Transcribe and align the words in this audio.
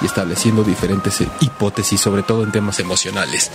Y 0.00 0.06
estableciendo 0.06 0.64
diferentes 0.64 1.22
hipótesis, 1.40 2.00
sobre 2.00 2.22
todo 2.22 2.44
en 2.44 2.52
temas 2.52 2.78
emocionales. 2.80 3.50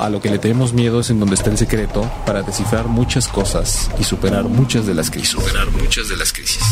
A 0.00 0.08
lo 0.08 0.20
que 0.20 0.30
le 0.30 0.38
tenemos 0.38 0.72
miedo 0.72 1.00
es 1.00 1.10
en 1.10 1.20
donde 1.20 1.34
está 1.34 1.50
el 1.50 1.58
secreto 1.58 2.10
para 2.26 2.42
descifrar 2.42 2.86
muchas 2.86 3.28
cosas 3.28 3.90
y 3.98 4.04
superar 4.04 4.44
muchas 4.44 4.86
de 4.86 4.94
las 4.94 5.10
crisis. 5.10 5.30
superar 5.30 5.70
muchas 5.70 6.08
de 6.08 6.16
las 6.16 6.32
crisis. 6.32 6.62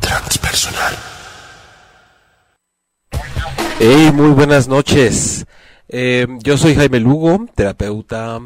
Transpersonal. 0.00 0.96
Hey, 3.78 4.10
muy 4.14 4.30
buenas 4.30 4.68
noches. 4.68 5.44
Eh, 5.88 6.26
yo 6.42 6.56
soy 6.56 6.74
Jaime 6.74 7.00
Lugo, 7.00 7.46
terapeuta. 7.54 8.40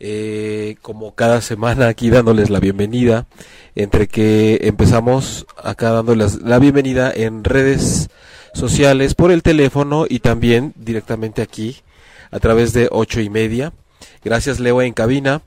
Eh, 0.00 0.76
como 0.80 1.14
cada 1.14 1.42
semana 1.42 1.88
aquí 1.88 2.08
dándoles 2.08 2.48
la 2.48 2.58
bienvenida, 2.58 3.26
entre 3.74 4.08
que 4.08 4.60
empezamos 4.62 5.46
acá 5.62 5.90
dándoles 5.90 6.40
la 6.42 6.58
bienvenida 6.58 7.12
en 7.14 7.44
redes 7.44 8.08
sociales 8.54 9.14
por 9.14 9.30
el 9.30 9.42
teléfono 9.42 10.06
y 10.08 10.20
también 10.20 10.72
directamente 10.76 11.42
aquí 11.42 11.76
a 12.30 12.38
través 12.38 12.72
de 12.72 12.88
ocho 12.90 13.20
y 13.20 13.28
media. 13.28 13.72
Gracias 14.24 14.58
Leo 14.58 14.82
en 14.82 14.94
cabina. 14.94 15.42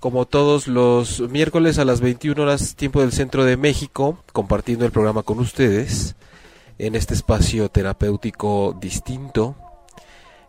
Como 0.00 0.26
todos 0.26 0.68
los 0.68 1.20
miércoles 1.30 1.78
a 1.78 1.86
las 1.86 2.02
21 2.02 2.42
horas 2.42 2.76
tiempo 2.76 3.00
del 3.00 3.12
centro 3.12 3.46
de 3.46 3.56
México, 3.56 4.18
compartiendo 4.34 4.84
el 4.84 4.92
programa 4.92 5.22
con 5.22 5.38
ustedes 5.38 6.14
en 6.78 6.94
este 6.94 7.14
espacio 7.14 7.70
terapéutico 7.70 8.76
distinto, 8.78 9.56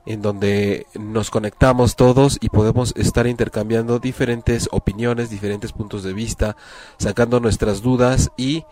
en 0.05 0.21
donde 0.21 0.87
nos 0.93 1.29
conectamos 1.29 1.95
todos 1.95 2.37
y 2.41 2.49
podemos 2.49 2.93
estar 2.95 3.27
intercambiando 3.27 3.99
diferentes 3.99 4.69
opiniones, 4.71 5.29
diferentes 5.29 5.71
puntos 5.71 6.03
de 6.03 6.13
vista, 6.13 6.55
sacando 6.97 7.39
nuestras 7.39 7.81
dudas 7.81 8.31
y 8.37 8.63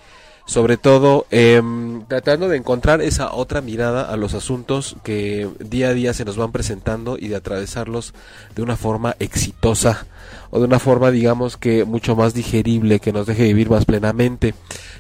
sobre 0.46 0.76
todo 0.76 1.26
em, 1.32 2.04
tratando 2.06 2.50
de 2.50 2.58
encontrar 2.58 3.02
esa 3.02 3.34
otra 3.34 3.62
mirada 3.62 4.12
a 4.12 4.18
los 4.18 4.34
asuntos 4.34 4.98
que 5.04 5.50
día 5.60 5.90
a 5.90 5.94
día 5.94 6.14
se 6.14 6.26
nos 6.26 6.36
van 6.36 6.52
presentando 6.52 7.18
y 7.18 7.30
de 7.30 7.38
atravesarlos 7.38 8.14
de 8.54 8.62
una 8.62 8.76
forma 8.76 9.16
exitosa 9.20 10.06
o 10.50 10.60
de 10.60 10.66
una 10.66 10.80
forma 10.80 11.12
digamos 11.12 11.56
que 11.56 11.86
mucho 11.86 12.16
más 12.18 12.34
digerible 12.34 13.00
que 13.00 13.14
nos 13.14 13.26
deje 13.26 13.44
vivir 13.44 13.70
más 13.70 13.86
plenamente. 13.86 14.54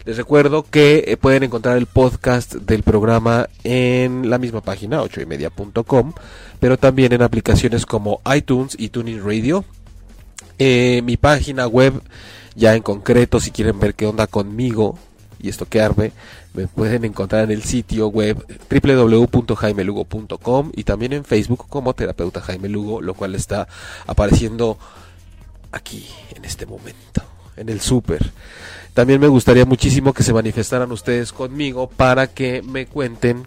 Les 0.05 0.17
recuerdo 0.17 0.63
que 0.63 1.03
eh, 1.07 1.17
pueden 1.17 1.43
encontrar 1.43 1.77
el 1.77 1.87
podcast 1.87 2.55
del 2.55 2.83
programa 2.83 3.49
en 3.63 4.29
la 4.29 4.37
misma 4.37 4.61
página, 4.61 5.01
8ymedia.com, 5.01 6.13
pero 6.59 6.77
también 6.77 7.13
en 7.13 7.21
aplicaciones 7.21 7.85
como 7.85 8.21
iTunes 8.33 8.75
y 8.77 8.89
Tuning 8.89 9.23
Radio. 9.23 9.63
Eh, 10.57 11.01
mi 11.03 11.17
página 11.17 11.67
web, 11.67 12.01
ya 12.55 12.75
en 12.75 12.81
concreto, 12.81 13.39
si 13.39 13.51
quieren 13.51 13.79
ver 13.79 13.95
qué 13.95 14.05
onda 14.05 14.27
conmigo 14.27 14.97
y 15.43 15.49
estoquearme, 15.49 16.13
me 16.53 16.67
pueden 16.67 17.05
encontrar 17.05 17.43
en 17.43 17.51
el 17.51 17.63
sitio 17.63 18.07
web 18.07 18.43
www.jaimelugo.com 18.71 20.71
y 20.73 20.85
también 20.85 21.13
en 21.13 21.25
Facebook 21.25 21.65
como 21.67 21.93
terapeuta 21.93 22.41
Jaime 22.41 22.69
Lugo, 22.69 23.01
lo 23.01 23.13
cual 23.13 23.35
está 23.35 23.67
apareciendo 24.07 24.79
aquí 25.73 26.07
en 26.33 26.45
este 26.45 26.65
momento, 26.65 27.21
en 27.57 27.67
el 27.67 27.81
súper. 27.81 28.31
También 28.93 29.19
me 29.19 29.27
gustaría 29.27 29.65
muchísimo 29.65 30.13
que 30.13 30.23
se 30.23 30.33
manifestaran 30.33 30.91
ustedes 30.91 31.33
conmigo 31.33 31.89
para 31.89 32.27
que 32.27 32.61
me 32.61 32.85
cuenten 32.85 33.45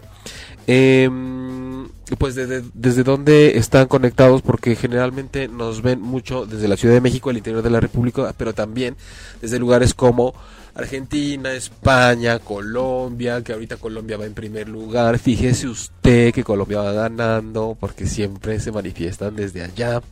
em, 0.67 1.89
pues 2.19 2.35
desde, 2.35 2.63
desde 2.75 3.05
dónde 3.05 3.57
están 3.57 3.87
conectados 3.87 4.43
porque 4.43 4.77
generalmente 4.77 5.49
nos 5.49 5.81
ven 5.81 6.03
mucho 6.03 6.45
desde 6.45 6.69
la 6.69 6.77
Ciudad 6.77 6.95
de 6.95 7.01
México, 7.01 7.31
el 7.31 7.39
interior 7.39 7.63
de 7.63 7.71
la 7.71 7.81
República, 7.81 8.35
pero 8.37 8.53
también 8.53 8.97
desde 9.41 9.59
lugares 9.59 9.95
como 9.95 10.35
Argentina, 10.77 11.53
España, 11.55 12.39
Colombia, 12.39 13.43
que 13.43 13.55
ahorita 13.55 13.79
Colombia 13.79 14.19
va 14.19 14.27
en 14.27 14.35
primer 14.35 14.69
lugar. 14.69 15.19
Fíjese 15.19 15.69
usted 15.69 16.35
que 16.35 16.45
Colombia 16.45 16.81
va 16.81 16.93
ganando 16.93 17.77
porque 17.81 18.07
siempre 18.07 18.61
se 18.61 18.73
manifiestan 18.73 19.37
desde 19.37 19.63
allá 19.63 20.03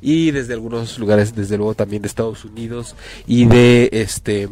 y 0.00 0.32
desde 0.32 0.54
algunos 0.54 0.98
lugares, 0.98 1.36
desde 1.36 1.56
luego 1.56 1.74
también 1.74 2.02
de 2.02 2.08
Estados 2.08 2.44
Unidos 2.44 2.96
y 3.28 3.44
de 3.46 3.90
este 3.92 4.48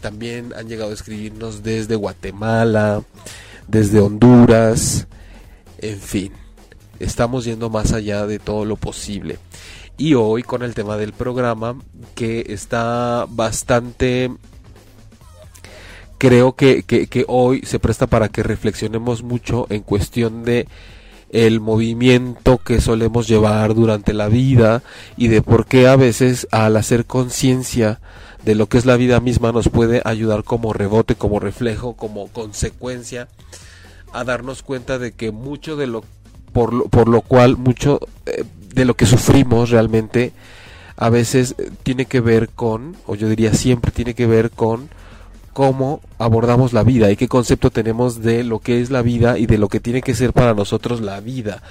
también 0.00 0.52
han 0.56 0.68
llegado 0.68 0.92
a 0.92 0.94
escribirnos 0.94 1.64
desde 1.64 1.96
Guatemala, 1.96 3.02
desde 3.66 3.98
Honduras, 3.98 5.08
en 5.78 5.98
fin, 5.98 6.32
estamos 7.00 7.44
yendo 7.44 7.68
más 7.68 7.92
allá 7.92 8.26
de 8.26 8.38
todo 8.38 8.64
lo 8.64 8.76
posible. 8.76 9.38
Y 9.96 10.14
hoy 10.14 10.44
con 10.44 10.62
el 10.62 10.74
tema 10.74 10.96
del 10.96 11.12
programa 11.12 11.76
que 12.14 12.46
está 12.48 13.26
bastante 13.28 14.30
creo 16.18 16.54
que, 16.54 16.82
que, 16.82 17.24
hoy 17.28 17.62
se 17.64 17.78
presta 17.78 18.06
para 18.06 18.28
que 18.28 18.42
reflexionemos 18.42 19.22
mucho 19.22 19.66
en 19.70 19.82
cuestión 19.82 20.44
de 20.44 20.68
el 21.30 21.60
movimiento 21.60 22.58
que 22.58 22.80
solemos 22.80 23.26
llevar 23.26 23.74
durante 23.74 24.12
la 24.12 24.28
vida 24.28 24.82
y 25.16 25.28
de 25.28 25.42
por 25.42 25.66
qué 25.66 25.88
a 25.88 25.96
veces 25.96 26.46
al 26.52 26.76
hacer 26.76 27.06
conciencia 27.06 28.00
de 28.44 28.54
lo 28.54 28.68
que 28.68 28.78
es 28.78 28.86
la 28.86 28.96
vida 28.96 29.20
misma 29.20 29.50
nos 29.50 29.68
puede 29.68 30.02
ayudar 30.04 30.44
como 30.44 30.72
rebote, 30.72 31.16
como 31.16 31.40
reflejo, 31.40 31.94
como 31.94 32.28
consecuencia 32.28 33.28
a 34.12 34.22
darnos 34.22 34.62
cuenta 34.62 34.98
de 34.98 35.12
que 35.12 35.32
mucho 35.32 35.76
de 35.76 35.88
lo 35.88 36.04
por 36.52 36.72
lo, 36.72 36.84
por 36.84 37.08
lo 37.08 37.20
cual 37.20 37.56
mucho 37.56 37.98
eh, 38.26 38.44
de 38.72 38.84
lo 38.84 38.94
que 38.94 39.06
sufrimos 39.06 39.70
realmente 39.70 40.32
a 40.96 41.10
veces 41.10 41.56
eh, 41.58 41.70
tiene 41.82 42.06
que 42.06 42.20
ver 42.20 42.48
con, 42.48 42.96
o 43.06 43.16
yo 43.16 43.28
diría 43.28 43.52
siempre 43.54 43.90
tiene 43.90 44.14
que 44.14 44.26
ver 44.26 44.50
con 44.50 44.88
cómo 45.54 46.00
abordamos 46.18 46.74
la 46.74 46.82
vida 46.82 47.10
y 47.10 47.16
qué 47.16 47.28
concepto 47.28 47.70
tenemos 47.70 48.20
de 48.20 48.44
lo 48.44 48.58
que 48.58 48.82
es 48.82 48.90
la 48.90 49.00
vida 49.00 49.38
y 49.38 49.46
de 49.46 49.56
lo 49.56 49.68
que 49.68 49.80
tiene 49.80 50.02
que 50.02 50.14
ser 50.14 50.34
para 50.34 50.52
nosotros 50.52 51.00
la 51.00 51.20
vida. 51.20 51.62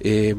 Eh, 0.00 0.34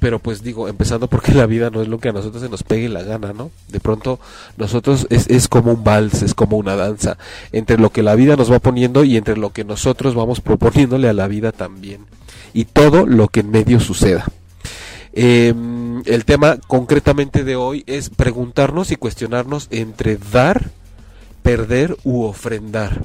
pero 0.00 0.18
pues 0.18 0.42
digo, 0.42 0.68
empezando 0.68 1.08
porque 1.08 1.32
la 1.32 1.46
vida 1.46 1.70
no 1.70 1.80
es 1.80 1.88
lo 1.88 1.98
que 1.98 2.08
a 2.08 2.12
nosotros 2.12 2.42
se 2.42 2.48
nos 2.48 2.62
pegue 2.62 2.88
la 2.88 3.02
gana, 3.02 3.32
¿no? 3.32 3.50
De 3.68 3.80
pronto 3.80 4.18
nosotros 4.56 5.06
es, 5.10 5.28
es 5.28 5.48
como 5.48 5.72
un 5.72 5.84
vals, 5.84 6.22
es 6.22 6.34
como 6.34 6.56
una 6.56 6.74
danza, 6.74 7.16
entre 7.52 7.78
lo 7.78 7.90
que 7.90 8.02
la 8.02 8.14
vida 8.14 8.36
nos 8.36 8.50
va 8.50 8.58
poniendo 8.58 9.04
y 9.04 9.16
entre 9.16 9.36
lo 9.36 9.52
que 9.52 9.64
nosotros 9.64 10.14
vamos 10.14 10.40
proponiéndole 10.40 11.08
a 11.08 11.12
la 11.12 11.28
vida 11.28 11.52
también. 11.52 12.06
Y 12.52 12.64
todo 12.64 13.06
lo 13.06 13.28
que 13.28 13.40
en 13.40 13.50
medio 13.50 13.80
suceda. 13.80 14.26
Eh, 15.14 15.54
el 16.06 16.24
tema 16.24 16.58
concretamente 16.66 17.44
de 17.44 17.56
hoy 17.56 17.84
es 17.86 18.08
preguntarnos 18.08 18.90
y 18.90 18.96
cuestionarnos 18.96 19.68
entre 19.70 20.18
dar, 20.32 20.70
perder 21.42 21.96
u 22.04 22.22
ofrendar. 22.22 23.04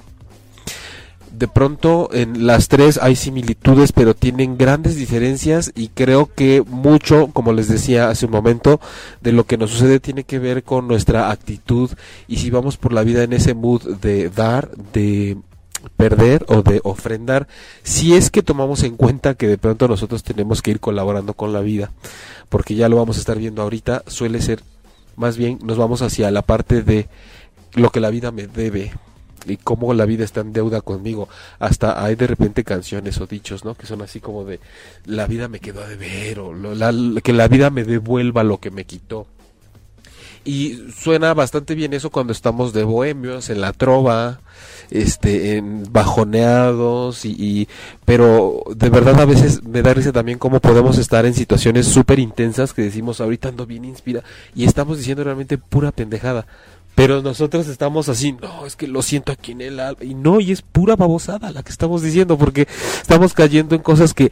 De 1.38 1.48
pronto 1.48 2.09
en 2.14 2.47
las 2.47 2.67
tres 2.67 3.00
hay 3.00 3.16
similitudes, 3.16 3.91
pero 3.91 4.16
tienen 4.16 4.58
grandes 4.58 4.96
diferencias 4.96 5.72
y 5.76 5.90
creo 5.90 6.34
que 6.34 6.64
mucho, 6.66 7.28
como 7.32 7.53
les 7.53 7.67
decía 7.67 8.09
hace 8.09 8.26
un 8.26 8.32
momento, 8.32 8.79
de 9.22 9.34
lo 9.34 9.44
que 9.44 9.58
nos 9.58 9.70
sucede 9.70 10.00
tiene 10.00 10.23
que 10.23 10.40
ver 10.40 10.64
con 10.64 10.88
nuestra 10.88 11.29
actitud 11.29 11.91
y 12.28 12.38
si 12.38 12.50
vamos 12.50 12.78
por 12.78 12.91
la 12.91 13.03
vida 13.03 13.23
en 13.23 13.34
ese 13.34 13.53
mood 13.53 13.97
de 13.97 14.29
dar, 14.29 14.72
de 14.94 15.38
perder 15.96 16.44
o 16.47 16.64
de 16.64 16.82
ofrendar, 16.84 17.47
si 17.84 18.16
es 18.16 18.32
que 18.32 18.41
tomamos 18.41 18.82
en 18.82 18.96
cuenta 18.96 19.35
que 19.35 19.47
de 19.47 19.59
pronto 19.59 19.88
nosotros 19.88 20.23
tenemos 20.23 20.64
que 20.64 20.72
ir 20.72 20.79
colaborando 20.79 21.34
con 21.34 21.53
la 21.53 21.61
vida, 21.61 21.91
porque 22.50 22.73
ya 22.73 22.90
lo 22.90 22.96
vamos 22.96 23.17
a 23.17 23.20
estar 23.20 23.38
viendo 23.38 23.61
ahorita, 23.61 24.03
suele 24.08 24.41
ser 24.41 24.64
más 25.17 25.35
bien 25.35 25.59
nos 25.64 25.78
vamos 25.78 26.02
hacia 26.02 26.32
la 26.32 26.44
parte 26.44 26.84
de 26.84 27.09
lo 27.73 27.90
que 27.91 27.99
la 27.99 28.09
vida 28.09 28.31
me 28.31 28.47
debe 28.47 28.91
y 29.46 29.58
cómo 29.58 29.93
la 29.93 30.05
vida 30.05 30.25
está 30.25 30.41
en 30.41 30.52
deuda 30.52 30.81
conmigo. 30.81 31.29
Hasta 31.59 32.03
hay 32.03 32.16
de 32.16 32.28
repente 32.28 32.64
canciones 32.64 33.19
o 33.22 33.28
dichos, 33.28 33.64
¿no? 33.64 33.75
Que 33.75 33.85
son 33.87 34.02
así 34.02 34.19
como 34.19 34.43
de 34.43 34.59
la 35.05 35.25
vida 35.28 35.47
me 35.47 35.59
quedó 35.59 35.84
a 35.84 35.87
deber 35.87 36.40
o 36.40 36.53
la- 36.53 37.22
que 37.22 37.34
la 37.34 37.47
vida 37.47 37.69
me 37.69 37.84
devuelva 37.85 38.43
lo 38.43 38.59
que 38.59 38.72
me 38.72 38.84
quitó. 38.85 39.28
y 40.46 40.79
suena 40.97 41.34
bastante 41.34 41.75
bien 41.75 41.93
eso 41.93 42.09
cuando 42.09 42.31
estamos 42.31 42.72
de 42.72 42.85
bohemios 42.85 43.49
en 43.49 43.59
la 43.59 43.73
trova, 43.73 44.40
este, 44.90 45.58
en 45.58 45.84
bajoneados 45.91 47.25
y, 47.25 47.31
y 47.37 47.67
pero 48.05 48.61
de 48.73 48.90
verdad 48.90 49.20
a 49.20 49.25
veces 49.25 49.61
me 49.63 49.81
da 49.81 49.93
risa 49.93 50.13
también 50.13 50.37
cómo 50.40 50.61
podemos 50.61 50.97
estar 50.99 51.25
en 51.25 51.34
situaciones 51.34 51.85
súper 51.87 52.20
intensas 52.20 52.73
que 52.73 52.81
decimos 52.81 53.20
ahorita 53.20 53.49
ando 53.49 53.66
bien 53.66 53.84
inspira 53.84 54.23
y 54.55 54.63
estamos 54.63 54.97
diciendo 54.97 55.23
realmente 55.25 55.58
pura 55.58 55.91
pendejada 55.91 56.47
pero 56.97 57.22
nosotros 57.22 57.67
estamos 57.67 58.09
así, 58.09 58.32
no, 58.32 58.66
es 58.66 58.76
que 58.76 58.88
lo 58.88 59.03
siento 59.03 59.32
aquí 59.32 59.52
en 59.52 59.61
el 59.61 59.79
alma. 59.79 60.03
Y 60.03 60.16
no, 60.16 60.40
y 60.40 60.52
es 60.52 60.64
pura 60.64 60.96
babosada 60.96 61.52
la 61.52 61.61
que 61.61 61.72
estamos 61.72 62.02
diciendo, 62.02 62.40
porque 62.40 62.67
estamos 62.99 63.35
cayendo 63.35 63.76
en 63.76 63.84
cosas 63.84 64.16
que, 64.16 64.32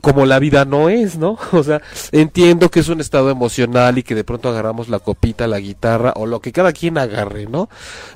como 0.00 0.24
la 0.24 0.38
vida 0.38 0.64
no 0.64 0.90
es, 0.90 1.18
¿no? 1.18 1.36
O 1.52 1.64
sea, 1.64 1.82
entiendo 2.12 2.70
que 2.70 2.78
es 2.78 2.88
un 2.88 3.00
estado 3.00 3.30
emocional 3.30 3.98
y 3.98 4.04
que 4.04 4.14
de 4.14 4.22
pronto 4.22 4.48
agarramos 4.48 4.88
la 4.88 5.00
copita, 5.00 5.48
la 5.48 5.58
guitarra, 5.58 6.12
o 6.14 6.26
lo 6.26 6.40
que 6.40 6.52
cada 6.52 6.72
quien 6.72 6.98
agarre, 6.98 7.46
¿no? 7.46 7.68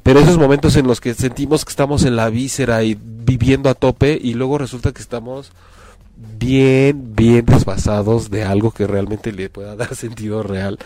Pero 0.05 0.21
esos 0.21 0.39
momentos 0.39 0.77
en 0.77 0.87
los 0.87 1.01
que 1.01 1.15
sentimos 1.15 1.65
que 1.65 1.71
estamos 1.71 2.05
en 2.05 2.15
la 2.15 2.31
víscera 2.31 2.85
y 2.85 2.97
viviendo 2.97 3.69
a 3.69 3.75
tope, 3.75 4.17
y 4.23 4.35
luego 4.35 4.59
resulta 4.59 4.93
que 4.93 5.03
estamos 5.03 5.51
bien, 6.39 7.17
bien 7.17 7.45
desfasados 7.47 8.31
de 8.31 8.45
algo 8.45 8.71
que 8.71 8.87
realmente 8.87 9.33
le 9.33 9.51
pueda 9.51 9.75
dar 9.77 9.97
sentido 9.97 10.45
real 10.45 10.79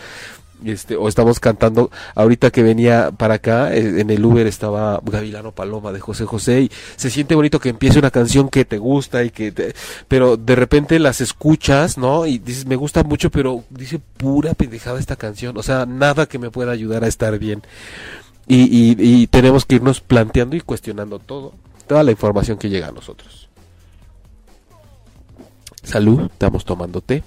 este, 0.65 0.95
o 0.95 1.07
estamos 1.07 1.39
cantando, 1.39 1.91
ahorita 2.15 2.51
que 2.51 2.63
venía 2.63 3.11
para 3.11 3.35
acá, 3.35 3.73
eh, 3.73 4.01
en 4.01 4.09
el 4.09 4.23
Uber 4.25 4.47
estaba 4.47 4.99
Gavilano 5.03 5.51
Paloma 5.51 5.91
de 5.91 5.99
José 5.99 6.25
José 6.25 6.61
y 6.61 6.71
se 6.95 7.09
siente 7.09 7.35
bonito 7.35 7.59
que 7.59 7.69
empiece 7.69 7.99
una 7.99 8.11
canción 8.11 8.49
que 8.49 8.65
te 8.65 8.77
gusta 8.77 9.23
y 9.23 9.29
que 9.29 9.73
pero 10.07 10.37
de 10.37 10.55
repente 10.55 10.99
las 10.99 11.21
escuchas, 11.21 11.97
¿no? 11.97 12.25
Y 12.25 12.39
dices, 12.39 12.65
me 12.65 12.75
gusta 12.75 13.03
mucho, 13.03 13.29
pero 13.29 13.63
dice 13.69 13.99
pura 14.17 14.53
pendejada 14.53 14.99
esta 14.99 15.15
canción, 15.15 15.57
o 15.57 15.63
sea, 15.63 15.85
nada 15.85 16.25
que 16.25 16.39
me 16.39 16.51
pueda 16.51 16.71
ayudar 16.71 17.03
a 17.03 17.07
estar 17.07 17.37
bien. 17.39 17.61
Y, 18.49 18.95
y 18.97 19.27
tenemos 19.27 19.65
que 19.65 19.75
irnos 19.75 19.99
planteando 19.99 20.55
y 20.55 20.61
cuestionando 20.61 21.19
todo, 21.19 21.53
toda 21.85 22.01
la 22.03 22.11
información 22.11 22.57
que 22.57 22.69
llega 22.69 22.87
a 22.87 22.91
nosotros. 22.93 23.49
Salud, 25.83 26.29
estamos 26.31 26.65
tomando 26.65 27.01
té. 27.01 27.23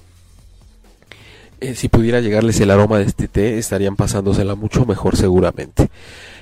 Eh, 1.60 1.74
si 1.74 1.88
pudiera 1.88 2.20
llegarles 2.20 2.58
el 2.60 2.70
aroma 2.70 2.98
de 2.98 3.04
este 3.04 3.28
té, 3.28 3.58
estarían 3.58 3.96
pasándosela 3.96 4.54
mucho 4.54 4.86
mejor 4.86 5.16
seguramente. 5.16 5.90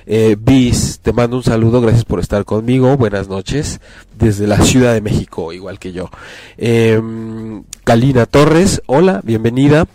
Eh, 0.05 0.37
Bis, 0.39 0.99
te 1.01 1.13
mando 1.13 1.37
un 1.37 1.43
saludo, 1.43 1.81
gracias 1.81 2.05
por 2.05 2.19
estar 2.19 2.45
conmigo, 2.45 2.95
buenas 2.97 3.27
noches, 3.27 3.81
desde 4.17 4.47
la 4.47 4.61
Ciudad 4.61 4.93
de 4.93 5.01
México, 5.01 5.53
igual 5.53 5.77
que 5.77 5.91
yo. 5.91 6.09
Eh, 6.57 7.01
Kalina 7.83 8.25
Torres, 8.25 8.81
hola, 8.87 9.21
bienvenida. 9.23 9.87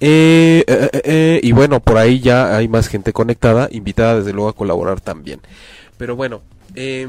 Eh, 0.00 0.64
eh, 0.66 0.90
eh, 1.04 1.40
y 1.42 1.52
bueno, 1.52 1.80
por 1.80 1.96
ahí 1.96 2.20
ya 2.20 2.56
hay 2.56 2.68
más 2.68 2.88
gente 2.88 3.12
conectada, 3.12 3.68
invitada 3.70 4.18
desde 4.18 4.32
luego 4.32 4.48
a 4.48 4.54
colaborar 4.54 5.00
también. 5.00 5.40
Pero 5.96 6.16
bueno, 6.16 6.42
eh, 6.74 7.06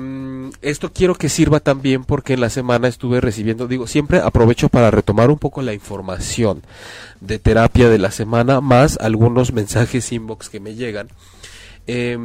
esto 0.61 0.91
quiero 0.93 1.15
que 1.15 1.29
sirva 1.29 1.59
también 1.59 2.03
porque 2.03 2.33
en 2.33 2.41
la 2.41 2.49
semana 2.49 2.87
estuve 2.87 3.19
recibiendo, 3.19 3.67
digo, 3.67 3.87
siempre 3.87 4.19
aprovecho 4.19 4.69
para 4.69 4.91
retomar 4.91 5.29
un 5.29 5.39
poco 5.39 5.61
la 5.61 5.73
información 5.73 6.61
de 7.19 7.39
terapia 7.39 7.89
de 7.89 7.97
la 7.97 8.11
semana, 8.11 8.61
más 8.61 8.97
algunos 8.99 9.53
mensajes 9.53 10.11
inbox 10.11 10.49
que 10.49 10.59
me 10.59 10.75
llegan. 10.75 11.07
Eh, 11.87 12.17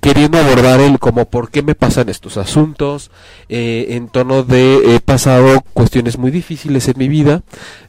queriendo 0.00 0.38
abordar 0.38 0.80
el 0.80 0.98
como 0.98 1.26
por 1.26 1.50
qué 1.50 1.62
me 1.62 1.76
pasan 1.76 2.08
estos 2.08 2.36
asuntos 2.36 3.12
eh, 3.48 3.86
en 3.90 4.08
tono 4.08 4.42
de 4.42 4.96
he 4.96 4.98
pasado 4.98 5.62
cuestiones 5.74 6.18
muy 6.18 6.32
difíciles 6.32 6.88
en 6.88 6.98
mi 6.98 7.06
vida 7.06 7.42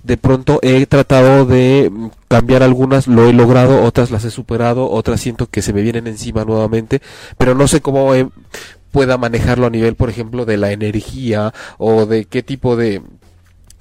de 0.03 0.18
pronto 0.18 0.59
he 0.62 0.86
tratado 0.86 1.48
de 1.48 1.92
cambiar 2.27 2.62
algunas 2.62 3.07
lo 3.07 3.27
he 3.27 3.33
logrado 3.33 3.81
otras 3.81 4.12
las 4.12 4.25
he 4.25 4.30
superado 4.30 4.92
otras 4.92 5.21
siento 5.21 5.48
que 5.48 5.63
se 5.63 5.74
me 5.74 5.81
vienen 5.81 6.06
encima 6.06 6.45
nuevamente 6.45 7.01
pero 7.36 7.56
no 7.56 7.68
sé 7.68 7.81
cómo 7.81 8.13
eh, 8.13 8.30
pueda 8.92 9.18
manejarlo 9.18 9.65
a 9.65 9.71
nivel 9.71 9.95
por 9.95 10.12
ejemplo 10.12 10.45
de 10.45 10.57
la 10.57 10.71
energía 10.71 11.51
o 11.80 12.06
de 12.06 12.25
qué 12.25 12.44
tipo 12.44 12.75
de 12.75 13.01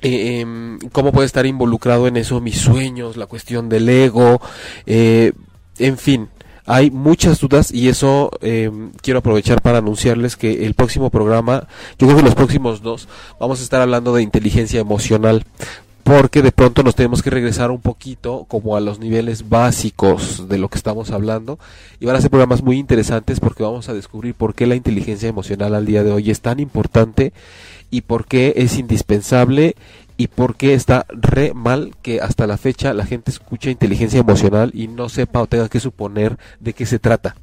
eh, 0.02 0.40
em, 0.40 0.78
cómo 0.92 1.12
puede 1.12 1.26
estar 1.26 1.44
involucrado 1.44 2.06
en 2.06 2.16
eso 2.16 2.40
mis 2.40 2.58
sueños, 2.58 3.18
la 3.18 3.26
cuestión 3.26 3.68
del 3.68 3.88
ego, 3.88 4.40
eh, 4.86 5.32
en 5.78 5.98
fin, 5.98 6.28
hay 6.66 6.90
muchas 6.90 7.40
dudas 7.40 7.72
y 7.72 7.88
eso 7.88 8.30
eh, 8.40 8.70
quiero 9.02 9.20
aprovechar 9.20 9.62
para 9.62 9.78
anunciarles 9.78 10.36
que 10.36 10.66
el 10.66 10.74
próximo 10.74 11.10
programa, 11.10 11.66
yo 11.98 12.06
creo 12.06 12.16
que 12.16 12.24
los 12.24 12.34
próximos 12.34 12.82
dos, 12.82 13.08
vamos 13.38 13.60
a 13.60 13.62
estar 13.62 13.80
hablando 13.80 14.14
de 14.14 14.22
inteligencia 14.22 14.80
emocional 14.80 15.44
porque 16.02 16.42
de 16.42 16.50
pronto 16.50 16.82
nos 16.82 16.94
tenemos 16.94 17.22
que 17.22 17.30
regresar 17.30 17.70
un 17.70 17.80
poquito 17.80 18.44
como 18.48 18.76
a 18.76 18.80
los 18.80 18.98
niveles 18.98 19.48
básicos 19.48 20.48
de 20.48 20.58
lo 20.58 20.68
que 20.68 20.78
estamos 20.78 21.10
hablando 21.10 21.58
y 22.00 22.06
van 22.06 22.16
a 22.16 22.20
ser 22.20 22.30
programas 22.30 22.62
muy 22.62 22.78
interesantes 22.78 23.38
porque 23.38 23.62
vamos 23.62 23.88
a 23.88 23.94
descubrir 23.94 24.34
por 24.34 24.54
qué 24.54 24.66
la 24.66 24.74
inteligencia 24.74 25.28
emocional 25.28 25.74
al 25.74 25.86
día 25.86 26.02
de 26.02 26.10
hoy 26.10 26.30
es 26.30 26.40
tan 26.40 26.58
importante 26.58 27.32
y 27.90 28.02
por 28.02 28.26
qué 28.26 28.54
es 28.56 28.78
indispensable 28.78 29.76
y 30.20 30.26
por 30.26 30.54
qué 30.54 30.74
está 30.74 31.06
re 31.08 31.54
mal 31.54 31.96
que 32.02 32.20
hasta 32.20 32.46
la 32.46 32.58
fecha 32.58 32.92
la 32.92 33.06
gente 33.06 33.30
escucha 33.30 33.70
inteligencia 33.70 34.20
emocional 34.20 34.70
y 34.74 34.86
no 34.86 35.08
sepa 35.08 35.40
o 35.40 35.46
tenga 35.46 35.70
que 35.70 35.80
suponer 35.80 36.36
de 36.58 36.74
qué 36.74 36.84
se 36.84 36.98
trata. 36.98 37.36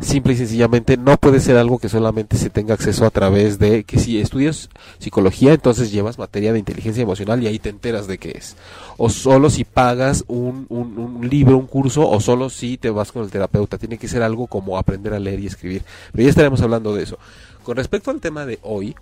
Simple 0.00 0.32
y 0.32 0.36
sencillamente 0.36 0.96
no 0.96 1.16
puede 1.16 1.38
ser 1.38 1.56
algo 1.56 1.78
que 1.78 1.88
solamente 1.88 2.36
se 2.38 2.50
tenga 2.50 2.74
acceso 2.74 3.06
a 3.06 3.10
través 3.10 3.60
de 3.60 3.84
que 3.84 4.00
si 4.00 4.20
estudias 4.20 4.68
psicología 4.98 5.52
entonces 5.52 5.92
llevas 5.92 6.18
materia 6.18 6.52
de 6.52 6.58
inteligencia 6.58 7.04
emocional 7.04 7.40
y 7.40 7.46
ahí 7.46 7.60
te 7.60 7.68
enteras 7.68 8.08
de 8.08 8.18
qué 8.18 8.32
es. 8.36 8.56
O 8.96 9.08
solo 9.08 9.48
si 9.48 9.62
pagas 9.62 10.24
un, 10.26 10.66
un, 10.70 10.98
un 10.98 11.30
libro, 11.30 11.56
un 11.56 11.68
curso 11.68 12.10
o 12.10 12.18
solo 12.18 12.50
si 12.50 12.78
te 12.78 12.90
vas 12.90 13.12
con 13.12 13.22
el 13.22 13.30
terapeuta. 13.30 13.78
Tiene 13.78 13.96
que 13.96 14.08
ser 14.08 14.24
algo 14.24 14.48
como 14.48 14.76
aprender 14.76 15.14
a 15.14 15.20
leer 15.20 15.38
y 15.38 15.46
escribir. 15.46 15.84
Pero 16.10 16.24
ya 16.24 16.30
estaremos 16.30 16.62
hablando 16.62 16.96
de 16.96 17.04
eso. 17.04 17.16
Con 17.62 17.76
respecto 17.76 18.10
al 18.10 18.20
tema 18.20 18.44
de 18.44 18.58
hoy, 18.62 18.96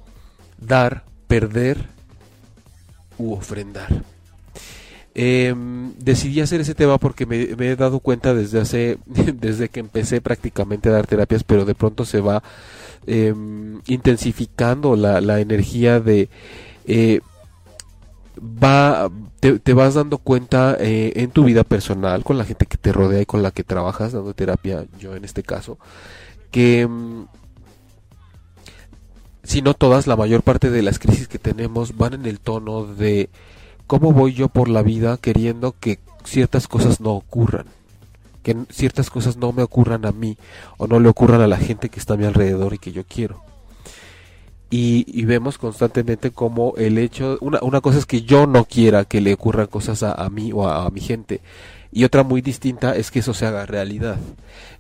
dar, 0.59 1.05
perder 1.29 1.99
ofrendar. 3.29 4.03
Eh, 5.15 5.55
decidí 5.99 6.41
hacer 6.41 6.61
ese 6.61 6.75
tema 6.75 6.99
porque 6.99 7.27
me, 7.27 7.43
he 7.43 7.77
dado 7.77 8.01
cuenta 8.01 8.33
desde 8.33 8.61
hace, 8.61 8.99
desde 9.07 9.69
que 9.69 9.81
empecé 9.81 10.21
prácticamente 10.21 10.89
a 10.89 10.93
dar 10.93 11.07
terapias, 11.07 11.45
pero 11.45 11.65
de 11.65 11.75
pronto 11.75 12.05
se 12.05 12.21
va 12.21 12.43
eh, 13.07 13.35
intensificando 13.87 14.97
la, 14.97 15.21
la, 15.21 15.41
energía 15.41 16.01
de 16.01 16.29
eh, 16.87 17.21
va 18.41 19.11
te, 19.41 19.73
vas 19.73 19.95
dando 19.95 20.19
cuenta 20.19 20.77
eh, 20.79 21.13
en 21.17 21.31
tu 21.31 21.45
vida 21.45 21.65
personal 21.65 22.25
con 22.25 22.39
la 22.39 22.45
gente 22.45 22.67
que 22.67 22.77
te 22.77 22.93
rodea 22.93 23.23
y 23.23 23.27
con 23.27 23.43
la 23.43 23.51
que 23.51 23.65
trabajas 23.65 24.13
dando 24.13 24.35
terapia 24.35 24.85
yo 24.99 25.17
en 25.17 25.25
este 25.25 25.43
caso 25.43 25.79
que 26.51 26.87
mm, 26.87 27.25
si 29.43 29.63
no 29.63 29.75
todas 29.75 30.07
la 30.07 30.17
mayor 30.17 30.43
parte 30.43 30.71
de 30.71 30.83
las 30.83 30.99
crisis 30.99 31.29
que 31.29 31.39
tenemos 31.39 31.97
van 31.97 32.15
en 32.15 32.27
el 32.27 32.41
tono 32.41 32.85
de 32.85 33.31
¿Cómo 33.91 34.13
voy 34.13 34.35
yo 34.35 34.49
por 34.49 34.69
la 34.69 34.83
vida 34.83 35.17
queriendo 35.17 35.75
que 35.81 35.99
ciertas 36.23 36.69
cosas 36.69 37.01
no 37.01 37.11
ocurran? 37.11 37.67
Que 38.45 38.57
ciertas 38.71 39.11
cosas 39.11 39.37
no 39.37 39.51
me 39.51 39.65
ocurran 39.65 40.07
a 40.07 40.13
mí 40.13 40.37
o 40.79 40.87
no 40.87 41.01
le 41.01 41.09
ocurran 41.09 41.41
a 41.41 41.49
la 41.49 41.57
gente 41.57 41.89
que 41.89 41.99
está 41.99 42.15
a 42.15 42.17
mi 42.17 42.25
alrededor 42.25 42.73
y 42.73 42.79
que 42.79 42.93
yo 42.93 43.03
quiero. 43.03 43.43
Y, 44.71 45.07
y 45.09 45.25
vemos 45.25 45.59
constantemente 45.59 46.31
como 46.31 46.75
el 46.77 46.99
hecho, 46.99 47.37
una, 47.41 47.59
una, 47.63 47.81
cosa 47.81 47.99
es 47.99 48.07
que 48.07 48.23
yo 48.23 48.47
no 48.47 48.65
quiera 48.65 49.07
que 49.07 49.21
le 49.21 49.35
ocurran 49.35 49.67
cosas 49.67 50.05
a, 50.05 50.13
a 50.13 50.31
mí 50.31 50.53
o 50.55 50.69
a, 50.69 50.87
a 50.87 50.91
mi 50.91 51.01
gente. 51.01 51.41
Y 51.91 52.05
otra 52.05 52.23
muy 52.23 52.43
distinta 52.43 52.95
es 52.95 53.11
que 53.11 53.19
eso 53.19 53.35
se 53.35 53.47
haga 53.47 53.67
realidad. 53.67 54.19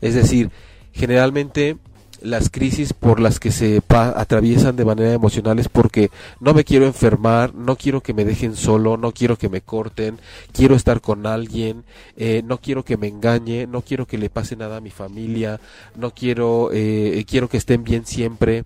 Es 0.00 0.14
decir, 0.14 0.52
generalmente 0.92 1.78
las 2.22 2.50
crisis 2.50 2.92
por 2.92 3.20
las 3.20 3.40
que 3.40 3.50
se 3.50 3.82
atraviesan 3.88 4.76
de 4.76 4.84
manera 4.84 5.12
emocional 5.12 5.58
es 5.58 5.68
porque 5.68 6.10
no 6.40 6.54
me 6.54 6.64
quiero 6.64 6.86
enfermar, 6.86 7.54
no 7.54 7.76
quiero 7.76 8.02
que 8.02 8.14
me 8.14 8.24
dejen 8.24 8.56
solo, 8.56 8.96
no 8.96 9.12
quiero 9.12 9.36
que 9.36 9.48
me 9.48 9.60
corten, 9.60 10.18
quiero 10.52 10.74
estar 10.74 11.00
con 11.00 11.26
alguien, 11.26 11.84
eh, 12.16 12.42
no 12.44 12.58
quiero 12.58 12.84
que 12.84 12.96
me 12.96 13.08
engañe, 13.08 13.66
no 13.66 13.82
quiero 13.82 14.06
que 14.06 14.18
le 14.18 14.30
pase 14.30 14.56
nada 14.56 14.78
a 14.78 14.80
mi 14.80 14.90
familia, 14.90 15.60
no 15.96 16.12
quiero, 16.12 16.70
eh, 16.72 17.24
quiero 17.28 17.48
que 17.48 17.56
estén 17.56 17.84
bien 17.84 18.06
siempre. 18.06 18.64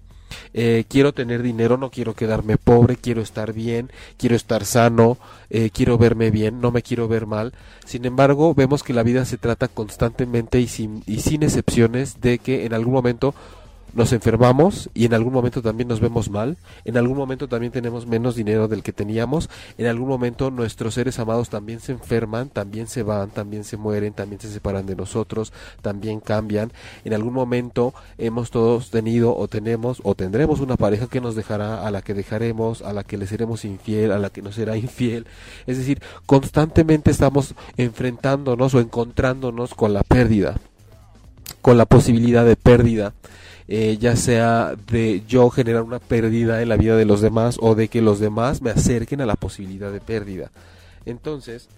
Eh, 0.53 0.85
quiero 0.88 1.12
tener 1.12 1.43
dinero, 1.43 1.76
no 1.76 1.91
quiero 1.91 2.14
quedarme 2.14 2.57
pobre, 2.57 2.97
quiero 2.97 3.23
estar 3.23 3.53
bien, 3.53 3.91
quiero 4.17 4.37
estar 4.37 4.64
sano, 4.64 5.19
eh, 5.50 5.71
quiero 5.73 5.99
verme 5.99 6.31
bien, 6.31 6.61
no 6.61 6.71
me 6.71 6.83
quiero 6.83 7.09
ver 7.09 7.26
mal. 7.26 7.53
Sin 7.85 8.05
embargo, 8.05 8.55
vemos 8.55 8.83
que 8.83 8.93
la 8.93 9.03
vida 9.03 9.25
se 9.25 9.38
trata 9.38 9.69
constantemente 9.69 10.61
y 10.61 10.69
sin, 10.69 11.03
y 11.07 11.21
sin 11.21 11.43
excepciones 11.43 12.21
de 12.21 12.38
que 12.38 12.67
en 12.67 12.75
algún 12.75 12.95
momento 12.95 13.35
nos 13.95 14.13
enfermamos 14.13 14.91
y 14.95 15.05
en 15.05 15.15
algún 15.15 15.33
momento 15.33 15.63
también 15.63 15.89
nos 15.89 16.01
vemos 16.01 16.31
mal, 16.31 16.57
en 16.85 16.97
algún 16.97 17.17
momento 17.17 17.49
también 17.49 17.73
tenemos 17.73 18.07
menos 18.07 18.35
dinero 18.35 18.69
del 18.69 18.83
que 18.83 18.93
teníamos, 18.93 19.49
en 19.79 19.87
algún 19.87 20.09
momento 20.09 20.51
nuestros 20.51 20.95
seres 20.95 21.19
amados 21.19 21.49
también 21.49 21.81
se 21.81 21.93
enferman, 21.93 22.49
también 22.49 22.87
se 22.87 23.03
van, 23.03 23.31
también 23.31 23.65
se 23.65 23.77
mueren, 23.77 24.13
también 24.13 24.41
se 24.41 24.51
separan 24.51 24.87
de 24.87 24.97
nosotros, 24.97 25.53
también 25.83 26.21
cambian, 26.21 26.73
en 27.05 27.15
algún 27.15 27.33
momento 27.33 27.95
hemos 28.19 28.51
todos 28.51 28.91
tenido 28.91 29.37
o 29.37 29.49
tenemos 29.49 30.01
o 30.05 30.15
tendremos 30.15 30.61
una 30.61 30.77
pareja 30.77 31.07
que 31.07 31.21
nos 31.21 31.35
dejará, 31.35 31.87
a 31.87 31.91
la 31.91 32.03
que 32.03 32.15
dejaremos, 32.15 32.83
a 32.83 32.93
la 32.93 33.05
que 33.05 33.17
le 33.17 33.27
seremos 33.27 33.65
infiel, 33.65 34.13
a 34.13 34.19
la 34.19 34.31
que 34.31 34.43
nos 34.43 34.57
será 34.57 34.77
infiel, 34.77 35.27
es 35.67 35.79
decir, 35.79 36.03
constantemente 36.27 37.11
estamos 37.11 37.55
enfrentándonos 37.77 38.75
o 38.75 38.81
encontrándonos 38.81 39.75
con 39.75 39.93
la 39.93 40.03
pérdida 40.03 40.57
con 41.65 41.79
la 41.79 41.87
posibilidad 41.87 42.45
de 42.45 42.57
pérdida 42.57 43.15
eh, 43.66 43.97
ya 43.99 44.16
sea 44.16 44.75
de 44.90 45.23
yo 45.26 45.49
generar 45.50 45.83
una 45.83 45.99
pérdida 45.99 46.61
en 46.61 46.68
la 46.68 46.76
vida 46.76 46.97
de 46.97 47.06
los 47.06 47.21
demás 47.21 47.56
o 47.61 47.75
de 47.75 47.88
que 47.88 48.02
los 48.02 48.21
demás 48.21 48.61
me 48.61 48.71
acerquen 48.71 49.21
a 49.21 49.26
la 49.26 49.37
posibilidad 49.37 49.90
de 49.90 50.00
pérdida. 50.00 50.50
Entonces, 51.06 51.68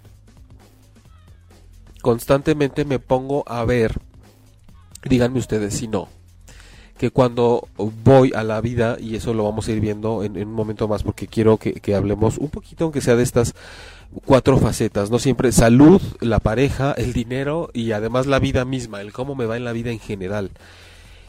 constantemente 2.03 2.85
me 2.85 2.99
pongo 2.99 3.45
a 3.47 3.65
ver, 3.65 3.95
díganme 5.05 5.39
ustedes 5.39 5.75
si 5.75 5.87
no, 5.87 6.09
que 6.99 7.11
cuando 7.11 7.69
voy 7.77 8.33
a 8.35 8.43
la 8.43 8.61
vida, 8.61 8.97
y 8.99 9.17
eso 9.17 9.35
lo 9.35 9.45
vamos 9.45 9.69
a 9.69 9.73
ir 9.73 9.81
viendo 9.81 10.25
en, 10.25 10.37
un 10.37 10.55
momento 10.55 10.89
más 10.89 11.03
porque 11.03 11.27
quiero 11.27 11.57
que, 11.57 11.75
que, 11.75 11.95
hablemos 11.95 12.39
un 12.39 12.49
poquito, 12.49 12.85
aunque 12.85 13.01
sea 13.01 13.17
de 13.17 13.23
estas 13.23 13.55
cuatro 14.25 14.59
facetas, 14.59 15.11
no 15.11 15.19
siempre 15.19 15.53
salud, 15.53 16.01
la 16.21 16.41
pareja, 16.41 16.93
el 16.93 17.13
dinero 17.13 17.71
y 17.73 17.93
además 17.93 18.27
la 18.27 18.39
vida 18.39 18.65
misma, 18.65 19.01
el 19.01 19.13
cómo 19.13 19.35
me 19.35 19.47
va 19.47 19.57
en 19.57 19.65
la 19.65 19.73
vida 19.73 19.91
en 19.91 20.01
general. 20.01 20.51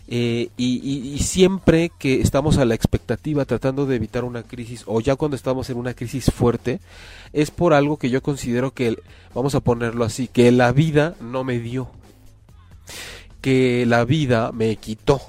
Eh, 0.09 0.51
y, 0.55 1.19
siempre 1.19 1.91
que 1.99 2.21
estamos 2.21 2.57
a 2.57 2.63
la 2.63 2.75
expectativa 2.75 3.43
tratando 3.43 3.85
de 3.85 3.97
evitar 3.97 4.23
una 4.23 4.41
crisis 4.41 4.83
o 4.85 5.01
ya 5.01 5.17
cuando 5.17 5.35
estamos 5.35 5.69
en 5.69 5.75
una 5.75 5.93
crisis 5.93 6.31
fuerte 6.31 6.79
es 7.33 7.51
por 7.51 7.73
algo 7.73 7.97
que 7.97 8.09
yo 8.09 8.23
considero 8.23 8.71
que 8.71 8.97
vamos 9.33 9.53
a 9.53 9.59
ponerlo 9.59 10.05
así 10.05 10.29
que 10.29 10.49
la 10.53 10.71
vida 10.71 11.15
no 11.19 11.43
me 11.43 11.59
dio 11.59 11.89
que 13.41 13.85
la 13.85 14.05
vida 14.05 14.53
me 14.53 14.77
quitó 14.77 15.19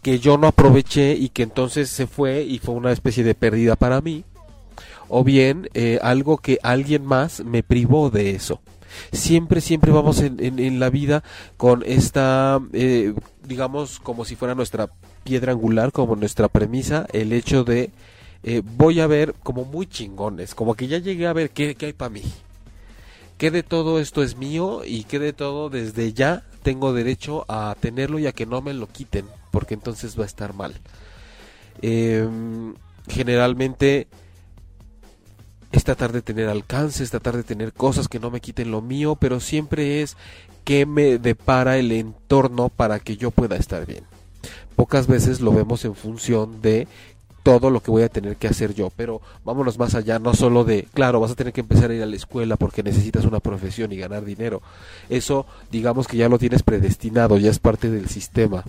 que 0.00 0.20
yo 0.20 0.38
no 0.38 0.46
aproveché 0.46 1.14
y 1.14 1.30
que 1.30 1.42
entonces 1.42 1.90
se 1.90 2.06
fue 2.06 2.44
y 2.44 2.60
fue 2.60 2.76
una 2.76 2.92
especie 2.92 3.24
de 3.24 3.34
pérdida 3.34 3.74
para 3.74 4.00
mí 4.00 4.22
o 5.08 5.24
bien 5.24 5.70
eh, 5.74 5.98
algo 6.02 6.38
que 6.38 6.60
alguien 6.62 7.04
más 7.04 7.44
me 7.44 7.64
privó 7.64 8.10
de 8.10 8.30
eso 8.30 8.60
siempre 9.12 9.60
siempre 9.60 9.92
vamos 9.92 10.20
en, 10.20 10.38
en, 10.40 10.80
la 10.80 10.90
vida 10.90 11.22
con 11.56 11.82
esta 11.86 12.60
eh, 12.72 13.14
digamos, 13.48 13.98
como 13.98 14.24
si 14.24 14.36
fuera 14.36 14.54
nuestra 14.54 14.90
piedra 15.24 15.52
angular, 15.52 15.90
como 15.90 16.14
nuestra 16.14 16.48
premisa, 16.48 17.06
el 17.12 17.32
hecho 17.32 17.64
de 17.64 17.90
eh, 18.44 18.62
voy 18.64 19.00
a 19.00 19.06
ver 19.06 19.34
como 19.42 19.64
muy 19.64 19.86
chingones, 19.86 20.54
como 20.54 20.74
que 20.74 20.86
ya 20.86 20.98
llegué 20.98 21.26
a 21.26 21.32
ver 21.32 21.50
qué, 21.50 21.74
qué 21.74 21.86
hay 21.86 21.92
para 21.92 22.10
mí. 22.10 22.22
qué 23.38 23.50
de 23.50 23.62
todo 23.62 23.98
esto 24.00 24.22
es 24.22 24.36
mío 24.36 24.82
y 24.84 25.04
qué 25.04 25.18
de 25.18 25.32
todo 25.32 25.70
desde 25.70 26.12
ya 26.12 26.44
tengo 26.62 26.92
derecho 26.92 27.44
a 27.48 27.74
tenerlo 27.80 28.18
y 28.18 28.26
a 28.26 28.32
que 28.32 28.46
no 28.46 28.60
me 28.60 28.74
lo 28.74 28.86
quiten, 28.86 29.24
porque 29.50 29.74
entonces 29.74 30.18
va 30.18 30.24
a 30.24 30.26
estar 30.26 30.54
mal. 30.54 30.74
Em, 31.80 32.74
generalmente 33.08 34.08
es 35.72 35.84
tratar 35.84 36.12
de 36.12 36.22
tener 36.22 36.48
alcance, 36.48 37.02
es 37.02 37.10
tratar 37.10 37.36
de 37.36 37.42
tener 37.42 37.72
cosas 37.72 38.08
que 38.08 38.18
no 38.18 38.30
me 38.30 38.40
quiten 38.40 38.70
lo 38.70 38.80
mío, 38.80 39.16
pero 39.16 39.40
siempre 39.40 40.02
es 40.02 40.16
que 40.64 40.86
me 40.86 41.18
depara 41.18 41.78
el 41.78 41.92
entorno 41.92 42.68
para 42.68 43.00
que 43.00 43.16
yo 43.16 43.30
pueda 43.30 43.56
estar 43.56 43.86
bien. 43.86 44.04
Pocas 44.76 45.06
veces 45.06 45.40
lo 45.40 45.52
vemos 45.52 45.84
en 45.84 45.94
función 45.94 46.62
de 46.62 46.86
todo 47.42 47.70
lo 47.70 47.80
que 47.80 47.90
voy 47.90 48.02
a 48.02 48.08
tener 48.08 48.36
que 48.36 48.48
hacer 48.48 48.74
yo, 48.74 48.90
pero 48.94 49.22
vámonos 49.44 49.78
más 49.78 49.94
allá, 49.94 50.18
no 50.18 50.34
solo 50.34 50.64
de, 50.64 50.86
claro, 50.92 51.20
vas 51.20 51.30
a 51.30 51.34
tener 51.34 51.52
que 51.52 51.62
empezar 51.62 51.90
a 51.90 51.94
ir 51.94 52.02
a 52.02 52.06
la 52.06 52.16
escuela 52.16 52.56
porque 52.56 52.82
necesitas 52.82 53.24
una 53.24 53.40
profesión 53.40 53.90
y 53.92 53.96
ganar 53.96 54.24
dinero. 54.24 54.60
Eso, 55.08 55.46
digamos 55.70 56.06
que 56.06 56.18
ya 56.18 56.28
lo 56.28 56.38
tienes 56.38 56.62
predestinado, 56.62 57.38
ya 57.38 57.50
es 57.50 57.58
parte 57.58 57.90
del 57.90 58.08
sistema 58.08 58.64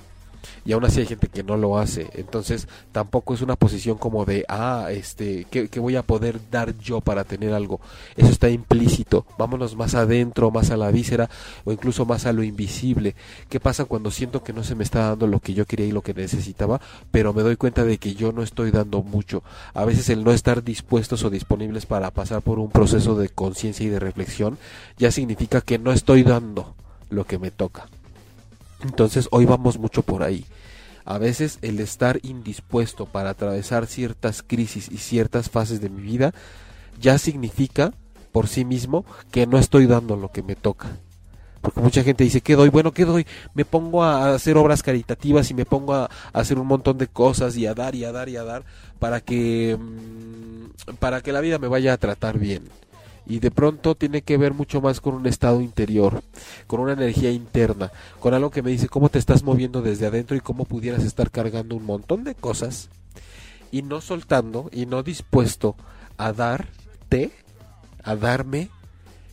y 0.65 0.71
aún 0.71 0.85
así 0.85 0.99
hay 0.99 1.05
gente 1.05 1.27
que 1.27 1.43
no 1.43 1.57
lo 1.57 1.77
hace. 1.77 2.09
Entonces 2.13 2.67
tampoco 2.91 3.33
es 3.33 3.41
una 3.41 3.55
posición 3.55 3.97
como 3.97 4.25
de, 4.25 4.45
ah, 4.47 4.87
este, 4.91 5.45
¿qué, 5.49 5.67
voy 5.79 5.95
a 5.95 6.03
poder 6.03 6.39
dar 6.51 6.77
yo 6.77 7.01
para 7.01 7.23
tener 7.23 7.53
algo? 7.53 7.79
Eso 8.15 8.29
está 8.29 8.49
implícito. 8.49 9.25
Vámonos 9.37 9.75
más 9.75 9.95
adentro, 9.95 10.51
más 10.51 10.71
a 10.71 10.77
la 10.77 10.91
víscera 10.91 11.29
o 11.65 11.71
incluso 11.71 12.05
más 12.05 12.25
a 12.25 12.33
lo 12.33 12.43
invisible. 12.43 13.15
¿Qué 13.49 13.59
pasa 13.59 13.85
cuando 13.85 14.11
siento 14.11 14.43
que 14.43 14.53
no 14.53 14.63
se 14.63 14.75
me 14.75 14.83
está 14.83 15.09
dando 15.09 15.27
lo 15.27 15.39
que 15.39 15.53
yo 15.53 15.65
quería 15.65 15.85
y 15.85 15.91
lo 15.91 16.01
que 16.01 16.13
necesitaba, 16.13 16.81
pero 17.11 17.33
me 17.33 17.43
doy 17.43 17.55
cuenta 17.55 17.83
de 17.83 17.97
que 17.97 18.13
yo 18.13 18.31
no 18.31 18.43
estoy 18.43 18.71
dando 18.71 19.01
mucho? 19.01 19.43
A 19.73 19.85
veces 19.85 20.09
el 20.09 20.23
no 20.23 20.31
estar 20.31 20.63
dispuestos 20.63 21.23
o 21.23 21.29
disponibles 21.29 21.85
para 21.85 22.11
pasar 22.11 22.41
por 22.41 22.59
un 22.59 22.69
proceso 22.69 23.15
de 23.15 23.29
conciencia 23.29 23.85
y 23.85 23.89
de 23.89 23.99
reflexión 23.99 24.57
ya 24.97 25.11
significa 25.11 25.61
que 25.61 25.79
no 25.79 25.91
estoy 25.91 26.23
dando 26.23 26.75
lo 27.09 27.25
que 27.25 27.39
me 27.39 27.51
toca. 27.51 27.87
Entonces 28.81 29.27
hoy 29.31 29.45
vamos 29.45 29.77
mucho 29.77 30.03
por 30.03 30.23
ahí. 30.23 30.45
A 31.05 31.17
veces 31.17 31.59
el 31.61 31.79
estar 31.79 32.19
indispuesto 32.23 33.05
para 33.05 33.31
atravesar 33.31 33.87
ciertas 33.87 34.43
crisis 34.43 34.89
y 34.91 34.97
ciertas 34.97 35.49
fases 35.49 35.81
de 35.81 35.89
mi 35.89 36.01
vida 36.01 36.33
ya 36.99 37.17
significa 37.17 37.93
por 38.31 38.47
sí 38.47 38.65
mismo 38.65 39.05
que 39.31 39.47
no 39.47 39.57
estoy 39.57 39.87
dando 39.87 40.15
lo 40.15 40.31
que 40.31 40.43
me 40.43 40.55
toca. 40.55 40.87
Porque 41.61 41.81
mucha 41.81 42.03
gente 42.03 42.23
dice, 42.23 42.41
¿qué 42.41 42.55
doy? 42.55 42.69
Bueno, 42.69 42.93
¿qué 42.93 43.05
doy? 43.05 43.25
Me 43.53 43.65
pongo 43.65 44.03
a 44.03 44.33
hacer 44.33 44.55
obras 44.55 44.81
caritativas 44.81 45.49
y 45.51 45.53
me 45.53 45.65
pongo 45.65 45.93
a, 45.93 46.09
hacer 46.31 46.57
un 46.57 46.67
montón 46.67 46.97
de 46.97 47.07
cosas 47.07 47.57
y 47.57 47.65
a 47.65 47.73
dar 47.73 47.95
y 47.95 48.05
a 48.05 48.11
dar 48.11 48.29
y 48.29 48.37
a 48.37 48.43
dar 48.43 48.63
para 48.99 49.19
que, 49.19 49.77
mm, 49.77 50.93
para 50.99 51.21
que 51.21 51.33
la 51.33 51.41
vida 51.41 51.57
me 51.57 51.67
vaya 51.67 51.93
a 51.93 51.97
tratar 51.97 52.39
bien 52.39 52.63
y 53.29 53.39
de 53.39 53.51
pronto 53.51 53.95
tiene 53.95 54.23
que 54.23 54.37
ver 54.37 54.55
mucho 54.55 54.81
más 54.81 54.99
con 54.99 55.13
un 55.13 55.27
estado 55.27 55.61
interior, 55.61 56.23
con 56.65 56.79
una 56.79 56.93
energía 56.93 57.31
interna, 57.31 57.91
con 58.19 58.33
algo 58.33 58.49
que 58.49 58.63
me 58.63 58.71
dice 58.71 58.89
cómo 58.89 59.09
te 59.09 59.19
estás 59.19 59.43
moviendo 59.43 59.83
desde 59.83 60.07
adentro 60.07 60.35
y 60.35 60.41
cómo 60.41 60.65
pudieras 60.65 61.03
estar 61.03 61.29
cargando 61.29 61.75
un 61.75 61.85
montón 61.85 62.23
de 62.23 62.33
cosas 62.33 62.89
y 63.71 63.83
no 63.83 64.01
soltando 64.01 64.69
y 64.73 64.87
no 64.87 65.03
dispuesto 65.03 65.75
a 66.17 66.33
darte, 66.33 67.31
a 68.03 68.15
darme 68.15 68.69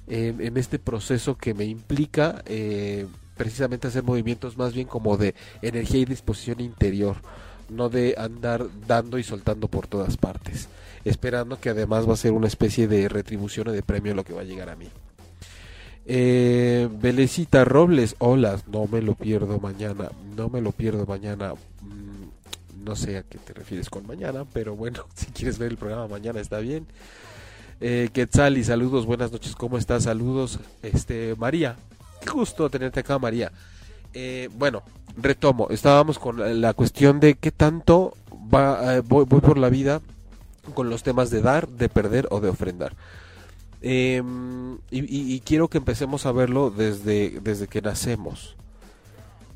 en, 0.08 0.56
este 0.58 0.78
proceso 0.78 1.36
que 1.38 1.54
me 1.54 1.64
implica 1.64 2.42
eh, 2.44 3.06
precisamente 3.36 3.88
hacer 3.88 4.02
movimientos 4.02 4.58
más 4.58 4.74
bien 4.74 4.86
como 4.86 5.16
de 5.16 5.34
energía 5.62 6.00
y 6.00 6.04
disposición 6.04 6.60
interior, 6.60 7.16
no 7.70 7.88
de 7.88 8.14
andar 8.18 8.66
dando 8.86 9.18
y 9.18 9.22
soltando 9.22 9.68
por 9.68 9.86
todas 9.86 10.18
partes 10.18 10.68
esperando 11.08 11.60
que 11.60 11.70
además 11.70 12.08
va 12.08 12.14
a 12.14 12.16
ser 12.16 12.32
una 12.32 12.48
especie 12.48 12.88
de 12.88 13.08
retribución 13.08 13.68
o 13.68 13.72
de 13.72 13.82
premio 13.82 14.14
lo 14.14 14.24
que 14.24 14.32
va 14.32 14.40
a 14.40 14.44
llegar 14.44 14.68
a 14.68 14.76
mí. 14.76 14.88
Eh, 16.04 16.88
Belecita 17.00 17.64
Robles, 17.64 18.16
hola, 18.18 18.60
no 18.66 18.86
me 18.86 19.00
lo 19.02 19.14
pierdo 19.14 19.58
mañana, 19.60 20.10
no 20.36 20.48
me 20.48 20.60
lo 20.60 20.72
pierdo 20.72 21.06
mañana. 21.06 21.54
Mm, 21.80 22.84
no 22.84 22.96
sé 22.96 23.18
a 23.18 23.22
qué 23.22 23.38
te 23.38 23.52
refieres 23.52 23.88
con 23.88 24.06
mañana, 24.06 24.44
pero 24.52 24.74
bueno, 24.74 25.04
si 25.14 25.26
quieres 25.26 25.58
ver 25.58 25.70
el 25.70 25.78
programa 25.78 26.08
mañana 26.08 26.40
está 26.40 26.58
bien. 26.58 26.86
Eh, 27.80 28.08
Quetzal 28.12 28.58
y 28.58 28.64
saludos, 28.64 29.06
buenas 29.06 29.30
noches, 29.30 29.54
¿cómo 29.54 29.78
estás? 29.78 30.04
Saludos, 30.04 30.58
este 30.82 31.36
María, 31.36 31.76
qué 32.20 32.30
gusto 32.30 32.68
tenerte 32.68 33.00
acá, 33.00 33.18
María. 33.18 33.52
Eh, 34.12 34.48
bueno, 34.56 34.82
retomo, 35.16 35.68
estábamos 35.70 36.18
con 36.18 36.60
la, 36.60 36.72
cuestión 36.72 37.20
de 37.20 37.34
qué 37.34 37.52
tanto 37.52 38.14
va, 38.52 38.96
eh, 38.96 39.00
voy 39.00 39.26
por 39.26 39.58
la 39.58 39.68
vida 39.68 40.00
con 40.74 40.90
los 40.90 41.02
temas 41.02 41.30
de 41.30 41.42
dar, 41.42 41.68
de 41.68 41.88
perder 41.88 42.28
o 42.30 42.40
de 42.40 42.48
ofrendar. 42.48 42.94
Em, 43.82 44.78
y, 44.90 45.40
quiero 45.40 45.68
que 45.68 45.78
empecemos 45.78 46.26
a 46.26 46.32
verlo 46.32 46.70
desde, 46.70 47.40
desde 47.40 47.68
que 47.68 47.82
nacemos, 47.82 48.56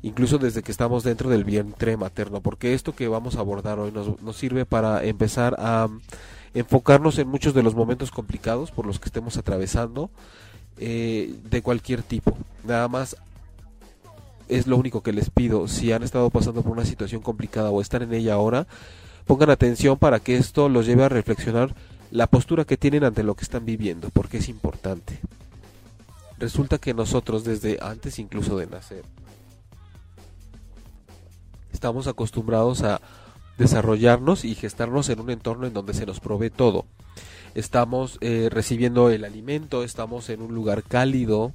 incluso 0.03 0.37
desde 0.37 0.63
que 0.63 0.71
estamos 0.71 1.03
dentro 1.03 1.29
del 1.29 1.43
vientre 1.43 1.97
materno, 1.97 2.41
porque 2.41 2.73
esto 2.73 2.95
que 2.95 3.07
vamos 3.07 3.35
a 3.35 3.39
abordar 3.39 3.79
hoy 3.79 3.91
nos, 3.91 4.21
nos 4.21 4.37
sirve 4.37 4.65
para 4.65 5.03
empezar 5.03 5.55
a 5.59 5.89
enfocarnos 6.53 7.17
en 7.17 7.27
muchos 7.27 7.53
de 7.53 7.63
los 7.63 7.75
momentos 7.75 8.11
complicados 8.11 8.71
por 8.71 8.85
los 8.85 8.99
que 8.99 9.07
estemos 9.07 9.37
atravesando 9.37 10.09
eh, 10.77 11.35
de 11.49 11.61
cualquier 11.61 12.03
tipo. 12.03 12.37
Nada 12.63 12.87
más 12.87 13.15
es 14.47 14.67
lo 14.67 14.77
único 14.77 15.01
que 15.01 15.13
les 15.13 15.29
pido. 15.29 15.67
Si 15.67 15.91
han 15.91 16.03
estado 16.03 16.29
pasando 16.29 16.61
por 16.61 16.73
una 16.73 16.85
situación 16.85 17.21
complicada 17.21 17.69
o 17.69 17.81
están 17.81 18.01
en 18.01 18.13
ella 18.13 18.33
ahora, 18.33 18.67
pongan 19.31 19.49
atención 19.49 19.97
para 19.97 20.19
que 20.19 20.35
esto 20.35 20.67
los 20.67 20.85
lleve 20.85 21.05
a 21.05 21.07
reflexionar 21.07 21.73
la 22.11 22.27
postura 22.27 22.65
que 22.65 22.75
tienen 22.75 23.05
ante 23.05 23.23
lo 23.23 23.33
que 23.33 23.43
están 23.43 23.63
viviendo, 23.63 24.09
porque 24.09 24.39
es 24.39 24.49
importante. 24.49 25.19
Resulta 26.37 26.79
que 26.79 26.93
nosotros 26.93 27.45
desde 27.45 27.79
antes 27.81 28.19
incluso 28.19 28.57
de 28.57 28.67
nacer 28.67 29.05
estamos 31.71 32.07
acostumbrados 32.07 32.83
a 32.83 32.99
desarrollarnos 33.57 34.43
y 34.43 34.53
gestarnos 34.53 35.07
en 35.07 35.21
un 35.21 35.29
entorno 35.29 35.65
en 35.65 35.71
donde 35.71 35.93
se 35.93 36.05
nos 36.05 36.19
provee 36.19 36.49
todo. 36.49 36.83
Estamos 37.55 38.17
eh, 38.19 38.49
recibiendo 38.51 39.09
el 39.11 39.23
alimento, 39.23 39.85
estamos 39.85 40.29
en 40.29 40.41
un 40.41 40.53
lugar 40.53 40.83
cálido, 40.83 41.53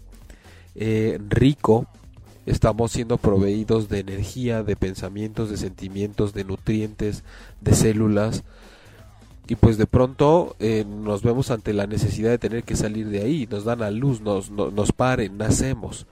eh, 0.76 1.18
rico, 1.28 1.86
estamos 2.46 2.92
siendo 2.92 3.18
proveídos 3.18 3.88
de 3.88 3.98
energía, 3.98 4.62
de 4.62 4.76
pensamientos, 4.76 5.50
de 5.50 5.56
sentimientos, 5.56 6.32
de 6.32 6.44
nutrientes, 6.44 7.24
de 7.60 7.74
células. 7.74 8.44
Y 9.48 9.56
pues 9.56 9.78
de 9.78 9.86
pronto 9.86 10.56
eh, 10.58 10.84
nos 10.88 11.22
vemos 11.22 11.50
ante 11.50 11.72
la 11.72 11.86
necesidad 11.86 12.30
de 12.30 12.38
tener 12.38 12.62
que 12.62 12.76
salir 12.76 13.08
de 13.08 13.22
ahí, 13.22 13.46
nos 13.50 13.64
dan 13.64 13.82
a 13.82 13.90
luz, 13.90 14.20
nos, 14.20 14.50
nos, 14.50 14.92
paren, 14.92 15.36
nacemos. 15.36 16.06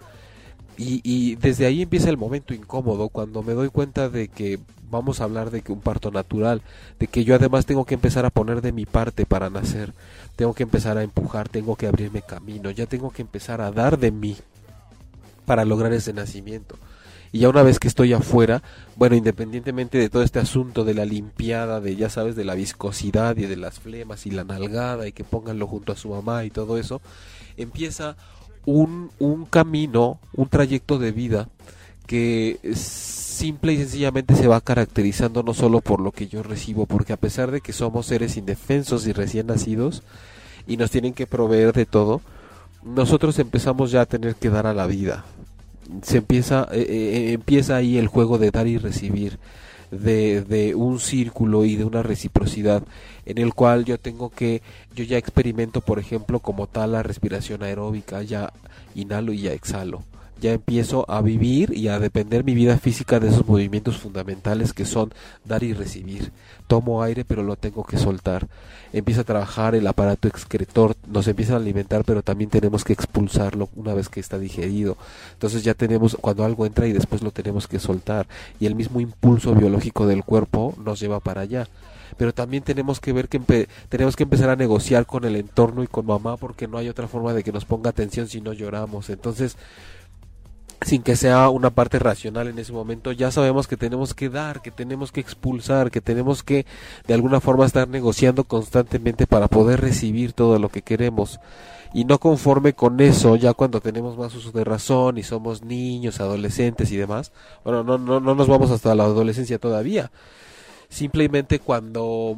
Y, 0.76 1.00
y, 1.04 1.36
desde 1.36 1.66
ahí 1.66 1.82
empieza 1.82 2.10
el 2.10 2.16
momento 2.16 2.52
incómodo 2.52 3.08
cuando 3.08 3.42
me 3.44 3.54
doy 3.54 3.68
cuenta 3.68 4.08
de 4.08 4.26
que 4.26 4.58
vamos 4.90 5.20
a 5.20 5.24
hablar 5.24 5.50
de 5.50 5.62
que 5.62 5.72
un 5.72 5.80
parto 5.80 6.10
natural, 6.10 6.62
de 6.98 7.06
que 7.06 7.24
yo 7.24 7.34
además 7.34 7.66
tengo 7.66 7.84
que 7.84 7.94
empezar 7.94 8.24
a 8.24 8.30
poner 8.30 8.60
de 8.60 8.72
mi 8.72 8.86
parte 8.86 9.24
para 9.24 9.50
nacer, 9.50 9.92
tengo 10.36 10.52
que 10.52 10.64
empezar 10.64 10.98
a 10.98 11.02
empujar, 11.02 11.48
tengo 11.48 11.76
que 11.76 11.86
abrirme 11.86 12.22
camino, 12.22 12.70
ya 12.70 12.86
tengo 12.86 13.10
que 13.10 13.22
empezar 13.22 13.60
a 13.60 13.70
dar 13.70 13.98
de 13.98 14.10
mí 14.10 14.36
para 15.44 15.64
lograr 15.64 15.92
ese 15.92 16.12
nacimiento. 16.12 16.76
Y 17.32 17.40
ya 17.40 17.48
una 17.48 17.64
vez 17.64 17.80
que 17.80 17.88
estoy 17.88 18.12
afuera, 18.12 18.62
bueno, 18.94 19.16
independientemente 19.16 19.98
de 19.98 20.08
todo 20.08 20.22
este 20.22 20.38
asunto 20.38 20.84
de 20.84 20.94
la 20.94 21.04
limpiada, 21.04 21.80
de 21.80 21.96
ya 21.96 22.08
sabes, 22.08 22.36
de 22.36 22.44
la 22.44 22.54
viscosidad 22.54 23.36
y 23.36 23.46
de 23.46 23.56
las 23.56 23.80
flemas 23.80 24.24
y 24.26 24.30
la 24.30 24.44
nalgada 24.44 25.08
y 25.08 25.12
que 25.12 25.24
pónganlo 25.24 25.66
junto 25.66 25.92
a 25.92 25.96
su 25.96 26.10
mamá 26.10 26.44
y 26.44 26.50
todo 26.50 26.78
eso, 26.78 27.00
empieza 27.56 28.16
un, 28.66 29.10
un 29.18 29.46
camino, 29.46 30.20
un 30.32 30.48
trayecto 30.48 30.98
de 30.98 31.10
vida 31.10 31.48
que 32.06 32.60
simple 32.74 33.72
y 33.72 33.78
sencillamente 33.78 34.36
se 34.36 34.46
va 34.46 34.60
caracterizando 34.60 35.42
no 35.42 35.54
solo 35.54 35.80
por 35.80 36.00
lo 36.00 36.12
que 36.12 36.28
yo 36.28 36.42
recibo, 36.42 36.86
porque 36.86 37.12
a 37.12 37.16
pesar 37.16 37.50
de 37.50 37.60
que 37.60 37.72
somos 37.72 38.06
seres 38.06 38.36
indefensos 38.36 39.06
y 39.06 39.12
recién 39.12 39.48
nacidos 39.48 40.02
y 40.66 40.76
nos 40.76 40.90
tienen 40.90 41.14
que 41.14 41.26
proveer 41.26 41.72
de 41.72 41.86
todo, 41.86 42.20
nosotros 42.84 43.38
empezamos 43.38 43.90
ya 43.90 44.02
a 44.02 44.06
tener 44.06 44.36
que 44.36 44.50
dar 44.50 44.66
a 44.66 44.74
la 44.74 44.86
vida. 44.86 45.24
Se 46.02 46.18
empieza, 46.18 46.68
eh, 46.72 46.86
eh, 46.88 47.32
empieza 47.32 47.76
ahí 47.76 47.98
el 47.98 48.08
juego 48.08 48.38
de 48.38 48.50
dar 48.50 48.66
y 48.66 48.78
recibir, 48.78 49.38
de, 49.90 50.42
de 50.42 50.74
un 50.74 50.98
círculo 50.98 51.64
y 51.64 51.76
de 51.76 51.84
una 51.84 52.02
reciprocidad 52.02 52.82
en 53.26 53.38
el 53.38 53.54
cual 53.54 53.84
yo 53.84 53.98
tengo 53.98 54.30
que, 54.30 54.62
yo 54.94 55.04
ya 55.04 55.18
experimento, 55.18 55.80
por 55.80 55.98
ejemplo, 55.98 56.40
como 56.40 56.66
tal 56.66 56.92
la 56.92 57.02
respiración 57.02 57.62
aeróbica, 57.62 58.22
ya 58.22 58.52
inhalo 58.94 59.32
y 59.32 59.42
ya 59.42 59.52
exhalo 59.52 60.02
ya 60.40 60.52
empiezo 60.52 61.04
a 61.10 61.20
vivir 61.22 61.76
y 61.76 61.88
a 61.88 61.98
depender 61.98 62.44
mi 62.44 62.54
vida 62.54 62.78
física 62.78 63.20
de 63.20 63.28
esos 63.28 63.46
movimientos 63.46 63.98
fundamentales 63.98 64.72
que 64.72 64.84
son 64.84 65.12
dar 65.44 65.62
y 65.62 65.72
recibir. 65.72 66.32
Tomo 66.66 67.02
aire 67.02 67.24
pero 67.24 67.42
lo 67.42 67.56
tengo 67.56 67.84
que 67.84 67.98
soltar. 67.98 68.46
Empieza 68.92 69.22
a 69.22 69.24
trabajar 69.24 69.74
el 69.74 69.86
aparato 69.86 70.28
excretor, 70.28 70.96
nos 71.08 71.26
empieza 71.28 71.54
a 71.54 71.56
alimentar 71.56 72.04
pero 72.04 72.22
también 72.22 72.50
tenemos 72.50 72.84
que 72.84 72.92
expulsarlo 72.92 73.68
una 73.76 73.94
vez 73.94 74.08
que 74.08 74.20
está 74.20 74.38
digerido. 74.38 74.96
Entonces 75.32 75.64
ya 75.64 75.74
tenemos 75.74 76.16
cuando 76.20 76.44
algo 76.44 76.66
entra 76.66 76.86
y 76.86 76.92
después 76.92 77.22
lo 77.22 77.30
tenemos 77.30 77.66
que 77.66 77.78
soltar 77.78 78.26
y 78.60 78.66
el 78.66 78.74
mismo 78.74 79.00
impulso 79.00 79.54
biológico 79.54 80.06
del 80.06 80.24
cuerpo 80.24 80.74
nos 80.78 81.00
lleva 81.00 81.20
para 81.20 81.42
allá 81.42 81.68
pero 82.16 82.32
también 82.32 82.62
tenemos 82.62 83.00
que 83.00 83.12
ver 83.12 83.28
que 83.28 83.66
tenemos 83.88 84.16
que 84.16 84.22
empezar 84.22 84.50
a 84.50 84.56
negociar 84.56 85.06
con 85.06 85.24
el 85.24 85.36
entorno 85.36 85.82
y 85.82 85.86
con 85.86 86.06
mamá 86.06 86.36
porque 86.36 86.68
no 86.68 86.78
hay 86.78 86.88
otra 86.88 87.08
forma 87.08 87.32
de 87.32 87.42
que 87.42 87.52
nos 87.52 87.64
ponga 87.64 87.90
atención 87.90 88.28
si 88.28 88.40
no 88.40 88.52
lloramos. 88.52 89.10
Entonces, 89.10 89.56
sin 90.82 91.02
que 91.02 91.16
sea 91.16 91.48
una 91.48 91.70
parte 91.70 91.98
racional 91.98 92.48
en 92.48 92.58
ese 92.58 92.72
momento, 92.72 93.12
ya 93.12 93.30
sabemos 93.30 93.66
que 93.66 93.76
tenemos 93.76 94.14
que 94.14 94.28
dar, 94.28 94.62
que 94.62 94.70
tenemos 94.70 95.12
que 95.12 95.20
expulsar, 95.20 95.90
que 95.90 96.00
tenemos 96.00 96.42
que 96.42 96.66
de 97.06 97.14
alguna 97.14 97.40
forma 97.40 97.66
estar 97.66 97.88
negociando 97.88 98.44
constantemente 98.44 99.26
para 99.26 99.48
poder 99.48 99.80
recibir 99.80 100.32
todo 100.32 100.58
lo 100.58 100.68
que 100.68 100.82
queremos. 100.82 101.40
Y 101.94 102.04
no 102.04 102.18
conforme 102.18 102.72
con 102.72 103.00
eso, 103.00 103.36
ya 103.36 103.54
cuando 103.54 103.80
tenemos 103.80 104.18
más 104.18 104.34
uso 104.34 104.50
de 104.50 104.64
razón 104.64 105.16
y 105.16 105.22
somos 105.22 105.62
niños, 105.62 106.20
adolescentes 106.20 106.90
y 106.90 106.96
demás, 106.96 107.32
bueno, 107.62 107.84
no, 107.84 107.98
no, 107.98 108.20
no 108.20 108.34
nos 108.34 108.48
vamos 108.48 108.70
hasta 108.70 108.94
la 108.94 109.04
adolescencia 109.04 109.58
todavía. 109.58 110.10
Simplemente 110.88 111.60
cuando 111.60 112.36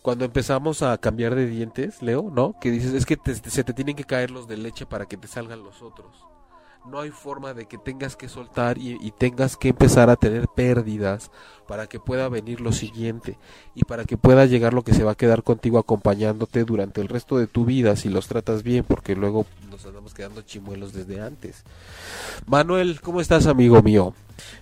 cuando 0.00 0.24
empezamos 0.24 0.82
a 0.82 0.98
cambiar 0.98 1.36
de 1.36 1.46
dientes, 1.46 2.02
Leo, 2.02 2.28
¿no? 2.34 2.56
Que 2.60 2.72
dices, 2.72 2.92
es 2.92 3.06
que 3.06 3.18
se 3.24 3.62
te 3.62 3.72
tienen 3.72 3.94
que 3.94 4.04
caer 4.04 4.32
los 4.32 4.48
de 4.48 4.56
leche 4.56 4.84
para 4.84 5.06
que 5.06 5.16
te 5.16 5.28
salgan 5.28 5.62
los 5.62 5.80
otros 5.80 6.31
no 6.84 7.00
hay 7.00 7.10
forma 7.10 7.54
de 7.54 7.66
que 7.66 7.78
tengas 7.78 8.16
que 8.16 8.28
soltar 8.28 8.76
y, 8.78 9.12
tengas 9.12 9.56
que 9.56 9.68
empezar 9.68 10.10
a 10.10 10.16
tener 10.16 10.48
pérdidas 10.48 11.30
para 11.68 11.86
que 11.86 12.00
pueda 12.00 12.28
venir 12.28 12.60
lo 12.60 12.72
siguiente 12.72 13.38
y 13.74 13.84
para 13.84 14.04
que 14.04 14.16
pueda 14.16 14.46
llegar 14.46 14.74
lo 14.74 14.82
que 14.82 14.94
se 14.94 15.04
va 15.04 15.12
a 15.12 15.16
quedar 15.16 15.42
contigo 15.42 15.78
acompañándote 15.78 16.64
durante 16.64 17.00
el 17.00 17.08
resto 17.08 17.38
de 17.38 17.46
tu 17.46 17.64
vida 17.64 17.94
si 17.94 18.08
los 18.08 18.26
tratas 18.26 18.62
bien 18.62 18.84
porque 18.84 19.14
luego 19.14 19.46
nos 19.70 19.86
andamos 19.86 20.12
quedando 20.12 20.42
chimuelos 20.42 20.92
desde 20.92 21.20
antes. 21.20 21.62
Manuel, 22.46 23.00
¿cómo 23.00 23.20
estás 23.20 23.46
amigo 23.46 23.80
mío? 23.82 24.14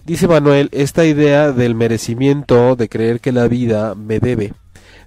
Dice 0.04 0.28
Manuel, 0.28 0.68
esta 0.72 1.06
idea 1.06 1.52
del 1.52 1.74
merecimiento, 1.74 2.76
de 2.76 2.88
creer 2.88 3.20
que 3.20 3.32
la 3.32 3.48
vida 3.48 3.94
me 3.94 4.20
debe, 4.20 4.52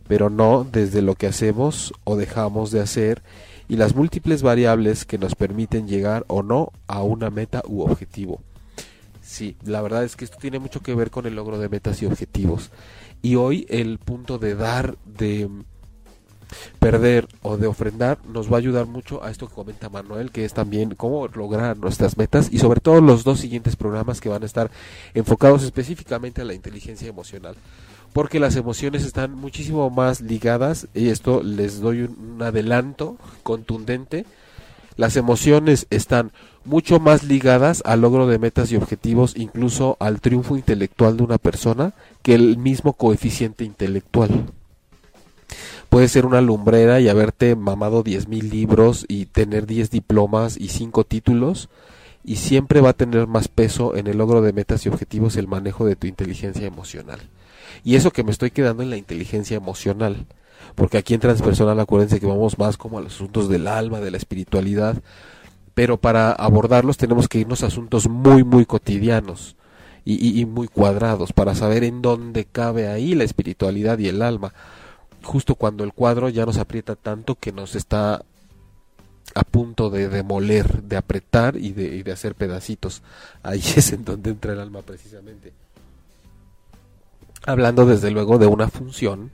pero 0.07 0.29
no 0.29 0.65
desde 0.69 1.03
lo 1.03 1.13
que 1.13 1.27
hacemos 1.27 1.93
o 2.05 2.15
dejamos 2.15 2.71
de 2.71 2.81
hacer 2.81 3.21
y 3.73 3.75
las 3.75 3.95
múltiples 3.95 4.43
variables 4.43 5.03
que 5.03 5.17
nos 5.17 5.33
permiten 5.33 5.87
llegar 5.87 6.25
o 6.27 6.43
no 6.43 6.71
a 6.85 7.01
una 7.01 7.31
meta 7.31 7.63
u 7.65 7.81
objetivo. 7.81 8.39
Sí, 9.23 9.57
la 9.65 9.81
verdad 9.81 10.03
es 10.03 10.15
que 10.15 10.25
esto 10.25 10.37
tiene 10.39 10.59
mucho 10.59 10.83
que 10.83 10.93
ver 10.93 11.09
con 11.09 11.25
el 11.25 11.33
logro 11.33 11.57
de 11.57 11.69
metas 11.69 11.99
y 12.03 12.05
objetivos. 12.05 12.69
Y 13.23 13.33
hoy 13.33 13.65
el 13.69 13.97
punto 13.97 14.37
de 14.37 14.53
dar, 14.53 14.95
de 15.05 15.49
perder 16.77 17.27
o 17.41 17.57
de 17.57 17.65
ofrendar 17.65 18.19
nos 18.27 18.51
va 18.51 18.57
a 18.57 18.59
ayudar 18.59 18.85
mucho 18.85 19.23
a 19.23 19.31
esto 19.31 19.47
que 19.47 19.55
comenta 19.55 19.89
Manuel, 19.89 20.29
que 20.29 20.45
es 20.45 20.53
también 20.53 20.93
cómo 20.93 21.27
lograr 21.29 21.75
nuestras 21.75 22.15
metas 22.15 22.49
y 22.51 22.59
sobre 22.59 22.79
todo 22.79 23.01
los 23.01 23.23
dos 23.23 23.39
siguientes 23.39 23.75
programas 23.75 24.21
que 24.21 24.29
van 24.29 24.43
a 24.43 24.45
estar 24.45 24.69
enfocados 25.15 25.63
específicamente 25.63 26.41
a 26.41 26.45
la 26.45 26.53
inteligencia 26.53 27.07
emocional 27.07 27.55
porque 28.13 28.39
las 28.39 28.55
emociones 28.55 29.03
están 29.03 29.33
muchísimo 29.33 29.89
más 29.89 30.21
ligadas, 30.21 30.87
y 30.93 31.09
esto 31.09 31.41
les 31.41 31.81
doy 31.81 32.03
un, 32.03 32.41
adelanto 32.41 33.17
contundente, 33.41 34.25
las 34.95 35.17
emociones 35.17 35.87
están 35.89 36.31
mucho 36.63 36.99
más 36.99 37.23
ligadas 37.23 37.81
al 37.83 38.01
logro 38.01 38.27
de 38.27 38.37
metas 38.37 38.71
y 38.71 38.75
objetivos, 38.75 39.33
incluso 39.35 39.97
al 39.99 40.21
triunfo 40.21 40.55
intelectual 40.55 41.17
de 41.17 41.23
una 41.23 41.39
persona, 41.39 41.93
que 42.21 42.35
el 42.35 42.57
mismo 42.57 42.93
coeficiente 42.93 43.63
intelectual. 43.63 44.45
Puede 45.89 46.07
ser 46.07 46.27
una 46.27 46.41
lumbrera 46.41 46.99
y 47.01 47.09
haberte 47.09 47.55
mamado 47.55 48.03
10.000 48.03 48.49
libros 48.49 49.05
y 49.07 49.25
tener 49.25 49.65
10 49.65 49.89
diplomas 49.89 50.57
y 50.57 50.69
5 50.69 51.03
títulos, 51.05 51.69
y 52.23 52.35
siempre 52.35 52.79
va 52.79 52.89
a 52.89 52.93
tener 52.93 53.25
más 53.25 53.47
peso 53.47 53.95
en 53.95 54.05
el 54.05 54.19
logro 54.19 54.41
de 54.41 54.53
metas 54.53 54.85
y 54.85 54.89
objetivos 54.89 55.35
el 55.35 55.47
manejo 55.47 55.85
de 55.85 55.95
tu 55.95 56.05
inteligencia 56.05 56.67
emocional. 56.67 57.19
Y 57.83 57.95
eso 57.95 58.11
que 58.11 58.23
me 58.23 58.31
estoy 58.31 58.51
quedando 58.51 58.83
en 58.83 58.89
la 58.89 58.97
inteligencia 58.97 59.57
emocional. 59.57 60.25
Porque 60.75 60.97
aquí 60.97 61.13
en 61.13 61.19
Transpersonal 61.19 61.79
acuérdense 61.79 62.19
que 62.19 62.25
vamos 62.25 62.57
más 62.57 62.77
como 62.77 62.97
a 62.97 63.01
los 63.01 63.15
asuntos 63.15 63.49
del 63.49 63.67
alma, 63.67 63.99
de 63.99 64.11
la 64.11 64.17
espiritualidad. 64.17 64.97
Pero 65.73 65.97
para 65.97 66.31
abordarlos 66.31 66.97
tenemos 66.97 67.27
que 67.27 67.39
irnos 67.39 67.63
a 67.63 67.67
asuntos 67.67 68.07
muy, 68.07 68.43
muy 68.43 68.65
cotidianos 68.65 69.55
y, 70.05 70.39
y 70.39 70.45
muy 70.45 70.67
cuadrados 70.67 71.33
para 71.33 71.55
saber 71.55 71.83
en 71.83 72.01
dónde 72.01 72.45
cabe 72.45 72.87
ahí 72.87 73.15
la 73.15 73.23
espiritualidad 73.23 73.97
y 73.99 74.07
el 74.07 74.21
alma. 74.21 74.53
Justo 75.23 75.55
cuando 75.55 75.83
el 75.83 75.93
cuadro 75.93 76.29
ya 76.29 76.45
nos 76.45 76.57
aprieta 76.57 76.95
tanto 76.95 77.35
que 77.35 77.51
nos 77.51 77.75
está 77.75 78.23
a 79.35 79.43
punto 79.43 79.89
de 79.89 80.09
demoler, 80.09 80.83
de 80.83 80.97
apretar 80.97 81.55
y 81.55 81.71
de, 81.71 81.95
y 81.95 82.03
de 82.03 82.11
hacer 82.11 82.35
pedacitos. 82.35 83.01
Ahí 83.41 83.63
es 83.75 83.93
en 83.93 84.05
donde 84.05 84.31
entra 84.31 84.53
el 84.53 84.59
alma 84.59 84.81
precisamente 84.81 85.62
hablando 87.45 87.85
desde 87.85 88.11
luego 88.11 88.37
de 88.37 88.47
una 88.47 88.69
función 88.69 89.31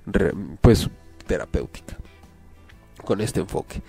pues 0.62 0.90
terapéutica 1.28 1.98
con 3.04 3.22
este 3.22 3.40
enfoque. 3.40 3.82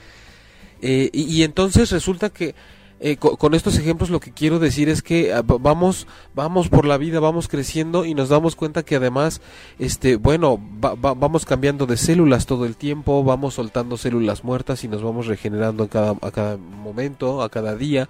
Eh, 0.83 1.11
y, 1.12 1.42
entonces 1.42 1.90
resulta 1.90 2.30
que 2.30 2.54
eh, 3.00 3.16
con, 3.16 3.54
estos 3.54 3.78
ejemplos 3.78 4.09
lo 4.09 4.20
que 4.20 4.33
quiero 4.33 4.59
decir 4.59 4.88
es 4.88 5.02
que 5.02 5.33
ah, 5.33 5.42
vamos 5.42 6.06
vamos 6.35 6.68
por 6.68 6.87
la 6.87 6.96
vida 6.96 7.20
vamos 7.20 7.48
creciendo 7.48 8.06
y 8.06 8.14
nos 8.14 8.30
damos 8.30 8.56
cuenta 8.56 8.83
que 8.83 8.96
además 8.96 9.42
este 9.78 10.16
bueno 10.16 10.59
vamos 10.80 11.44
cambiando 11.44 11.87
de 11.87 11.98
células 11.98 12.46
todo 12.46 12.64
el 12.66 12.76
tiempo 12.76 13.24
vamos 13.24 13.54
soltando 13.54 13.98
células 13.98 14.44
muertas 14.44 14.85
y 14.85 14.88
nos 14.88 15.02
vamos 15.02 15.26
regenerando 15.26 15.85
en 15.85 15.88
cada 15.90 16.14
a 16.20 16.30
cada 16.30 16.56
momento 16.56 17.42
a 17.42 17.48
cada 17.48 17.74
día 17.74 18.09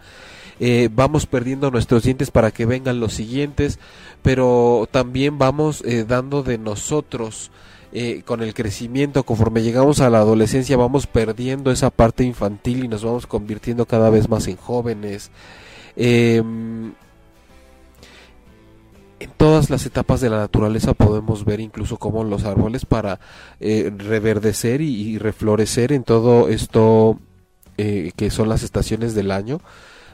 eh, 0.62 0.90
vamos 0.94 1.24
perdiendo 1.24 1.70
nuestros 1.70 2.02
dientes 2.02 2.30
para 2.30 2.50
que 2.50 2.66
vengan 2.66 3.00
los 3.00 3.14
siguientes, 3.14 3.78
pero 4.20 4.86
también 4.90 5.38
vamos 5.38 5.82
eh, 5.86 6.04
dando 6.06 6.42
de 6.42 6.58
nosotros 6.58 7.50
eh, 7.92 8.22
con 8.26 8.42
el 8.42 8.52
crecimiento, 8.52 9.22
conforme 9.22 9.62
llegamos 9.62 10.00
a 10.00 10.10
la 10.10 10.18
adolescencia, 10.18 10.76
vamos 10.76 11.06
perdiendo 11.06 11.70
esa 11.70 11.88
parte 11.88 12.24
infantil 12.24 12.84
y 12.84 12.88
nos 12.88 13.02
vamos 13.02 13.26
convirtiendo 13.26 13.86
cada 13.86 14.10
vez 14.10 14.28
más 14.28 14.48
en 14.48 14.56
jóvenes. 14.56 15.30
Em, 15.96 16.92
en 19.18 19.30
todas 19.38 19.70
las 19.70 19.86
etapas 19.86 20.20
de 20.20 20.28
la 20.28 20.36
naturaleza 20.36 20.92
podemos 20.92 21.46
ver 21.46 21.60
incluso 21.60 21.96
cómo 21.96 22.22
los 22.22 22.44
árboles 22.44 22.84
para 22.84 23.18
reverdecer 23.60 24.82
y, 24.82 25.18
reflorecer 25.18 25.92
en 25.92 26.04
todo 26.04 26.48
esto 26.48 27.18
que 27.76 28.30
son 28.30 28.50
las 28.50 28.62
estaciones 28.62 29.14
del 29.14 29.30
año 29.30 29.60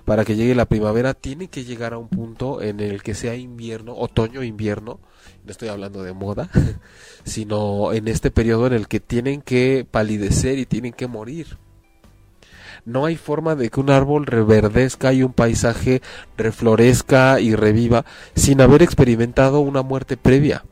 para 0.06 0.24
que 0.24 0.36
llegue 0.36 0.54
la 0.54 0.66
primavera, 0.66 1.14
tiene 1.14 1.48
que 1.48 1.64
llegar 1.64 1.92
a 1.92 1.98
un 1.98 2.08
punto 2.08 2.62
en 2.62 2.78
el 2.78 3.02
que 3.02 3.14
sea 3.14 3.34
invierno, 3.34 3.92
otoño, 3.92 4.44
invierno, 4.44 5.00
no 5.44 5.50
estoy 5.50 5.68
hablando 5.68 6.04
de 6.04 6.12
moda, 6.12 6.48
sino 7.24 7.92
en 7.92 8.06
este 8.06 8.30
periodo 8.30 8.68
en 8.68 8.72
el 8.72 8.86
que 8.86 9.00
tienen 9.00 9.42
que 9.42 9.84
palidecer 9.90 10.60
y 10.60 10.64
tienen 10.64 10.92
que 10.92 11.08
morir. 11.08 11.58
No 12.84 13.04
hay 13.04 13.16
forma 13.16 13.56
de 13.56 13.68
que 13.68 13.80
un 13.80 13.90
árbol 13.90 14.26
reverdezca 14.26 15.12
y 15.12 15.24
un 15.24 15.32
paisaje 15.32 16.02
reflorezca 16.36 17.40
y 17.40 17.56
reviva 17.56 18.04
sin 18.36 18.60
haber 18.60 18.82
experimentado 18.82 19.58
una 19.58 19.82
muerte 19.82 20.16
previa. 20.16 20.64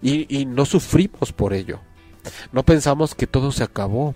Y, 0.00 0.32
y 0.32 0.46
no 0.46 0.64
sufrimos 0.64 1.32
por 1.32 1.54
ello. 1.54 1.80
No 2.52 2.62
pensamos 2.62 3.16
que 3.16 3.26
todo 3.26 3.50
se 3.50 3.64
acabó. 3.64 4.14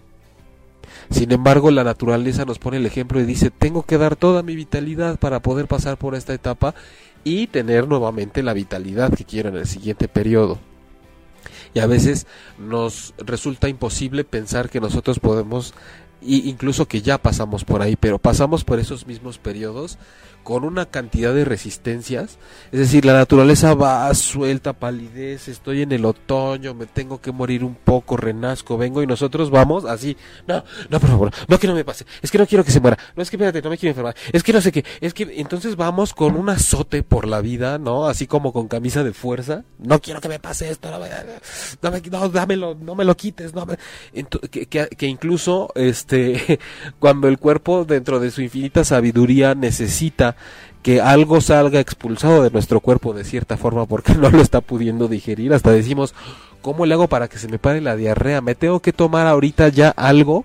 Sin 1.10 1.32
embargo, 1.32 1.70
la 1.70 1.84
naturaleza 1.84 2.44
nos 2.44 2.58
pone 2.58 2.76
el 2.76 2.86
ejemplo 2.86 3.20
y 3.20 3.24
dice, 3.24 3.50
tengo 3.50 3.82
que 3.84 3.98
dar 3.98 4.16
toda 4.16 4.42
mi 4.42 4.56
vitalidad 4.56 5.18
para 5.18 5.40
poder 5.40 5.66
pasar 5.66 5.96
por 5.96 6.14
esta 6.14 6.34
etapa 6.34 6.74
y 7.24 7.46
tener 7.46 7.88
nuevamente 7.88 8.42
la 8.42 8.52
vitalidad 8.52 9.12
que 9.12 9.24
quiero 9.24 9.48
en 9.48 9.56
el 9.56 9.66
siguiente 9.66 10.08
periodo. 10.08 10.58
Y 11.74 11.80
a 11.80 11.86
veces 11.86 12.26
nos 12.58 13.14
resulta 13.18 13.68
imposible 13.68 14.24
pensar 14.24 14.70
que 14.70 14.80
nosotros 14.80 15.18
podemos, 15.20 15.74
y 16.20 16.48
incluso 16.48 16.86
que 16.86 17.02
ya 17.02 17.18
pasamos 17.18 17.64
por 17.64 17.82
ahí, 17.82 17.96
pero 17.96 18.18
pasamos 18.18 18.64
por 18.64 18.78
esos 18.78 19.06
mismos 19.06 19.38
periodos 19.38 19.98
con 20.48 20.64
una 20.64 20.86
cantidad 20.86 21.34
de 21.34 21.44
resistencias. 21.44 22.38
Es 22.72 22.78
decir, 22.78 23.04
la 23.04 23.12
naturaleza 23.12 23.74
va 23.74 24.14
suelta, 24.14 24.72
palidez, 24.72 25.46
estoy 25.46 25.82
en 25.82 25.92
el 25.92 26.06
otoño, 26.06 26.72
me 26.72 26.86
tengo 26.86 27.20
que 27.20 27.32
morir 27.32 27.62
un 27.62 27.74
poco, 27.74 28.16
renazco, 28.16 28.78
vengo 28.78 29.02
y 29.02 29.06
nosotros 29.06 29.50
vamos 29.50 29.84
así. 29.84 30.16
No, 30.46 30.64
no, 30.88 31.00
por 31.00 31.10
favor, 31.10 31.32
no 31.48 31.58
que 31.58 31.66
no 31.66 31.74
me 31.74 31.84
pase, 31.84 32.06
es 32.22 32.30
que 32.30 32.38
no 32.38 32.46
quiero 32.46 32.64
que 32.64 32.70
se 32.70 32.80
muera, 32.80 32.96
no 33.14 33.22
es 33.22 33.28
que 33.28 33.36
espérate, 33.36 33.60
no 33.60 33.68
me 33.68 33.76
quiero 33.76 33.90
enfermar, 33.90 34.16
es 34.32 34.42
que 34.42 34.54
no 34.54 34.62
sé 34.62 34.72
qué, 34.72 34.86
es 35.02 35.12
que 35.12 35.34
entonces 35.36 35.76
vamos 35.76 36.14
con 36.14 36.34
un 36.34 36.48
azote 36.48 37.02
por 37.02 37.28
la 37.28 37.42
vida, 37.42 37.76
¿no? 37.76 38.06
Así 38.06 38.26
como 38.26 38.54
con 38.54 38.68
camisa 38.68 39.04
de 39.04 39.12
fuerza. 39.12 39.64
No 39.78 40.00
quiero 40.00 40.22
que 40.22 40.30
me 40.30 40.38
pase 40.38 40.70
esto, 40.70 40.90
no, 40.90 40.98
me, 40.98 41.10
no, 41.82 41.90
me, 41.90 42.00
no 42.00 42.28
dámelo, 42.30 42.74
no 42.74 42.94
me 42.94 43.04
lo 43.04 43.14
quites, 43.18 43.52
no 43.52 43.66
que, 44.50 44.64
que, 44.64 44.88
que 44.88 45.06
incluso, 45.06 45.70
este, 45.74 46.58
cuando 46.98 47.28
el 47.28 47.36
cuerpo 47.36 47.84
dentro 47.84 48.18
de 48.18 48.30
su 48.30 48.40
infinita 48.40 48.82
sabiduría 48.82 49.54
necesita 49.54 50.37
que 50.82 51.00
algo 51.00 51.40
salga 51.40 51.80
expulsado 51.80 52.42
de 52.42 52.50
nuestro 52.50 52.80
cuerpo 52.80 53.12
de 53.12 53.24
cierta 53.24 53.56
forma 53.56 53.86
porque 53.86 54.14
no 54.16 54.30
lo 54.30 54.40
está 54.40 54.60
pudiendo 54.60 55.08
digerir. 55.08 55.52
Hasta 55.52 55.70
decimos, 55.70 56.14
¿cómo 56.62 56.86
le 56.86 56.94
hago 56.94 57.08
para 57.08 57.28
que 57.28 57.38
se 57.38 57.48
me 57.48 57.58
pare 57.58 57.80
la 57.80 57.96
diarrea? 57.96 58.40
¿Me 58.40 58.54
tengo 58.54 58.80
que 58.80 58.92
tomar 58.92 59.26
ahorita 59.26 59.68
ya 59.68 59.90
algo? 59.90 60.44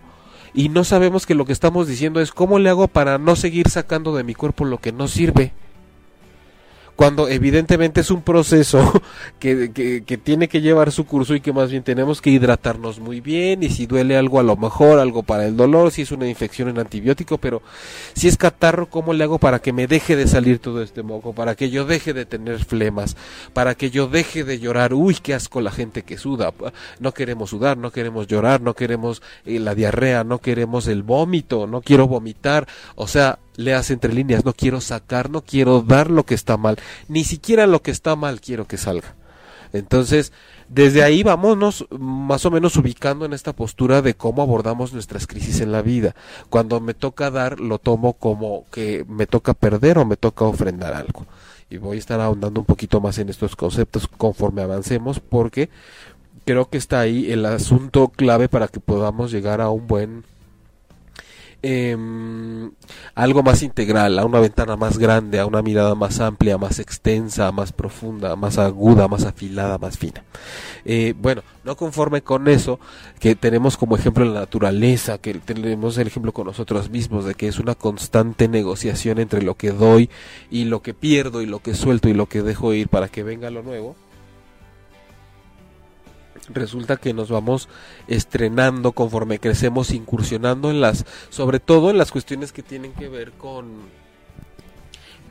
Y 0.53 0.69
no 0.69 0.83
sabemos 0.83 1.25
que 1.25 1.35
lo 1.35 1.45
que 1.45 1.53
estamos 1.53 1.87
diciendo 1.87 2.21
es, 2.21 2.31
¿cómo 2.31 2.59
le 2.59 2.69
hago 2.69 2.87
para 2.87 3.17
no 3.17 3.35
seguir 3.35 3.69
sacando 3.69 4.15
de 4.15 4.23
mi 4.23 4.35
cuerpo 4.35 4.65
lo 4.65 4.77
que 4.77 4.91
no 4.91 5.07
sirve? 5.07 5.53
Cuando 6.95 7.27
evidentemente 7.27 8.01
es 8.01 8.11
un 8.11 8.21
proceso 8.21 9.01
que, 9.39 9.71
que, 9.73 10.17
tiene 10.17 10.47
que 10.47 10.61
llevar 10.61 10.91
su 10.91 11.05
curso 11.05 11.35
y 11.35 11.41
que 11.41 11.53
más 11.53 11.71
bien 11.71 11.83
tenemos 11.83 12.21
que 12.21 12.29
hidratarnos 12.29 12.99
muy 12.99 13.19
bien 13.19 13.63
y 13.63 13.69
si 13.69 13.85
duele 13.85 14.15
algo 14.15 14.39
a 14.39 14.43
lo 14.43 14.55
mejor 14.55 14.99
algo 14.99 15.23
para 15.23 15.45
el 15.45 15.57
dolor, 15.57 15.91
si 15.91 16.03
es 16.03 16.11
una 16.11 16.27
infección 16.27 16.69
en 16.69 16.79
antibiótico, 16.79 17.37
pero 17.37 17.61
si 18.13 18.27
es 18.27 18.37
catarro, 18.37 18.89
¿cómo 18.89 19.13
le 19.13 19.23
hago 19.23 19.39
para 19.39 19.59
que 19.59 19.73
me 19.73 19.87
deje 19.87 20.15
de 20.15 20.27
salir 20.27 20.59
todo 20.59 20.81
este 20.81 21.03
moco? 21.03 21.33
Para 21.33 21.55
que 21.55 21.69
yo 21.69 21.85
deje 21.85 22.13
de 22.13 22.25
tener 22.25 22.63
flemas, 22.63 23.17
para 23.53 23.75
que 23.75 23.89
yo 23.89 24.07
deje 24.07 24.43
de 24.43 24.59
llorar, 24.59 24.93
uy, 24.93 25.15
qué 25.15 25.33
asco 25.33 25.61
la 25.61 25.71
gente 25.71 26.03
que 26.03 26.17
suda, 26.17 26.53
no 26.99 27.13
queremos 27.13 27.49
sudar, 27.49 27.77
no 27.77 27.91
queremos 27.91 28.27
llorar, 28.27 28.61
no 28.61 28.75
queremos 28.75 29.21
eh, 29.45 29.59
la 29.59 29.75
diarrea, 29.75 30.23
no 30.23 30.39
queremos 30.39 30.87
el 30.87 31.03
vómito, 31.03 31.67
no 31.67 31.81
quiero 31.81 32.07
vomitar, 32.07 32.67
o 32.95 33.07
sea, 33.07 33.39
leas 33.55 33.91
entre 33.91 34.13
líneas, 34.13 34.45
no 34.45 34.53
quiero 34.53 34.81
sacar, 34.81 35.29
no 35.29 35.41
quiero 35.41 35.81
dar 35.81 36.09
lo 36.09 36.25
que 36.25 36.35
está 36.35 36.57
mal, 36.57 36.77
ni 37.07 37.23
siquiera 37.23 37.67
lo 37.67 37.81
que 37.81 37.91
está 37.91 38.15
mal 38.15 38.41
quiero 38.41 38.67
que 38.67 38.77
salga. 38.77 39.15
Entonces, 39.73 40.31
desde 40.69 41.03
ahí 41.03 41.23
vámonos 41.23 41.87
más 41.89 42.45
o 42.45 42.51
menos 42.51 42.77
ubicando 42.77 43.25
en 43.25 43.33
esta 43.33 43.53
postura 43.53 44.01
de 44.01 44.13
cómo 44.13 44.43
abordamos 44.43 44.93
nuestras 44.93 45.25
crisis 45.25 45.61
en 45.61 45.71
la 45.71 45.81
vida. 45.81 46.15
Cuando 46.49 46.79
me 46.79 46.93
toca 46.93 47.31
dar, 47.31 47.59
lo 47.59 47.79
tomo 47.79 48.13
como 48.13 48.65
que 48.71 49.03
me 49.07 49.25
toca 49.25 49.55
perder 49.55 49.97
o 49.97 50.05
me 50.05 50.15
toca 50.15 50.45
ofrendar 50.45 50.93
algo. 50.93 51.25
Y 51.69 51.77
voy 51.77 51.97
a 51.97 51.99
estar 51.99 52.21
ahondando 52.21 52.59
un 52.59 52.67
poquito 52.67 53.01
más 53.01 53.17
en 53.17 53.29
estos 53.29 53.55
conceptos 53.55 54.07
conforme 54.07 54.61
avancemos 54.61 55.19
porque 55.19 55.69
creo 56.45 56.69
que 56.69 56.77
está 56.77 56.99
ahí 56.99 57.31
el 57.31 57.45
asunto 57.45 58.09
clave 58.09 58.49
para 58.49 58.67
que 58.67 58.79
podamos 58.79 59.31
llegar 59.31 59.59
a 59.59 59.69
un 59.69 59.87
buen 59.87 60.23
eh, 61.63 61.97
algo 63.15 63.41
más 63.41 63.63
integral, 63.63 64.19
a 64.19 64.25
una 64.25 64.41
ventana 64.41 64.75
más 64.75 64.97
grande, 64.97 65.39
a 65.39 65.45
una 65.45 65.61
mirada 65.61 65.95
más 65.95 66.19
amplia, 66.19 66.57
más 66.57 66.79
extensa, 66.79 67.51
más 67.53 67.71
profunda, 67.71 68.35
más 68.35 68.57
aguda, 68.57 69.07
más 69.07 69.23
afilada, 69.23 69.77
más 69.77 69.97
fina. 69.97 70.23
Eh, 70.83 71.13
bueno, 71.17 71.41
no 71.63 71.77
conforme 71.77 72.21
con 72.21 72.49
eso, 72.49 72.79
que 73.19 73.35
tenemos 73.35 73.77
como 73.77 73.95
ejemplo 73.95 74.25
la 74.25 74.41
naturaleza, 74.41 75.17
que 75.17 75.33
tenemos 75.35 75.97
el 75.97 76.07
ejemplo 76.07 76.33
con 76.33 76.47
nosotros 76.47 76.89
mismos, 76.89 77.23
de 77.23 77.35
que 77.35 77.47
es 77.47 77.59
una 77.59 77.75
constante 77.75 78.49
negociación 78.49 79.19
entre 79.19 79.41
lo 79.41 79.55
que 79.55 79.71
doy 79.71 80.09
y 80.51 80.65
lo 80.65 80.81
que 80.81 80.93
pierdo 80.93 81.41
y 81.41 81.45
lo 81.45 81.59
que 81.59 81.75
suelto 81.75 82.09
y 82.09 82.13
lo 82.13 82.27
que 82.27 82.41
dejo 82.41 82.73
ir 82.73 82.89
para 82.89 83.07
que 83.07 83.23
venga 83.23 83.49
lo 83.49 83.63
nuevo 83.63 83.95
resulta 86.49 86.97
que 86.97 87.13
nos 87.13 87.29
vamos 87.29 87.69
estrenando 88.07 88.91
conforme 88.91 89.39
crecemos, 89.39 89.91
incursionando 89.91 90.69
en 90.69 90.81
las, 90.81 91.05
sobre 91.29 91.59
todo 91.59 91.89
en 91.89 91.97
las 91.97 92.11
cuestiones 92.11 92.51
que 92.51 92.63
tienen 92.63 92.93
que 92.93 93.09
ver 93.09 93.31
con 93.33 94.03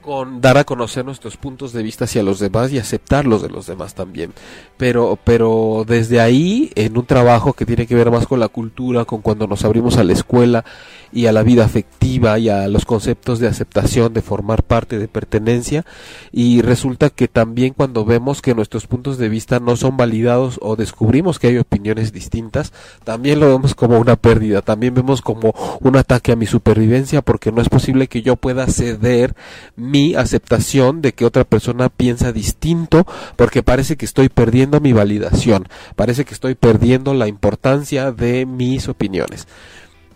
con 0.03 0.41
dar 0.41 0.59
a 0.59 0.65
conocer 0.65 1.05
nuestros 1.05 1.37
puntos 1.39 1.73
de 1.73 1.83
vista 1.83 2.05
hacia 2.05 2.23
los 2.23 2.41
demás 2.41 2.73
y 2.73 2.79
aceptar 2.79 3.25
los 3.25 3.41
de 3.41 3.49
los 3.49 3.67
demás 3.67 3.95
también. 3.95 4.33
Pero, 4.77 5.19
pero 5.25 5.85
desde 5.87 6.21
ahí, 6.21 6.71
en 6.75 6.99
un 6.99 7.07
trabajo 7.07 7.55
que 7.55 7.65
tiene 7.65 7.87
que 7.87 7.95
ver 7.95 8.11
más 8.11 8.27
con 8.27 8.41
la 8.41 8.49
cultura, 8.49 9.05
con 9.05 9.23
cuando 9.23 9.47
nos 9.47 9.65
abrimos 9.65 9.97
a 9.97 10.05
la 10.05 10.13
escuela 10.13 10.65
y 11.13 11.27
a 11.27 11.33
la 11.33 11.43
vida 11.43 11.65
afectiva 11.65 12.39
y 12.39 12.49
a 12.49 12.69
los 12.69 12.85
conceptos 12.85 13.39
de 13.39 13.49
aceptación, 13.49 14.13
de 14.13 14.23
formar 14.23 14.63
parte, 14.63 14.99
de 14.99 15.09
pertenencia, 15.09 15.85
y 16.33 16.63
resulta 16.63 17.11
que 17.11 17.29
también 17.29 17.75
cuando 17.75 18.05
vemos 18.05 18.43
que 18.43 18.55
nuestros 18.55 18.87
puntos 18.87 19.19
de 19.19 19.29
vista 19.29 19.61
no 19.61 19.77
son 19.77 19.97
validados 19.97 20.59
o 20.63 20.77
descubrimos 20.77 21.39
que 21.39 21.49
hay 21.49 21.59
opiniones 21.59 22.13
distintas, 22.13 22.73
también 23.05 23.41
lo 23.41 23.49
vemos 23.49 23.75
como 23.75 23.99
una 23.99 24.17
pérdida, 24.17 24.63
también 24.63 24.95
vemos 24.95 25.21
como 25.21 25.55
un 25.81 25.97
ataque 25.97 26.33
a 26.33 26.37
mi 26.37 26.47
supervivencia 26.47 27.23
porque 27.23 27.53
no 27.53 27.61
es 27.61 27.69
posible 27.69 28.09
que 28.09 28.23
yo 28.23 28.37
pueda 28.37 28.67
ceder 28.67 29.35
mi 29.77 30.15
aceptación 30.15 31.03
de 31.03 31.13
que 31.13 31.25
otra 31.25 31.45
persona 31.45 31.89
piensa 31.89 32.33
distinto 32.33 33.07
porque 33.37 33.63
parece 33.63 33.97
que 33.97 34.05
estoy 34.05 34.29
perdiendo 34.29 34.81
mi 34.81 34.93
validación, 34.93 35.69
parece 35.97 36.25
que 36.25 36.35
estoy 36.35 36.55
perdiendo 36.55 37.15
la 37.15 37.29
importancia 37.29 38.13
de 38.13 38.47
mis 38.47 38.89
opiniones. 38.89 39.47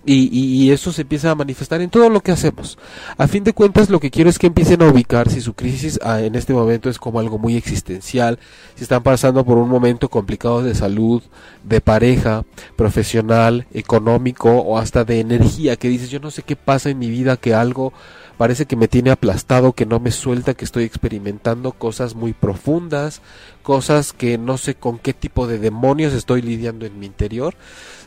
Y, 0.08 0.28
y, 0.30 0.70
eso 0.70 0.92
se 0.92 1.02
empieza 1.02 1.32
a 1.32 1.34
manifestar 1.34 1.80
en 1.80 1.90
todo 1.90 2.08
lo 2.08 2.20
que 2.20 2.30
hacemos. 2.30 2.78
A 3.18 3.26
fin 3.26 3.42
de 3.42 3.52
cuentas, 3.52 3.90
lo 3.90 3.98
que 3.98 4.12
quiero 4.12 4.30
es 4.30 4.38
que 4.38 4.46
empiecen 4.46 4.80
a 4.82 4.88
ubicar 4.88 5.28
si 5.28 5.40
su 5.40 5.54
crisis 5.54 5.98
ah, 6.02 6.20
en 6.20 6.36
este 6.36 6.52
momento 6.52 6.88
es 6.88 6.98
como 6.98 7.18
algo 7.18 7.38
muy 7.38 7.56
existencial, 7.56 8.38
si 8.76 8.84
están 8.84 9.02
pasando 9.02 9.44
por 9.44 9.58
un 9.58 9.68
momento 9.68 10.08
complicado 10.08 10.62
de 10.62 10.76
salud, 10.76 11.24
de 11.64 11.80
pareja, 11.80 12.44
profesional, 12.76 13.66
económico 13.74 14.50
o 14.50 14.78
hasta 14.78 15.04
de 15.04 15.18
energía, 15.18 15.74
que 15.74 15.88
dices, 15.88 16.08
yo 16.08 16.20
no 16.20 16.30
sé 16.30 16.42
qué 16.42 16.54
pasa 16.54 16.88
en 16.88 17.00
mi 17.00 17.10
vida, 17.10 17.36
que 17.36 17.54
algo 17.54 17.92
parece 18.36 18.66
que 18.66 18.76
me 18.76 18.88
tiene 18.88 19.10
aplastado, 19.10 19.72
que 19.72 19.86
no 19.86 19.98
me 19.98 20.10
suelta, 20.10 20.54
que 20.54 20.64
estoy 20.64 20.84
experimentando 20.84 21.72
cosas 21.72 22.14
muy 22.14 22.32
profundas, 22.32 23.22
cosas 23.66 24.12
que 24.12 24.38
no 24.38 24.58
sé 24.58 24.76
con 24.76 25.00
qué 25.00 25.12
tipo 25.12 25.48
de 25.48 25.58
demonios 25.58 26.12
estoy 26.12 26.40
lidiando 26.40 26.86
en 26.86 27.00
mi 27.00 27.06
interior. 27.06 27.56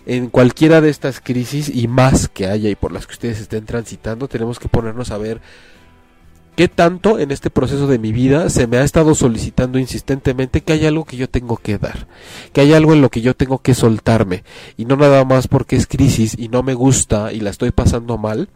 En 0.06 0.30
cualquiera 0.30 0.80
de 0.80 0.90
estas 0.90 1.20
crisis 1.20 1.68
y 1.68 1.90
más 1.90 2.30
que 2.30 2.48
haya 2.48 2.70
y 2.70 2.76
por 2.76 2.94
las 2.94 3.06
que 3.06 3.12
ustedes 3.12 3.42
estén 3.42 3.66
transitando, 3.66 4.30
tenemos 4.30 4.58
que 4.58 4.70
ponernos 4.70 5.12
a 5.12 5.18
ver 5.18 5.42
qué 6.56 6.70
tanto 6.70 7.20
en 7.20 7.32
este 7.32 7.50
proceso 7.50 7.88
de 7.88 8.00
mi 8.00 8.14
vida 8.14 8.50
se 8.50 8.68
me 8.68 8.78
ha 8.78 8.84
estado 8.84 9.14
solicitando 9.16 9.80
insistentemente 9.80 10.62
que 10.62 10.72
hay 10.72 10.86
algo 10.86 11.04
que 11.04 11.18
yo 11.18 11.30
tengo 11.30 11.58
que 11.58 11.78
dar, 11.78 12.08
que 12.54 12.62
hay 12.62 12.72
algo 12.72 12.94
en 12.94 13.02
lo 13.02 13.10
que 13.10 13.20
yo 13.20 13.36
tengo 13.36 13.58
que 13.58 13.74
soltarme 13.74 14.46
y 14.78 14.86
no 14.86 14.96
nada 14.96 15.26
más 15.26 15.50
porque 15.50 15.76
es 15.76 15.88
crisis 15.88 16.38
y 16.40 16.48
no 16.48 16.64
me 16.64 16.74
gusta 16.74 17.34
y 17.34 17.42
la 17.42 17.50
estoy 17.50 17.72
pasando 17.72 18.18
mal, 18.18 18.48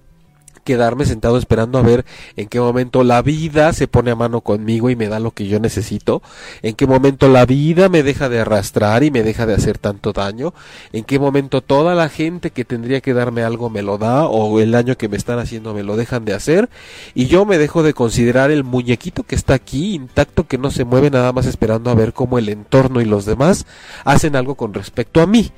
quedarme 0.63 1.06
sentado 1.06 1.38
esperando 1.38 1.78
a 1.78 1.82
ver 1.82 2.06
en 2.36 2.47
qué 2.47 2.60
momento 2.60 3.04
la 3.04 3.21
vida 3.21 3.73
se 3.73 3.88
pone 3.88 4.12
a 4.12 4.15
mano 4.15 4.41
conmigo 4.41 4.89
y 4.89 4.95
me 4.95 5.08
da 5.08 5.19
lo 5.19 5.32
que 5.32 5.47
yo 5.47 5.60
necesito, 5.60 6.21
en 6.62 6.76
qué 6.76 6.88
momento 6.88 7.28
la 7.28 7.45
vida 7.45 7.89
me 7.89 8.04
deja 8.04 8.30
de 8.30 8.39
arrastrar 8.39 9.04
y 9.04 9.12
me 9.12 9.23
deja 9.23 9.45
de 9.45 9.54
hacer 9.54 9.78
tanto 9.78 10.13
daño, 10.13 10.54
en 10.91 11.04
qué 11.04 11.19
momento 11.19 11.62
toda 11.62 11.95
la 11.95 12.10
gente 12.10 12.52
que 12.52 12.65
tendría 12.65 13.02
que 13.02 13.13
darme 13.13 13.43
algo 13.43 13.69
me 13.69 13.82
lo 13.82 13.97
da 13.97 14.26
o 14.26 14.60
el 14.60 14.71
daño 14.71 14.97
que 14.97 15.10
me 15.10 15.17
están 15.17 15.39
haciendo 15.39 15.73
me 15.73 15.84
lo 15.84 15.95
dejan 15.95 16.26
de 16.26 16.34
hacer 16.34 16.69
y 17.13 17.28
yo 17.28 17.45
me 17.45 17.58
dejo 17.58 17.84
de 17.84 17.93
considerar 17.93 18.52
el 18.52 18.63
muñequito 18.63 19.23
que 19.23 19.36
está 19.36 19.54
aquí 19.54 19.93
intacto 19.93 20.47
que 20.47 20.58
no 20.58 20.71
se 20.71 20.86
mueve 20.86 21.10
nada 21.10 21.32
más 21.34 21.45
esperando 21.45 21.89
a 21.89 21.95
ver 21.95 22.13
cómo 22.13 22.38
el 22.38 22.49
entorno 22.49 23.02
y 23.02 23.06
los 23.06 23.26
demás 23.26 23.65
hacen 24.04 24.36
algo 24.36 24.56
con 24.56 24.73
respecto 24.73 25.21
a 25.21 25.28
mí 25.28 25.52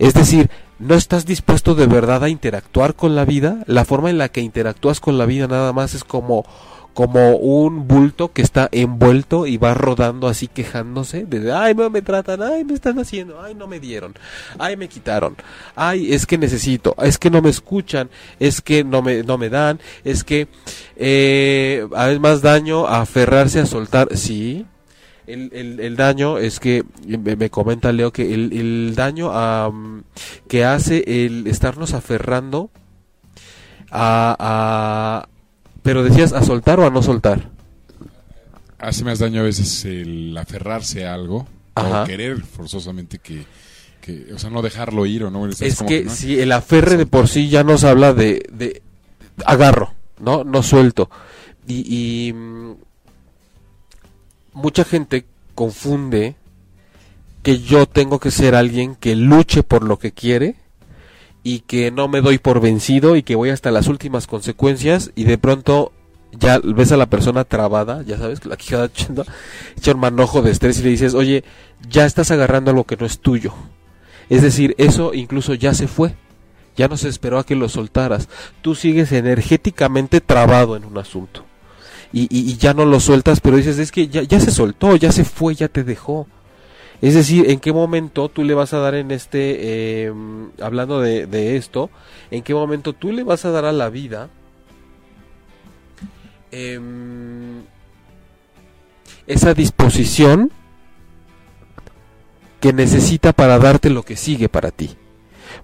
Es 0.00 0.14
decir, 0.14 0.50
no 0.78 0.94
estás 0.94 1.26
dispuesto 1.26 1.74
de 1.74 1.86
verdad 1.86 2.24
a 2.24 2.30
interactuar 2.30 2.94
con 2.94 3.14
la 3.14 3.26
vida. 3.26 3.58
La 3.66 3.84
forma 3.84 4.08
en 4.08 4.16
la 4.16 4.30
que 4.30 4.40
interactúas 4.40 4.98
con 4.98 5.18
la 5.18 5.26
vida 5.26 5.46
nada 5.46 5.74
más 5.74 5.92
es 5.94 6.04
como 6.04 6.46
como 6.94 7.36
un 7.36 7.86
bulto 7.86 8.32
que 8.32 8.42
está 8.42 8.68
envuelto 8.72 9.46
y 9.46 9.58
va 9.58 9.74
rodando 9.74 10.26
así 10.26 10.48
quejándose 10.48 11.24
de 11.24 11.52
ay 11.52 11.72
no 11.74 11.88
me 11.88 12.02
tratan, 12.02 12.42
ay 12.42 12.64
me 12.64 12.74
están 12.74 12.98
haciendo, 12.98 13.40
ay 13.40 13.54
no 13.54 13.68
me 13.68 13.78
dieron, 13.78 14.14
ay 14.58 14.76
me 14.76 14.88
quitaron, 14.88 15.36
ay 15.76 16.12
es 16.12 16.26
que 16.26 16.36
necesito, 16.36 16.96
es 17.00 17.16
que 17.16 17.30
no 17.30 17.42
me 17.42 17.50
escuchan, 17.50 18.10
es 18.40 18.60
que 18.60 18.82
no 18.82 19.02
me 19.02 19.22
no 19.22 19.38
me 19.38 19.50
dan, 19.50 19.78
es 20.02 20.24
que 20.24 20.48
eh, 20.96 21.86
hay 21.94 22.18
más 22.18 22.42
daño 22.42 22.86
a 22.88 23.02
aferrarse 23.02 23.60
a 23.60 23.66
soltar, 23.66 24.08
sí, 24.16 24.66
el, 25.32 25.50
el, 25.52 25.80
el, 25.80 25.96
daño 25.96 26.38
es 26.38 26.60
que 26.60 26.84
me, 27.06 27.36
me 27.36 27.50
comenta 27.50 27.92
Leo 27.92 28.12
que 28.12 28.34
el, 28.34 28.52
el 28.52 28.94
daño 28.94 29.30
um, 29.30 30.02
que 30.48 30.64
hace 30.64 31.24
el 31.24 31.46
estarnos 31.46 31.94
aferrando 31.94 32.70
a, 33.90 34.36
a, 34.38 35.28
pero 35.82 36.02
decías 36.02 36.32
a 36.32 36.42
soltar 36.42 36.80
o 36.80 36.86
a 36.86 36.90
no 36.90 37.02
soltar 37.02 37.50
hace 38.78 39.04
más 39.04 39.18
daño 39.18 39.40
a 39.40 39.44
veces 39.44 39.84
el 39.84 40.36
aferrarse 40.36 41.06
a 41.06 41.14
algo 41.14 41.46
Ajá. 41.74 42.02
o 42.02 42.06
querer 42.06 42.42
forzosamente 42.42 43.18
que, 43.18 43.44
que, 44.00 44.32
o 44.34 44.38
sea 44.38 44.50
no 44.50 44.62
dejarlo 44.62 45.06
ir 45.06 45.24
o 45.24 45.30
no 45.30 45.46
es, 45.46 45.60
es 45.62 45.78
que, 45.80 45.86
que 45.86 46.04
¿no? 46.04 46.10
si 46.10 46.40
el 46.40 46.52
aferre 46.52 46.96
de 46.96 47.06
por 47.06 47.28
sí 47.28 47.48
ya 47.48 47.64
nos 47.64 47.84
habla 47.84 48.14
de, 48.14 48.46
de 48.52 48.82
agarro 49.44 49.94
no 50.18 50.44
no 50.44 50.62
suelto 50.62 51.10
y, 51.66 51.84
y 51.86 52.34
mucha 54.52 54.84
gente 54.84 55.26
confunde 55.54 56.36
que 57.42 57.58
yo 57.60 57.86
tengo 57.86 58.18
que 58.18 58.30
ser 58.30 58.54
alguien 58.54 58.94
que 58.94 59.16
luche 59.16 59.62
por 59.62 59.84
lo 59.84 59.98
que 59.98 60.12
quiere 60.12 60.56
y 61.42 61.60
que 61.60 61.90
no 61.90 62.08
me 62.08 62.20
doy 62.20 62.38
por 62.38 62.60
vencido 62.60 63.16
y 63.16 63.22
que 63.22 63.34
voy 63.34 63.50
hasta 63.50 63.70
las 63.70 63.86
últimas 63.86 64.26
consecuencias 64.26 65.10
y 65.14 65.24
de 65.24 65.38
pronto 65.38 65.92
ya 66.32 66.60
ves 66.62 66.92
a 66.92 66.96
la 66.96 67.06
persona 67.06 67.44
trabada, 67.44 68.02
ya 68.02 68.18
sabes, 68.18 68.44
la 68.44 68.56
quijada 68.56 68.90
echa 69.76 69.92
un 69.92 70.00
manojo 70.00 70.42
de 70.42 70.50
estrés 70.50 70.78
y 70.78 70.82
le 70.82 70.90
dices, 70.90 71.14
oye, 71.14 71.44
ya 71.88 72.04
estás 72.04 72.30
agarrando 72.30 72.70
algo 72.70 72.84
que 72.84 72.96
no 72.96 73.06
es 73.06 73.18
tuyo. 73.18 73.52
Es 74.28 74.42
decir, 74.42 74.74
eso 74.78 75.12
incluso 75.12 75.54
ya 75.54 75.74
se 75.74 75.88
fue, 75.88 76.14
ya 76.76 76.86
no 76.86 76.96
se 76.96 77.08
esperó 77.08 77.38
a 77.38 77.44
que 77.44 77.56
lo 77.56 77.68
soltaras. 77.68 78.28
Tú 78.62 78.76
sigues 78.76 79.10
energéticamente 79.10 80.20
trabado 80.20 80.76
en 80.76 80.84
un 80.84 80.98
asunto 80.98 81.49
y, 82.12 82.56
ya 82.56 82.74
no 82.74 82.84
lo 82.84 82.98
sueltas, 82.98 83.40
pero 83.40 83.56
dices, 83.56 83.78
es 83.78 83.92
que 83.92 84.08
ya, 84.08 84.40
se 84.40 84.50
soltó, 84.50 84.96
ya 84.96 85.12
se 85.12 85.24
fue, 85.24 85.54
ya 85.54 85.68
te 85.68 85.84
dejó. 85.84 86.26
Es 87.00 87.14
decir, 87.14 87.48
¿en 87.50 87.60
qué 87.60 87.72
momento 87.72 88.28
tú 88.28 88.44
le 88.44 88.52
vas 88.52 88.74
a 88.74 88.78
dar 88.78 88.94
en 88.94 89.10
este, 89.10 90.06
eh, 90.06 90.12
hablando 90.60 91.00
de, 91.00 91.56
esto, 91.56 91.90
en 92.30 92.42
qué 92.42 92.52
momento 92.52 92.92
tú 92.92 93.12
le 93.12 93.22
vas 93.22 93.44
a 93.44 93.50
dar 93.50 93.64
a 93.64 93.72
la 93.72 93.88
vida 93.88 94.28
eh, 96.50 96.78
esa 99.26 99.54
disposición 99.54 100.50
que 102.60 102.72
necesita 102.72 103.32
para 103.32 103.58
darte 103.58 103.88
lo 103.88 104.02
que 104.02 104.16
sigue 104.16 104.48
para 104.48 104.70
ti? 104.70 104.96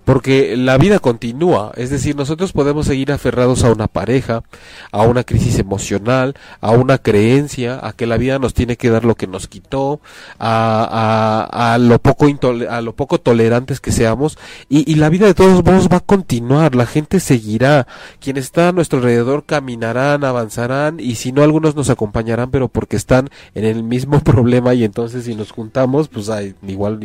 Porque 0.07 0.57
la 0.57 0.79
vida 0.79 1.01
continúa, 1.01 1.73
es 1.75 1.91
decir, 1.91 2.15
nosotros 2.15 2.53
podemos 2.53 2.87
seguir 2.87 3.11
aferrados 3.11 3.65
a 3.65 3.73
una 3.73 3.89
pareja, 3.89 4.45
a 4.93 5.03
una 5.03 5.25
crisis 5.25 5.59
emocional, 5.59 6.37
a 6.61 6.71
una 6.71 6.99
creencia, 6.99 7.81
a 7.83 7.93
que 7.93 8.07
la 8.07 8.17
vida 8.17 8.39
nos 8.39 8.55
tiene 8.55 8.77
que 8.77 8.89
dar 8.89 9.05
lo 9.05 9.17
que 9.17 9.27
nos 9.27 9.49
quitó, 9.49 10.01
a, 10.39 11.49
a, 11.51 11.75
a 11.75 11.79
lo 11.79 11.99
poco 11.99 12.27
a 12.71 12.81
lo 12.83 12.95
poco 12.95 13.19
tolerantes 13.19 13.81
que 13.81 13.91
seamos, 13.91 14.39
y, 14.69 14.89
y, 14.89 14.95
la 14.95 15.09
vida 15.09 15.27
de 15.27 15.35
todos 15.35 15.65
modos 15.65 15.89
va 15.93 15.97
a 15.97 16.01
continuar, 16.01 16.77
la 16.77 16.87
gente 16.87 17.19
seguirá, 17.19 17.89
quienes 18.21 18.45
están 18.45 18.67
a 18.67 18.73
nuestro 18.73 19.01
alrededor 19.01 19.45
caminarán, 19.45 20.23
avanzarán, 20.23 21.01
y 21.01 21.17
si 21.17 21.33
no 21.33 21.43
algunos 21.43 21.75
nos 21.75 21.91
acompañarán, 21.91 22.53
pero 22.53 22.69
porque 22.69 22.95
están 22.95 23.29
en 23.57 23.65
el 23.65 23.83
mismo 23.83 24.21
problema 24.25 24.73
y 24.73 24.85
entonces 24.85 25.25
si 25.25 25.35
nos 25.35 25.51
juntamos, 25.51 26.07
pues 26.07 26.29
hay 26.29 26.55
igual 26.65 27.01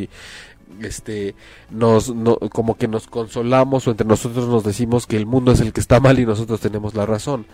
este 0.81 1.35
nos 1.69 2.13
no, 2.13 2.37
como 2.37 2.75
que 2.75 2.87
nos 2.87 3.07
consolamos 3.07 3.87
o 3.87 3.91
entre 3.91 4.07
nosotros 4.07 4.47
nos 4.47 4.63
decimos 4.63 5.07
que 5.07 5.17
el 5.17 5.25
mundo 5.25 5.51
es 5.51 5.61
el 5.61 5.73
que 5.73 5.81
está 5.81 5.99
mal 5.99 6.19
y 6.19 6.25
nosotros 6.25 6.59
tenemos 6.59 6.95
la 6.95 7.05
razón. 7.05 7.45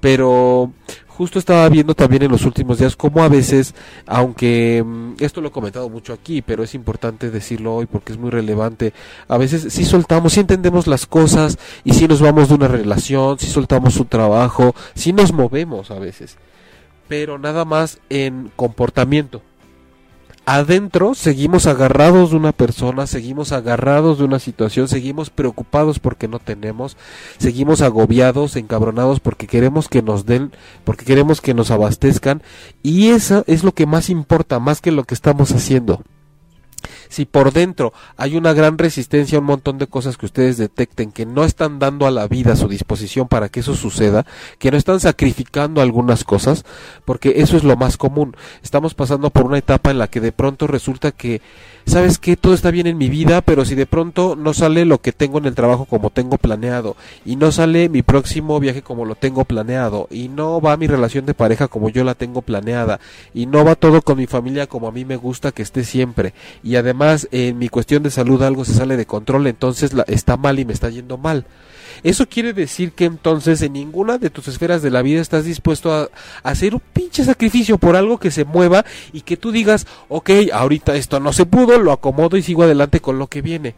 Pero 0.00 0.72
justo 1.06 1.38
estaba 1.38 1.68
viendo 1.68 1.94
también 1.94 2.24
en 2.24 2.32
los 2.32 2.44
últimos 2.44 2.78
días 2.78 2.96
cómo 2.96 3.22
a 3.22 3.28
veces, 3.28 3.74
aunque 4.06 4.84
esto 5.20 5.40
lo 5.40 5.48
he 5.48 5.52
comentado 5.52 5.88
mucho 5.88 6.12
aquí, 6.12 6.42
pero 6.42 6.64
es 6.64 6.74
importante 6.74 7.30
decirlo 7.30 7.76
hoy 7.76 7.86
porque 7.86 8.12
es 8.12 8.18
muy 8.18 8.30
relevante, 8.30 8.92
a 9.28 9.38
veces 9.38 9.72
sí 9.72 9.84
soltamos, 9.84 10.32
sí 10.32 10.40
entendemos 10.40 10.88
las 10.88 11.06
cosas 11.06 11.58
y 11.84 11.92
sí 11.92 12.08
nos 12.08 12.20
vamos 12.20 12.48
de 12.48 12.54
una 12.54 12.66
relación, 12.66 13.38
sí 13.38 13.46
soltamos 13.46 13.96
un 13.98 14.08
trabajo, 14.08 14.74
sí 14.94 15.12
nos 15.12 15.32
movemos 15.32 15.92
a 15.92 16.00
veces, 16.00 16.36
pero 17.06 17.38
nada 17.38 17.64
más 17.64 18.00
en 18.08 18.50
comportamiento 18.56 19.42
adentro 20.46 21.14
seguimos 21.14 21.66
agarrados 21.66 22.30
de 22.30 22.36
una 22.36 22.52
persona, 22.52 23.06
seguimos 23.06 23.52
agarrados 23.52 24.18
de 24.18 24.24
una 24.24 24.38
situación, 24.38 24.88
seguimos 24.88 25.30
preocupados 25.30 25.98
porque 25.98 26.28
no 26.28 26.38
tenemos, 26.38 26.96
seguimos 27.38 27.80
agobiados, 27.80 28.56
encabronados 28.56 29.20
porque 29.20 29.46
queremos 29.46 29.88
que 29.88 30.02
nos 30.02 30.26
den, 30.26 30.52
porque 30.84 31.04
queremos 31.04 31.40
que 31.40 31.54
nos 31.54 31.70
abastezcan 31.70 32.42
y 32.82 33.08
eso 33.08 33.44
es 33.46 33.64
lo 33.64 33.72
que 33.72 33.86
más 33.86 34.10
importa, 34.10 34.58
más 34.58 34.80
que 34.80 34.92
lo 34.92 35.04
que 35.04 35.14
estamos 35.14 35.52
haciendo. 35.52 36.02
Si 37.12 37.26
por 37.26 37.52
dentro 37.52 37.92
hay 38.16 38.36
una 38.36 38.54
gran 38.54 38.78
resistencia 38.78 39.36
a 39.36 39.42
un 39.42 39.46
montón 39.46 39.76
de 39.76 39.86
cosas 39.86 40.16
que 40.16 40.24
ustedes 40.24 40.56
detecten 40.56 41.12
que 41.12 41.26
no 41.26 41.44
están 41.44 41.78
dando 41.78 42.06
a 42.06 42.10
la 42.10 42.26
vida 42.26 42.56
su 42.56 42.68
disposición 42.68 43.28
para 43.28 43.50
que 43.50 43.60
eso 43.60 43.74
suceda, 43.74 44.24
que 44.58 44.70
no 44.70 44.78
están 44.78 44.98
sacrificando 44.98 45.82
algunas 45.82 46.24
cosas, 46.24 46.64
porque 47.04 47.34
eso 47.36 47.58
es 47.58 47.64
lo 47.64 47.76
más 47.76 47.98
común. 47.98 48.34
Estamos 48.62 48.94
pasando 48.94 49.28
por 49.28 49.44
una 49.44 49.58
etapa 49.58 49.90
en 49.90 49.98
la 49.98 50.08
que 50.08 50.20
de 50.20 50.32
pronto 50.32 50.66
resulta 50.66 51.12
que 51.12 51.42
sabes 51.86 52.18
que 52.18 52.36
todo 52.36 52.54
está 52.54 52.70
bien 52.70 52.86
en 52.86 52.98
mi 52.98 53.08
vida, 53.08 53.40
pero 53.40 53.64
si 53.64 53.74
de 53.74 53.86
pronto 53.86 54.36
no 54.36 54.54
sale 54.54 54.84
lo 54.84 54.98
que 54.98 55.12
tengo 55.12 55.38
en 55.38 55.46
el 55.46 55.54
trabajo 55.54 55.84
como 55.84 56.10
tengo 56.10 56.38
planeado, 56.38 56.96
y 57.24 57.36
no 57.36 57.52
sale 57.52 57.88
mi 57.88 58.02
próximo 58.02 58.58
viaje 58.60 58.82
como 58.82 59.04
lo 59.04 59.14
tengo 59.14 59.44
planeado, 59.44 60.08
y 60.10 60.28
no 60.28 60.60
va 60.60 60.76
mi 60.76 60.86
relación 60.86 61.26
de 61.26 61.34
pareja 61.34 61.68
como 61.68 61.88
yo 61.88 62.04
la 62.04 62.14
tengo 62.14 62.42
planeada, 62.42 63.00
y 63.34 63.46
no 63.46 63.64
va 63.64 63.74
todo 63.74 64.02
con 64.02 64.18
mi 64.18 64.26
familia 64.26 64.66
como 64.66 64.88
a 64.88 64.92
mí 64.92 65.04
me 65.04 65.16
gusta 65.16 65.52
que 65.52 65.62
esté 65.62 65.84
siempre, 65.84 66.34
y 66.62 66.76
además 66.76 67.28
en 67.30 67.58
mi 67.58 67.68
cuestión 67.68 68.02
de 68.02 68.10
salud 68.10 68.42
algo 68.42 68.64
se 68.64 68.74
sale 68.74 68.96
de 68.96 69.06
control, 69.06 69.46
entonces 69.46 69.92
la, 69.92 70.04
está 70.08 70.36
mal 70.36 70.58
y 70.58 70.64
me 70.64 70.72
está 70.72 70.88
yendo 70.90 71.18
mal. 71.18 71.46
Eso 72.02 72.28
quiere 72.28 72.52
decir 72.52 72.92
que 72.92 73.04
entonces 73.04 73.62
en 73.62 73.74
ninguna 73.74 74.18
de 74.18 74.30
tus 74.30 74.48
esferas 74.48 74.82
de 74.82 74.90
la 74.90 75.02
vida 75.02 75.20
estás 75.20 75.44
dispuesto 75.44 75.92
a, 75.92 76.08
hacer 76.42 76.74
un 76.74 76.82
pinche 76.92 77.24
sacrificio 77.24 77.78
por 77.78 77.96
algo 77.96 78.18
que 78.18 78.30
se 78.30 78.44
mueva 78.44 78.84
y 79.12 79.22
que 79.22 79.36
tú 79.36 79.52
digas, 79.52 79.86
ok, 80.08 80.30
ahorita 80.52 80.96
esto 80.96 81.20
no 81.20 81.32
se 81.32 81.46
pudo, 81.46 81.78
lo 81.78 81.92
acomodo 81.92 82.36
y 82.36 82.42
sigo 82.42 82.62
adelante 82.62 83.00
con 83.00 83.18
lo 83.18 83.26
que 83.26 83.42
viene. 83.42 83.74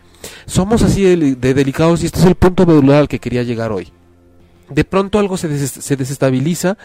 Somos 0.47 0.83
así 0.83 1.03
de, 1.03 1.35
de 1.37 1.55
delicados 1.55 2.03
y 2.03 2.07
este 2.07 2.21
es 2.21 2.27
el 2.27 2.35
punto 2.35 2.67
medular 2.67 2.97
al 2.97 3.09
que 3.09 3.19
quería 3.19 3.43
llegar 3.43 3.73
hoy 3.73 3.93
de 4.71 4.85
pronto 4.85 5.19
algo 5.19 5.37
se, 5.37 5.67
se, 5.69 5.97
desestabiliza 5.97 6.79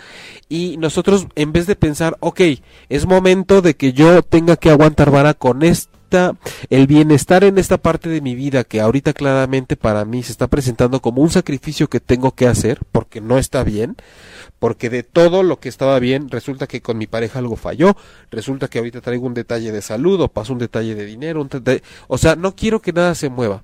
y 0.50 0.78
nosotros 0.78 1.28
en 1.36 1.52
vez 1.54 1.66
de 1.66 1.76
pensar, 1.76 2.18
ok, 2.20 2.42
es 2.90 3.06
momento 3.06 3.62
de 3.62 3.76
que 3.76 3.94
yo 3.94 4.22
tenga 4.22 4.58
que 4.58 4.70
aguantar 4.70 5.12
vara 5.12 5.34
con 5.34 5.64
esta, 6.10 6.36
el 6.72 6.88
bienestar 6.88 7.44
en 7.44 7.60
esta 7.60 7.78
parte 7.78 8.10
de 8.10 8.20
mi 8.20 8.34
vida 8.34 8.64
que 8.64 8.82
ahorita 8.82 9.14
claramente 9.14 9.76
para 9.76 10.06
mí 10.06 10.24
se 10.24 10.32
está 10.32 10.48
presentando 10.48 11.02
como 11.02 11.22
un 11.22 11.30
sacrificio 11.30 11.88
que 11.88 12.00
tengo 12.00 12.32
que 12.32 12.48
hacer 12.48 12.80
porque 12.92 13.22
no 13.22 13.38
está 13.38 13.64
bien, 13.64 13.96
porque 14.58 14.90
de 14.90 15.04
todo 15.04 15.44
lo 15.44 15.60
que 15.60 15.70
estaba 15.70 16.00
bien 16.00 16.32
resulta 16.32 16.66
que 16.66 16.82
con 16.82 16.98
mi 16.98 17.06
pareja 17.06 17.38
algo 17.38 17.56
falló, 17.56 17.96
resulta 18.32 18.70
que 18.70 18.80
ahorita 18.80 19.02
traigo 19.02 19.28
un 19.28 19.36
detalle 19.36 19.72
de 19.72 19.84
salud 19.84 20.20
o 20.22 20.30
paso 20.30 20.54
un 20.54 20.60
detalle 20.60 20.96
de 20.96 21.06
dinero, 21.06 21.42
un 21.42 21.50
detalle, 21.50 21.84
o 22.08 22.18
sea, 22.18 22.36
no 22.36 22.56
quiero 22.56 22.82
que 22.82 22.92
nada 22.92 23.14
se 23.14 23.30
mueva. 23.30 23.62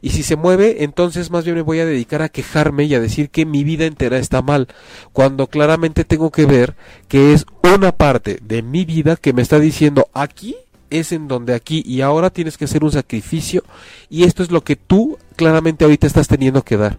Y 0.00 0.10
si 0.10 0.22
se 0.22 0.36
mueve, 0.36 0.82
entonces 0.84 1.30
más 1.30 1.44
bien 1.44 1.56
me 1.56 1.62
voy 1.62 1.78
a 1.78 1.86
dedicar 1.86 2.22
a 2.22 2.30
quejarme 2.30 2.84
y 2.84 2.94
a 2.94 3.00
decir 3.00 3.30
que 3.30 3.46
mi 3.46 3.62
vida 3.62 3.84
entera 3.84 4.18
está 4.18 4.42
mal, 4.42 4.66
cuando 5.12 5.46
claramente 5.46 6.04
tengo 6.04 6.30
que 6.30 6.46
ver 6.46 6.74
que 7.08 7.32
es 7.32 7.46
una 7.62 7.92
parte 7.92 8.38
de 8.42 8.62
mi 8.62 8.84
vida 8.84 9.16
que 9.16 9.32
me 9.32 9.42
está 9.42 9.60
diciendo 9.60 10.08
aquí 10.14 10.56
es 10.90 11.12
en 11.12 11.28
donde 11.28 11.54
aquí 11.54 11.82
y 11.86 12.00
ahora 12.00 12.30
tienes 12.30 12.56
que 12.56 12.66
hacer 12.66 12.84
un 12.84 12.92
sacrificio 12.92 13.62
y 14.08 14.24
esto 14.24 14.42
es 14.42 14.50
lo 14.50 14.62
que 14.62 14.76
tú 14.76 15.18
claramente 15.36 15.84
ahorita 15.84 16.06
estás 16.06 16.28
teniendo 16.28 16.62
que 16.62 16.76
dar 16.76 16.98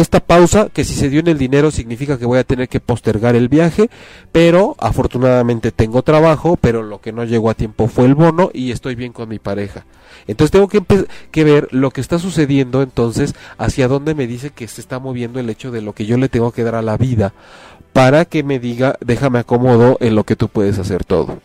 esta 0.00 0.20
pausa, 0.20 0.68
que 0.72 0.84
si 0.84 0.94
se 0.94 1.08
dio 1.08 1.20
en 1.20 1.28
el 1.28 1.38
dinero 1.38 1.70
significa 1.70 2.18
que 2.18 2.26
voy 2.26 2.38
a 2.38 2.44
tener 2.44 2.68
que 2.68 2.80
postergar 2.80 3.36
el 3.36 3.48
viaje, 3.48 3.90
pero 4.32 4.74
afortunadamente 4.78 5.70
tengo 5.70 6.02
trabajo, 6.02 6.58
pero 6.60 6.82
lo 6.82 7.00
que 7.00 7.12
no 7.12 7.24
llegó 7.24 7.50
a 7.50 7.54
tiempo 7.54 7.86
fue 7.86 8.06
el 8.06 8.14
bono 8.14 8.50
y 8.52 8.72
estoy 8.72 8.96
bien 8.96 9.12
con 9.12 9.28
mi 9.28 9.38
pareja. 9.38 9.84
Entonces 10.26 10.50
tengo 10.50 10.68
que, 10.68 11.44
ver 11.44 11.68
lo 11.70 11.90
que 11.90 12.00
está 12.00 12.18
sucediendo 12.18 12.82
entonces, 12.82 13.34
hacia 13.56 13.88
dónde 13.88 14.14
me 14.14 14.26
dice 14.26 14.50
que 14.50 14.66
se 14.66 14.80
está 14.80 14.98
moviendo 14.98 15.38
el 15.38 15.48
hecho 15.48 15.70
de 15.70 15.82
lo 15.82 15.92
que 15.92 16.06
yo 16.06 16.16
le 16.18 16.28
tengo 16.28 16.50
que 16.50 16.64
dar 16.64 16.74
a 16.74 16.82
la 16.82 16.96
vida, 16.96 17.32
para 17.92 18.24
que 18.24 18.42
me 18.42 18.58
diga, 18.58 18.96
déjame 19.00 19.38
acomodo 19.38 19.96
en 20.00 20.16
lo 20.16 20.24
que 20.24 20.34
tú 20.34 20.48
puedes 20.48 20.78
hacer 20.78 21.04
todo. 21.04 21.38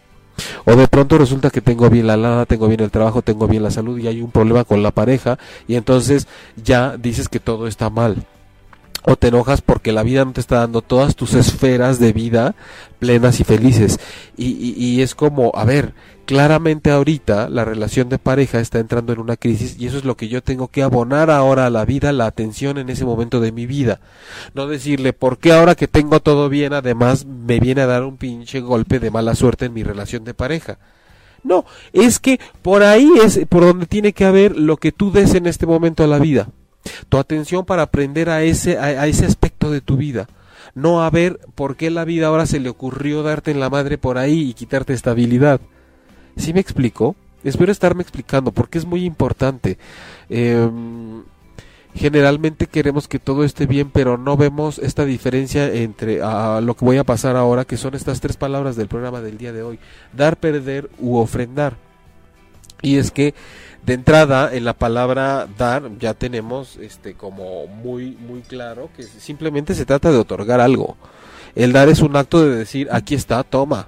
O 0.65 0.75
de 0.75 0.87
pronto 0.87 1.17
resulta 1.17 1.49
que 1.49 1.61
tengo 1.61 1.89
bien 1.89 2.07
la 2.07 2.17
lana, 2.17 2.45
tengo 2.45 2.67
bien 2.67 2.81
el 2.81 2.91
trabajo, 2.91 3.21
tengo 3.21 3.47
bien 3.47 3.63
la 3.63 3.71
salud 3.71 3.97
y 3.99 4.07
hay 4.07 4.21
un 4.21 4.31
problema 4.31 4.63
con 4.63 4.83
la 4.83 4.91
pareja 4.91 5.37
y 5.67 5.75
entonces 5.75 6.27
ya 6.63 6.97
dices 6.97 7.29
que 7.29 7.39
todo 7.39 7.67
está 7.67 7.89
mal. 7.89 8.25
O 9.03 9.15
te 9.15 9.29
enojas 9.29 9.61
porque 9.61 9.91
la 9.91 10.03
vida 10.03 10.25
no 10.25 10.33
te 10.33 10.41
está 10.41 10.57
dando 10.57 10.81
todas 10.81 11.15
tus 11.15 11.33
esferas 11.33 11.99
de 11.99 12.13
vida 12.13 12.55
plenas 12.99 13.39
y 13.39 13.43
felices. 13.43 13.99
Y, 14.37 15.01
es 15.01 15.15
como, 15.15 15.51
a 15.55 15.65
ver, 15.65 15.93
claramente 16.25 16.91
ahorita 16.91 17.49
la 17.49 17.65
relación 17.65 18.09
de 18.09 18.19
pareja 18.19 18.59
está 18.59 18.79
entrando 18.79 19.13
en 19.13 19.19
una 19.19 19.37
crisis 19.37 19.77
y 19.79 19.87
eso 19.87 19.97
es 19.97 20.05
lo 20.05 20.15
que 20.15 20.27
yo 20.27 20.43
tengo 20.43 20.67
que 20.67 20.83
abonar 20.83 21.31
ahora 21.31 21.65
a 21.65 21.69
la 21.69 21.85
vida, 21.85 22.11
la 22.11 22.27
atención 22.27 22.77
en 22.77 22.89
ese 22.89 23.05
momento 23.05 23.39
de 23.39 23.51
mi 23.51 23.65
vida. 23.65 23.99
No 24.53 24.67
decirle, 24.67 25.13
¿por 25.13 25.39
qué 25.39 25.53
ahora 25.53 25.75
que 25.75 25.87
tengo 25.87 26.19
todo 26.19 26.49
bien 26.49 26.73
además 26.73 27.25
me 27.25 27.59
viene 27.59 27.81
a 27.81 27.87
dar 27.87 28.03
un 28.03 28.17
pinche 28.17 28.59
golpe 28.59 28.99
de 28.99 29.11
mala 29.11 29.33
suerte 29.33 29.65
en 29.65 29.73
mi 29.73 29.83
relación 29.83 30.23
de 30.23 30.33
pareja? 30.33 30.77
No, 31.41 31.65
es 31.93 32.19
que 32.19 32.39
por 32.61 32.83
ahí 32.83 33.09
es 33.23 33.39
por 33.47 33.63
donde 33.63 33.85
tiene 33.85 34.11
que 34.11 34.25
haber 34.25 34.57
lo 34.57 34.75
que 34.75 34.91
tú 34.91 35.09
des 35.11 35.33
en 35.35 35.47
este 35.47 35.65
momento 35.65 36.03
a 36.03 36.07
la 36.07 36.19
vida 36.19 36.49
tu 37.09 37.17
atención 37.17 37.65
para 37.65 37.83
aprender 37.83 38.29
a 38.29 38.43
ese, 38.43 38.77
a, 38.77 39.07
ese 39.07 39.25
aspecto 39.25 39.71
de 39.71 39.81
tu 39.81 39.97
vida. 39.97 40.27
No 40.75 41.01
a 41.03 41.09
ver 41.09 41.39
por 41.55 41.75
qué 41.75 41.89
la 41.89 42.05
vida 42.05 42.27
ahora 42.27 42.45
se 42.45 42.59
le 42.59 42.69
ocurrió 42.69 43.23
darte 43.23 43.51
en 43.51 43.59
la 43.59 43.69
madre 43.69 43.97
por 43.97 44.17
ahí 44.17 44.49
y 44.49 44.53
quitarte 44.53 44.93
estabilidad. 44.93 45.59
¿Sí 46.37 46.53
me 46.53 46.59
explico? 46.59 47.15
Espero 47.43 47.71
estarme 47.71 48.03
explicando 48.03 48.51
porque 48.51 48.77
es 48.77 48.85
muy 48.85 49.05
importante. 49.05 49.77
Em, 50.29 51.23
generalmente 51.95 52.67
queremos 52.67 53.07
que 53.07 53.19
todo 53.19 53.43
esté 53.43 53.65
bien, 53.65 53.89
pero 53.91 54.17
no 54.17 54.37
vemos 54.37 54.77
esta 54.79 55.05
diferencia 55.05 55.73
entre 55.73 56.19
lo 56.61 56.75
que 56.75 56.85
voy 56.85 56.97
a 56.97 57.03
pasar 57.03 57.35
ahora, 57.35 57.65
que 57.65 57.77
son 57.77 57.95
estas 57.95 58.21
tres 58.21 58.37
palabras 58.37 58.75
del 58.75 58.87
programa 58.87 59.21
del 59.21 59.37
día 59.37 59.53
de 59.53 59.63
hoy: 59.63 59.79
dar, 60.15 60.37
perder 60.37 60.89
u 60.99 61.17
ofrendar. 61.17 61.75
Y 62.81 62.97
es 62.97 63.11
que 63.11 63.33
de 63.85 63.93
entrada 63.93 64.53
en 64.53 64.65
la 64.65 64.73
palabra 64.73 65.47
dar 65.57 65.89
ya 65.99 66.13
tenemos 66.13 66.77
este 66.77 67.13
como 67.13 67.67
muy 67.67 68.17
muy 68.27 68.41
claro 68.41 68.89
que 68.95 69.03
simplemente 69.03 69.73
se 69.73 69.85
trata 69.85 70.11
de 70.11 70.17
otorgar 70.17 70.59
algo. 70.59 70.97
El 71.55 71.73
dar 71.73 71.89
es 71.89 72.01
un 72.01 72.15
acto 72.15 72.43
de 72.43 72.55
decir, 72.55 72.87
aquí 72.91 73.15
está, 73.15 73.43
toma. 73.43 73.87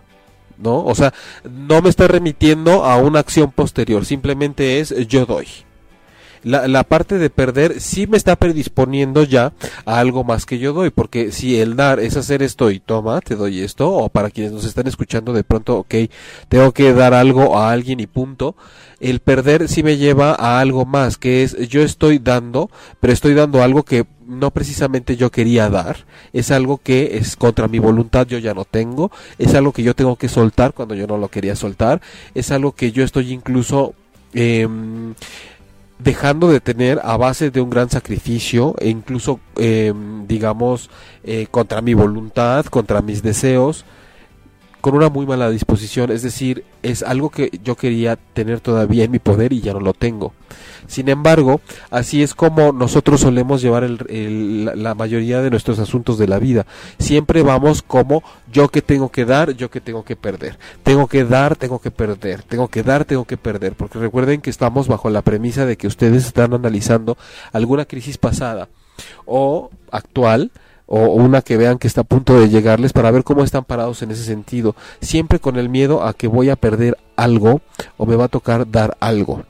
¿No? 0.58 0.84
O 0.84 0.93
sea, 0.93 1.12
no 1.43 1.82
me 1.82 1.89
está 1.89 2.08
remitiendo 2.08 2.86
a 2.86 2.97
una 2.97 3.19
acción 3.19 3.51
posterior, 3.51 4.06
simplemente 4.06 4.80
es 4.80 4.89
yo 5.08 5.25
doy 5.25 5.47
la, 6.43 6.67
la 6.67 6.84
parte 6.84 7.17
de 7.17 7.30
perder 7.30 7.80
sí 7.80 8.08
me 8.08 8.17
está 8.17 8.36
predisponiendo 8.36 9.23
ya 9.23 9.54
a 9.86 9.99
algo 9.99 10.23
más 10.23 10.45
que 10.45 10.60
yo 10.60 10.73
doy, 10.73 10.89
porque 10.89 11.32
si 11.32 11.60
el 11.60 11.75
dar 11.75 11.99
es 11.99 12.17
hacer 12.17 12.41
esto 12.43 12.71
y 12.71 12.80
toma, 12.80 13.21
te 13.21 13.36
doy 13.36 13.62
esto, 13.62 13.91
o 13.91 14.10
para 14.10 14.30
quienes 14.30 14.51
nos 14.51 14.65
están 14.65 14.88
escuchando 14.88 15.34
de 15.34 15.43
pronto, 15.43 15.77
ok, 15.77 15.95
tengo 16.49 16.71
que 16.71 16.93
dar 16.93 17.13
algo 17.13 17.58
a 17.58 17.71
alguien 17.71 17.99
y 17.99 18.08
punto, 18.08 18.56
el 18.99 19.19
perder 19.19 19.67
sí 19.67 19.84
me 19.84 19.97
lleva 19.97 20.36
a 20.36 20.60
algo 20.60 20.86
más, 20.86 21.17
que 21.17 21.43
es 21.43 21.58
yo 21.69 21.82
estoy 21.82 22.19
dando, 22.19 22.69
pero 22.99 23.13
estoy 23.13 23.34
dando 23.34 23.63
algo 23.63 23.84
que 23.84 24.06
no 24.27 24.51
precisamente 24.51 25.17
yo 25.17 25.30
quería 25.30 25.69
dar, 25.69 26.06
es 26.34 26.51
algo 26.51 26.77
que 26.77 27.17
es 27.17 27.36
contra 27.36 27.67
mi 27.67 27.80
voluntad, 27.80 28.27
yo 28.27 28.38
ya 28.38 28.54
no 28.54 28.65
tengo, 28.65 29.12
es 29.38 29.54
algo 29.56 29.73
que 29.73 29.84
yo 29.84 29.95
tengo 29.95 30.15
que 30.15 30.30
soltar 30.30 30.73
cuando 30.73 30.95
yo 30.95 31.06
no 31.08 31.17
lo 31.17 31.27
quería 31.27 31.56
soltar, 31.56 32.01
es 32.34 32.51
algo 32.51 32.71
que 32.73 32.91
yo 32.91 33.04
estoy 33.04 33.32
incluso 33.34 33.93
eh, 34.34 34.67
dejando 36.03 36.49
de 36.49 36.59
tener 36.59 36.99
a 37.03 37.17
base 37.17 37.51
de 37.51 37.61
un 37.61 37.69
gran 37.69 37.89
sacrificio 37.89 38.75
e 38.79 38.89
incluso, 38.89 39.39
em, 39.57 40.25
digamos, 40.27 40.89
eh, 41.23 41.47
contra 41.51 41.81
mi 41.81 41.93
voluntad, 41.93 42.65
contra 42.65 43.01
mis 43.01 43.21
deseos, 43.21 43.85
con 44.81 44.95
una 44.95 45.09
muy 45.09 45.25
mala 45.25 45.49
disposición, 45.49 46.11
es 46.11 46.23
decir, 46.23 46.65
es 46.83 47.03
algo 47.03 47.29
que 47.29 47.51
yo 47.63 47.75
quería 47.75 48.17
tener 48.33 48.59
todavía 48.59 49.03
en 49.03 49.11
mi 49.11 49.19
poder 49.19 49.53
y 49.53 49.61
ya 49.61 49.73
no 49.73 49.79
lo 49.79 49.93
tengo. 49.93 50.33
Sin 50.87 51.07
embargo, 51.07 51.61
así 51.89 52.21
es 52.21 52.33
como 52.33 52.73
nosotros 52.73 53.21
solemos 53.21 53.61
llevar 53.61 53.87
la 53.89 54.95
mayoría 54.95 55.41
de 55.41 55.49
nuestros 55.49 55.79
asuntos 55.79 56.17
de 56.17 56.27
la 56.27 56.39
vida. 56.39 56.65
Siempre 56.97 57.43
vamos 57.43 57.81
como 57.81 58.23
yo 58.51 58.67
que 58.67 58.81
tengo 58.81 59.09
que 59.09 59.23
dar, 59.23 59.51
yo 59.51 59.69
que 59.69 59.79
tengo 59.79 60.03
que 60.03 60.15
perder. 60.15 60.57
Tengo 60.83 61.07
que 61.07 61.23
dar, 61.23 61.55
tengo 61.55 61.79
que 61.79 61.91
perder. 61.91 62.43
Tengo 62.43 62.67
que 62.67 62.83
dar, 62.83 63.05
tengo 63.05 63.25
que 63.25 63.37
perder. 63.37 63.73
Porque 63.75 63.99
recuerden 63.99 64.41
que 64.41 64.49
estamos 64.49 64.87
bajo 64.87 65.09
la 65.09 65.21
premisa 65.21 65.65
de 65.65 65.77
que 65.77 65.87
ustedes 65.87 66.25
están 66.25 66.53
analizando 66.53 67.17
alguna 67.53 67.85
crisis 67.85 68.17
pasada 68.17 68.67
o 69.25 69.69
actual 69.91 70.51
o 70.93 71.06
una 71.06 71.41
que 71.41 71.56
vean 71.56 71.77
que 71.77 71.88
está 71.88 72.01
a 72.01 72.04
punto 72.04 72.38
de 72.38 72.49
llegarles 72.49 72.91
para 72.91 73.12
ver 73.12 73.23
cómo 73.23 73.45
están 73.45 73.63
parados 73.63 74.01
en 74.01 74.12
ese 74.12 74.25
sentido, 74.25 74.75
siempre 74.99 75.39
con 75.39 75.56
el 75.56 75.69
miedo 75.69 76.04
a 76.04 76.13
que 76.13 76.27
voy 76.27 76.49
a 76.49 76.58
perder 76.58 76.97
algo 77.15 77.62
o 77.95 78.06
me 78.06 78.17
va 78.17 78.25
a 78.25 78.27
tocar 78.27 78.69
dar 78.69 78.97
algo. 78.99 79.45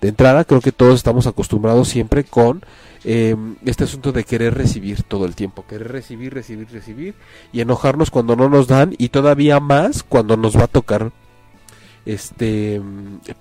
De 0.00 0.08
entrada, 0.08 0.44
creo 0.44 0.62
que 0.62 0.72
todos 0.72 0.94
estamos 0.94 1.26
acostumbrados 1.26 1.88
siempre 1.88 2.24
con 2.24 2.62
eh, 3.04 3.36
este 3.66 3.84
asunto 3.84 4.12
de 4.12 4.24
querer 4.24 4.54
recibir 4.54 5.02
todo 5.02 5.26
el 5.26 5.34
tiempo, 5.34 5.66
querer 5.68 5.92
recibir, 5.92 6.32
recibir, 6.32 6.68
recibir 6.72 7.14
y 7.52 7.60
enojarnos 7.60 8.10
cuando 8.10 8.34
no 8.34 8.48
nos 8.48 8.66
dan 8.66 8.94
y 8.96 9.10
todavía 9.10 9.60
más 9.60 10.02
cuando 10.02 10.38
nos 10.38 10.56
va 10.56 10.64
a 10.64 10.68
tocar 10.68 11.12
este 12.06 12.80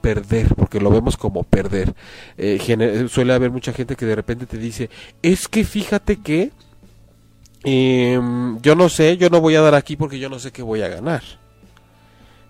perder 0.02 0.54
porque 0.54 0.82
lo 0.82 0.90
vemos 0.90 1.16
como 1.16 1.44
perder 1.46 1.96
eh, 2.38 3.08
suele 3.10 3.34
haber 3.34 3.52
mucha 3.52 3.72
gente 3.72 3.96
que 3.96 4.06
de 4.06 4.16
repente 4.18 4.46
te 4.46 4.58
dice 4.58 4.90
es 5.22 5.48
que 5.48 5.64
fíjate 5.64 6.18
que 6.18 6.52
Em, 7.64 8.62
yo 8.62 8.76
no 8.76 8.90
sé, 8.90 9.18
yo 9.18 9.30
no 9.30 9.42
voy 9.42 9.56
a 9.56 9.62
dar 9.62 9.76
aquí 9.76 9.96
porque 9.96 10.20
yo 10.20 10.30
no 10.30 10.40
sé 10.40 10.52
qué 10.52 10.62
voy 10.62 10.82
a 10.82 10.88
ganar. 10.88 11.24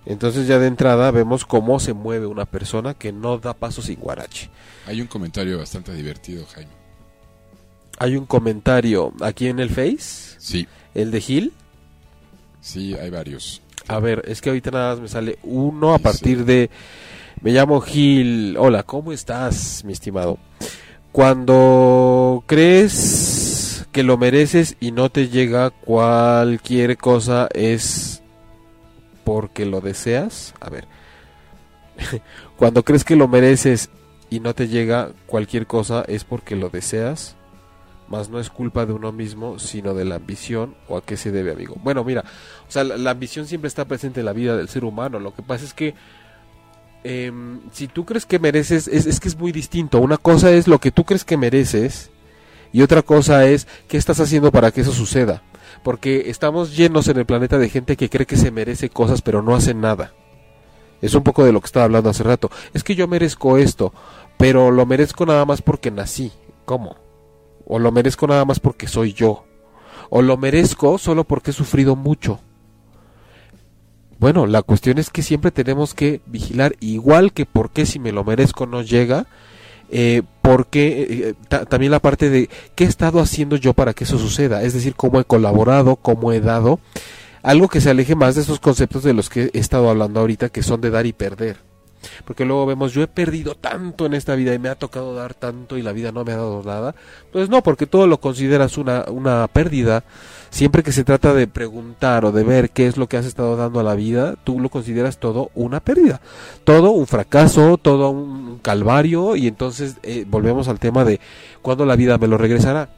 Entonces 0.06 0.48
ya 0.48 0.60
de 0.60 0.68
entrada 0.68 1.12
vemos 1.12 1.46
cómo 1.46 1.80
se 1.80 1.94
mueve 1.94 2.26
una 2.26 2.46
persona 2.46 2.94
que 2.94 3.12
no 3.12 3.38
da 3.38 3.54
paso 3.54 3.82
sin 3.82 4.00
guarache. 4.00 4.50
Hay 4.86 5.02
un 5.02 5.08
comentario 5.08 5.58
bastante 5.58 5.94
divertido, 5.94 6.46
Jaime. 6.54 6.72
Hay 8.00 8.16
un 8.16 8.26
comentario 8.26 9.14
aquí 9.22 9.48
en 9.48 9.60
el 9.60 9.70
Face. 9.70 10.36
Sí. 10.40 10.68
¿El 10.96 11.12
de 11.12 11.22
Gil? 11.22 11.54
Sí, 12.62 12.96
hay 12.96 13.10
varios. 13.10 13.62
A 13.88 14.00
ver, 14.00 14.24
es 14.28 14.42
que 14.42 14.50
ahorita 14.50 14.72
nada 14.72 14.92
más 14.92 15.02
me 15.02 15.08
sale 15.08 15.40
uno 15.44 15.94
a 15.94 16.00
partir 16.00 16.46
de... 16.46 16.70
Me 17.42 17.52
llamo 17.52 17.82
Gil. 17.82 18.56
Hola, 18.58 18.84
¿cómo 18.84 19.12
estás, 19.12 19.84
mi 19.84 19.94
estimado? 19.94 20.38
Cuando 21.12 22.44
crees 22.48 23.49
que 23.92 24.04
lo 24.04 24.18
mereces 24.18 24.78
y 24.80 24.92
no 24.92 25.10
te 25.10 25.30
llega 25.30 25.72
cualquier 25.72 26.98
cosa 26.98 27.48
es 27.54 28.22
porque 29.24 29.66
lo 29.66 29.82
deseas. 29.82 30.54
A 30.60 30.70
ver, 30.70 30.88
cuando 32.58 32.84
crees 32.84 33.04
que 33.04 33.16
lo 33.16 33.28
mereces 33.28 33.90
y 34.30 34.40
no 34.40 34.54
te 34.54 34.68
llega 34.68 35.12
cualquier 35.26 35.68
cosa 35.68 36.04
es 36.08 36.24
porque 36.24 36.56
lo 36.56 36.70
deseas. 36.70 37.36
Más 38.08 38.30
no 38.30 38.40
es 38.40 38.50
culpa 38.50 38.88
de 38.88 38.94
uno 38.94 39.12
mismo, 39.12 39.60
sino 39.60 39.94
de 39.94 40.04
la 40.04 40.16
ambición 40.16 40.76
o 40.88 40.98
a 40.98 41.04
qué 41.04 41.16
se 41.16 41.32
debe, 41.32 41.52
amigo. 41.52 41.76
Bueno, 41.84 42.04
mira, 42.04 42.24
o 42.68 42.72
sea, 42.72 42.84
la, 42.84 43.12
ambición 43.12 43.46
siempre 43.46 43.68
está 43.68 43.86
presente 43.86 44.22
en 44.22 44.26
la 44.26 44.34
vida 44.34 44.58
del 44.58 44.68
ser 44.68 44.84
humano. 44.84 45.20
Lo 45.20 45.36
que 45.36 45.44
pasa 45.44 45.64
es 45.64 45.76
que 45.76 45.94
em, 47.04 47.60
si 47.72 47.88
tú 47.88 48.06
crees 48.06 48.26
que 48.26 48.40
mereces, 48.40 48.88
es, 48.88 49.06
es 49.06 49.20
que 49.20 49.28
es 49.28 49.38
muy 49.38 49.52
distinto. 49.52 50.00
Una 50.00 50.18
cosa 50.18 50.50
es 50.52 50.68
lo 50.68 50.80
que 50.80 50.90
tú 50.90 51.04
crees 51.04 51.24
que 51.24 51.38
mereces 51.38 52.10
y 52.72 52.82
otra 52.82 53.02
cosa 53.02 53.46
es 53.46 53.68
qué 53.88 53.98
estás 53.98 54.20
haciendo 54.20 54.52
para 54.52 54.72
que 54.72 54.82
eso 54.82 54.92
suceda. 54.92 55.44
Porque 55.84 56.30
estamos 56.30 56.76
llenos 56.76 57.08
en 57.08 57.18
el 57.18 57.26
planeta 57.26 57.58
de 57.58 57.70
gente 57.70 57.96
que 57.96 58.10
cree 58.10 58.26
que 58.26 58.38
se 58.38 58.52
merece 58.52 58.90
cosas 58.90 59.22
pero 59.22 59.42
no 59.42 59.56
hace 59.56 59.74
nada. 59.74 60.14
Es 61.02 61.14
un 61.14 61.24
poco 61.24 61.46
de 61.46 61.52
lo 61.52 61.62
que 61.62 61.68
estaba 61.68 61.86
hablando 61.86 62.10
hace 62.10 62.24
rato. 62.24 62.52
Es 62.74 62.84
que 62.84 62.96
yo 62.96 63.08
merezco 63.08 63.58
esto, 63.58 63.94
pero 64.38 64.72
lo 64.72 64.86
merezco 64.86 65.26
nada 65.26 65.46
más 65.46 65.62
porque 65.62 65.92
nací. 65.92 66.32
¿Cómo? 66.66 66.98
O 67.66 67.80
lo 67.80 67.92
merezco 67.92 68.28
nada 68.28 68.46
más 68.46 68.60
porque 68.60 68.88
soy 68.88 69.14
yo. 69.14 69.46
O 70.10 70.22
lo 70.22 70.38
merezco 70.38 70.98
solo 70.98 71.24
porque 71.24 71.52
he 71.52 71.54
sufrido 71.54 71.96
mucho. 71.96 72.40
Bueno, 74.20 74.48
la 74.48 74.62
cuestión 74.64 74.98
es 74.98 75.10
que 75.10 75.22
siempre 75.22 75.52
tenemos 75.52 75.94
que 75.94 76.20
vigilar, 76.26 76.76
igual 76.82 77.32
que 77.32 77.46
porque 77.46 77.86
si 77.86 78.00
me 78.00 78.12
lo 78.12 78.26
merezco 78.26 78.66
no 78.66 78.82
llega, 78.82 79.28
eh, 79.92 80.24
porque 80.42 81.36
eh, 81.50 81.66
también 81.66 81.92
la 81.92 82.00
parte 82.00 82.30
de 82.30 82.50
qué 82.76 82.86
he 82.86 82.88
estado 82.88 83.20
haciendo 83.20 83.56
yo 83.56 83.74
para 83.74 83.94
que 83.94 84.04
eso 84.04 84.18
suceda, 84.18 84.64
es 84.64 84.74
decir, 84.74 84.96
cómo 84.96 85.20
he 85.20 85.26
colaborado, 85.26 85.96
cómo 85.96 86.32
he 86.32 86.42
dado, 86.42 86.80
algo 87.44 87.68
que 87.68 87.82
se 87.82 87.90
aleje 87.90 88.16
más 88.16 88.36
de 88.36 88.42
esos 88.42 88.60
conceptos 88.60 89.04
de 89.04 89.14
los 89.14 89.30
que 89.30 89.52
he 89.54 89.60
estado 89.60 89.90
hablando 89.90 90.20
ahorita, 90.20 90.50
que 90.50 90.64
son 90.64 90.82
de 90.82 90.90
dar 90.90 91.06
y 91.06 91.14
perder. 91.14 91.58
Porque 92.26 92.46
luego 92.46 92.66
vemos, 92.66 92.94
yo 92.94 93.02
he 93.02 93.08
perdido 93.08 93.56
tanto 93.56 94.06
en 94.06 94.14
esta 94.14 94.36
vida 94.36 94.54
y 94.54 94.60
me 94.60 94.70
ha 94.70 94.76
tocado 94.76 95.14
dar 95.16 95.34
tanto 95.34 95.78
y 95.78 95.82
la 95.82 95.92
vida 95.92 96.12
no 96.12 96.24
me 96.24 96.32
ha 96.32 96.38
dado 96.38 96.64
nada. 96.64 96.96
Pues 97.32 97.50
no, 97.50 97.62
porque 97.62 97.88
todo 97.88 98.08
lo 98.08 98.20
consideras 98.20 98.78
una, 98.78 99.06
una 99.10 99.48
pérdida 99.48 100.04
siempre 100.50 100.84
que 100.84 100.92
se 100.92 101.04
trata 101.04 101.34
de 101.34 101.48
preguntar 101.48 102.26
o 102.26 102.32
de 102.32 102.44
ver 102.44 102.70
qué 102.72 102.88
es 102.88 102.98
lo 102.98 103.08
que 103.08 103.18
has 103.18 103.26
estado 103.26 103.56
dando 103.56 103.80
a 103.80 103.84
la 103.84 103.96
vida, 103.96 104.36
tú 104.44 104.60
lo 104.60 104.70
consideras 104.70 105.18
todo 105.18 105.52
una 105.56 105.80
pérdida, 105.80 106.22
todo 106.64 106.92
un 106.92 107.08
fracaso, 107.08 107.78
todo 107.78 108.10
un 108.10 108.60
calvario 108.62 109.36
y 109.36 109.48
entonces 109.48 109.98
eh, 110.04 110.26
volvemos 110.28 110.68
al 110.68 110.80
tema 110.80 111.06
de 111.06 111.20
cuándo 111.62 111.86
la 111.86 111.96
vida 111.96 112.18
me 112.18 112.28
lo 112.28 112.38
regresará. 112.38 112.90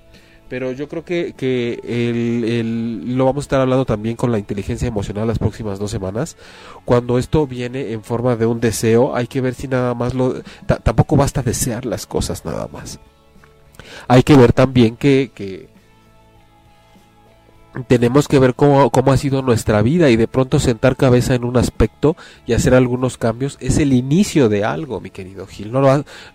pero 0.51 0.73
yo 0.73 0.89
creo 0.89 1.05
que, 1.05 1.33
que 1.37 1.79
el, 1.85 3.15
lo 3.15 3.23
vamos 3.23 3.43
a 3.43 3.45
estar 3.45 3.61
hablando 3.61 3.85
también 3.85 4.17
con 4.17 4.33
la 4.33 4.37
inteligencia 4.37 4.85
emocional 4.85 5.25
las 5.25 5.39
próximas 5.39 5.79
dos 5.79 5.91
semanas. 5.91 6.35
Cuando 6.83 7.17
esto 7.17 7.47
viene 7.47 7.93
en 7.93 8.03
forma 8.03 8.35
de 8.35 8.45
un 8.45 8.59
deseo, 8.59 9.15
hay 9.15 9.27
que 9.27 9.39
ver 9.39 9.53
si 9.53 9.69
nada 9.69 9.93
más 9.93 10.13
lo... 10.13 10.41
tampoco 10.83 11.15
basta 11.15 11.41
desear 11.41 11.85
las 11.85 12.05
cosas 12.05 12.43
nada 12.43 12.67
más. 12.67 12.99
Hay 14.09 14.23
que 14.23 14.35
ver 14.35 14.51
también 14.51 14.97
que, 14.97 15.31
que 15.33 15.70
tenemos 17.87 18.27
que 18.27 18.39
ver 18.39 18.53
cómo, 18.53 18.89
cómo, 18.89 19.13
ha 19.13 19.17
sido 19.17 19.41
nuestra 19.41 19.81
vida 19.81 20.09
y 20.09 20.17
de 20.17 20.27
pronto 20.27 20.59
sentar 20.59 20.97
cabeza 20.97 21.35
en 21.35 21.45
un 21.45 21.55
aspecto 21.55 22.17
y 22.45 22.53
hacer 22.53 22.73
algunos 22.73 23.17
cambios 23.17 23.57
es 23.61 23.77
el 23.77 23.93
inicio 23.93 24.49
de 24.49 24.65
algo, 24.65 24.99
mi 24.99 25.09
querido 25.09 25.47
Gil. 25.47 25.71
No, 25.71 25.81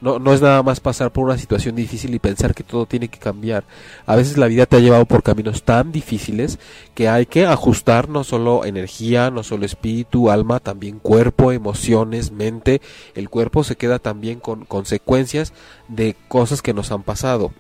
no, 0.01 0.19
no 0.19 0.33
es 0.33 0.41
nada 0.41 0.63
más 0.63 0.81
pasar 0.81 1.13
por 1.13 1.25
una 1.25 1.37
situación 1.37 1.77
difícil 1.77 2.15
y 2.15 2.19
pensar 2.19 2.55
que 2.55 2.65
todo 2.65 2.87
tiene 2.87 3.09
que 3.09 3.19
cambiar. 3.19 3.65
A 4.07 4.17
veces 4.17 4.39
la 4.39 4.47
vida 4.47 4.67
te 4.67 4.77
ha 4.77 4.81
llevado 4.81 5.05
por 5.05 5.23
caminos 5.23 5.63
tan 5.63 5.93
difíciles 5.93 6.59
que 6.95 7.09
hay 7.09 7.27
que 7.27 7.47
ajustar 7.47 8.09
no 8.09 8.25
solo 8.25 8.65
energía, 8.65 9.31
no 9.31 9.43
solo 9.43 9.67
espíritu, 9.67 10.31
alma, 10.31 10.61
también 10.61 10.99
cuerpo, 10.99 11.53
emociones, 11.53 12.33
mente. 12.33 12.81
El 13.15 13.29
cuerpo 13.29 13.63
se 13.63 13.77
queda 13.77 13.99
también 13.99 14.41
con 14.41 14.65
consecuencias 14.65 15.53
de 15.89 16.17
cosas 16.29 16.63
que 16.63 16.73
nos 16.73 16.93
han 16.93 17.03
pasado 17.03 17.53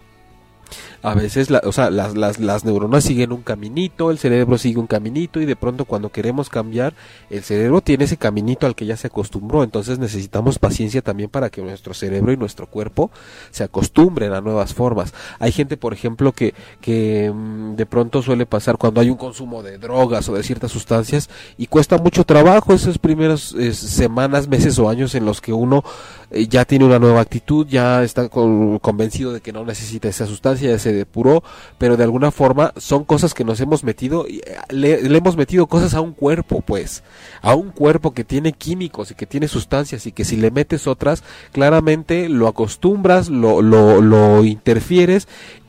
a 1.02 1.14
veces 1.14 1.48
o 1.50 1.72
sea, 1.72 1.90
las, 1.90 2.16
las, 2.16 2.38
las, 2.38 2.64
neuronas 2.64 3.04
siguen 3.04 3.32
un 3.32 3.42
caminito, 3.42 4.10
el 4.10 4.18
cerebro 4.18 4.58
sigue 4.58 4.78
un 4.78 4.86
caminito 4.86 5.40
y 5.40 5.46
de 5.46 5.56
pronto 5.56 5.84
cuando 5.84 6.10
queremos 6.10 6.48
cambiar, 6.48 6.94
el 7.30 7.42
cerebro 7.42 7.80
tiene 7.80 8.04
ese 8.04 8.16
caminito 8.16 8.66
al 8.66 8.74
que 8.74 8.86
ya 8.86 8.96
se 8.96 9.06
acostumbró, 9.06 9.62
entonces 9.62 9.98
necesitamos 9.98 10.58
paciencia 10.58 11.02
también 11.02 11.30
para 11.30 11.50
que 11.50 11.62
nuestro 11.62 11.94
cerebro 11.94 12.32
y 12.32 12.36
nuestro 12.36 12.66
cuerpo 12.66 13.10
se 13.50 13.64
acostumbren 13.64 14.32
a 14.32 14.40
nuevas 14.40 14.74
formas. 14.74 15.14
Hay 15.38 15.52
gente, 15.52 15.76
por 15.76 15.92
ejemplo, 15.92 16.32
que, 16.32 16.54
que 16.80 17.30
mm, 17.32 17.76
de 17.76 17.86
pronto 17.86 18.22
suele 18.22 18.46
pasar 18.46 18.76
cuando 18.76 19.00
hay 19.00 19.10
un 19.10 19.16
consumo 19.16 19.62
de 19.62 19.78
drogas 19.78 20.28
o 20.28 20.34
de 20.34 20.42
ciertas 20.42 20.72
sustancias 20.72 21.30
y 21.56 21.66
cuesta 21.66 21.98
mucho 21.98 22.24
trabajo 22.24 22.72
esas 22.72 22.98
primeras 22.98 23.54
semanas, 23.72 24.48
meses 24.48 24.78
o 24.78 24.88
años 24.88 25.14
en 25.14 25.24
los 25.24 25.40
que 25.40 25.52
uno 25.52 25.84
eh, 26.30 26.48
ya 26.48 26.64
tiene 26.64 26.84
una 26.84 26.98
nueva 26.98 27.20
actitud, 27.20 27.66
ya 27.66 28.02
está 28.02 28.28
convencido 28.28 29.32
de 29.32 29.40
que 29.40 29.52
no 29.52 29.64
necesita 29.64 30.08
esa 30.08 30.26
sustancia, 30.26 30.70
ya 30.70 30.78
se 30.78 30.92
depuró, 30.92 31.44
pero 31.78 31.96
de 31.96 32.04
alguna 32.04 32.30
forma 32.30 32.72
son 32.76 33.04
cosas 33.04 33.34
que 33.34 33.44
nos 33.44 33.60
hemos 33.60 33.84
metido, 33.84 34.26
eh, 34.26 34.40
le, 34.70 35.02
le, 35.02 35.18
hemos 35.18 35.36
metido 35.36 35.66
cosas 35.66 35.94
a 35.94 36.00
un 36.00 36.12
cuerpo, 36.12 36.62
pues, 36.62 37.02
a 37.42 37.54
un 37.54 37.70
cuerpo 37.70 38.12
que 38.12 38.24
tiene 38.24 38.52
químicos 38.52 39.10
y 39.10 39.14
que 39.14 39.26
tiene 39.26 39.48
sustancias 39.48 40.06
y 40.06 40.12
que 40.12 40.24
si 40.24 40.36
le 40.36 40.50
metes 40.50 40.86
otras, 40.86 41.22
claramente 41.52 42.28
lo 42.28 42.48
acostumbras, 42.48 43.28
lo, 43.28 43.62
lo, 43.62 44.00
lo 44.00 44.44
interfieres 44.44 45.28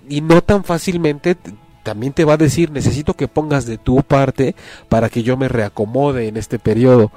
y 0.10 0.22
no 0.22 0.42
tan 0.42 0.64
fácilmente 0.64 1.38
también 1.84 2.12
te 2.12 2.26
va 2.26 2.34
a 2.34 2.38
decir 2.38 2.70
necesito 2.70 3.14
que 3.14 3.30
pongas 3.30 3.66
de 3.66 3.78
tu 3.78 4.04
parte 4.04 4.56
para 4.90 5.08
que 5.08 5.24
yo 5.24 5.38
me 5.38 5.48
reacomode 5.48 6.28
en 6.28 6.36
este 6.36 6.60
periodo. 6.60 7.12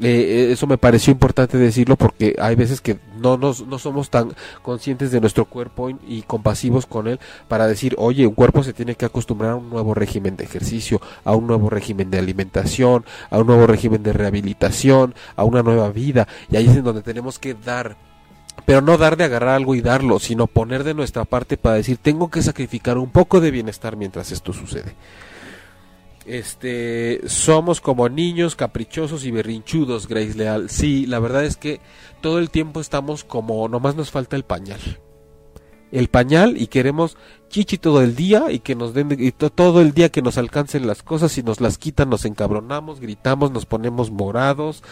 Eh, 0.00 0.48
eso 0.52 0.66
me 0.66 0.76
pareció 0.76 1.10
importante 1.10 1.56
decirlo 1.56 1.96
porque 1.96 2.36
hay 2.38 2.54
veces 2.54 2.80
que 2.80 2.98
no, 3.18 3.38
nos, 3.38 3.66
no 3.66 3.78
somos 3.78 4.10
tan 4.10 4.32
conscientes 4.62 5.10
de 5.10 5.20
nuestro 5.20 5.46
cuerpo 5.46 5.88
y, 5.90 6.22
compasivos 6.22 6.86
con 6.86 7.06
él 7.08 7.18
para 7.48 7.66
decir, 7.66 7.94
oye, 7.98 8.26
un 8.26 8.34
cuerpo 8.34 8.62
se 8.62 8.74
tiene 8.74 8.94
que 8.94 9.06
acostumbrar 9.06 9.52
a 9.52 9.56
un 9.56 9.70
nuevo 9.70 9.94
régimen 9.94 10.36
de 10.36 10.44
ejercicio, 10.44 11.00
a 11.24 11.34
un 11.34 11.46
nuevo 11.46 11.70
régimen 11.70 12.10
de 12.10 12.18
alimentación, 12.18 13.04
a 13.30 13.38
un 13.38 13.46
nuevo 13.46 13.66
régimen 13.66 14.02
de 14.02 14.12
rehabilitación, 14.12 15.14
a 15.34 15.44
una 15.44 15.62
nueva 15.62 15.90
vida. 15.90 16.28
Y 16.50 16.56
ahí 16.56 16.66
es 16.66 16.76
en 16.76 16.84
donde 16.84 17.02
tenemos 17.02 17.38
que 17.38 17.54
dar 17.54 17.96
pero 18.64 18.80
no 18.80 18.96
dar 18.96 19.18
de 19.18 19.24
agarrar 19.24 19.50
algo 19.50 19.74
y 19.74 19.82
darlo, 19.82 20.18
sino 20.18 20.46
poner 20.46 20.82
de 20.82 20.94
nuestra 20.94 21.26
parte 21.26 21.58
para 21.58 21.76
decir, 21.76 21.98
tengo 21.98 22.30
que 22.30 22.42
sacrificar 22.42 22.96
un 22.96 23.10
poco 23.10 23.38
de 23.40 23.50
bienestar 23.50 23.96
mientras 23.96 24.32
esto 24.32 24.54
sucede 24.54 24.94
este 26.26 27.20
somos 27.26 27.80
como 27.80 28.08
niños 28.08 28.56
caprichosos 28.56 29.24
y 29.24 29.30
berrinchudos, 29.30 30.08
Grace 30.08 30.34
Leal. 30.34 30.70
Sí, 30.70 31.06
la 31.06 31.18
verdad 31.18 31.44
es 31.44 31.56
que 31.56 31.80
todo 32.20 32.38
el 32.38 32.50
tiempo 32.50 32.80
estamos 32.80 33.24
como 33.24 33.68
nomás 33.68 33.96
nos 33.96 34.10
falta 34.10 34.36
el 34.36 34.44
pañal. 34.44 34.80
El 35.92 36.08
pañal 36.08 36.60
y 36.60 36.66
queremos 36.66 37.16
chichi 37.48 37.78
todo 37.78 38.02
el 38.02 38.16
día 38.16 38.50
y 38.50 38.58
que 38.58 38.74
nos 38.74 38.92
den 38.92 39.16
y 39.18 39.32
todo 39.32 39.80
el 39.80 39.92
día 39.92 40.08
que 40.08 40.22
nos 40.22 40.38
alcancen 40.38 40.86
las 40.86 41.02
cosas 41.02 41.36
y 41.38 41.42
nos 41.42 41.60
las 41.60 41.78
quitan 41.78 42.10
nos 42.10 42.24
encabronamos 42.24 43.00
gritamos 43.00 43.50
nos 43.50 43.66
ponemos 43.66 44.10
morados 44.10 44.82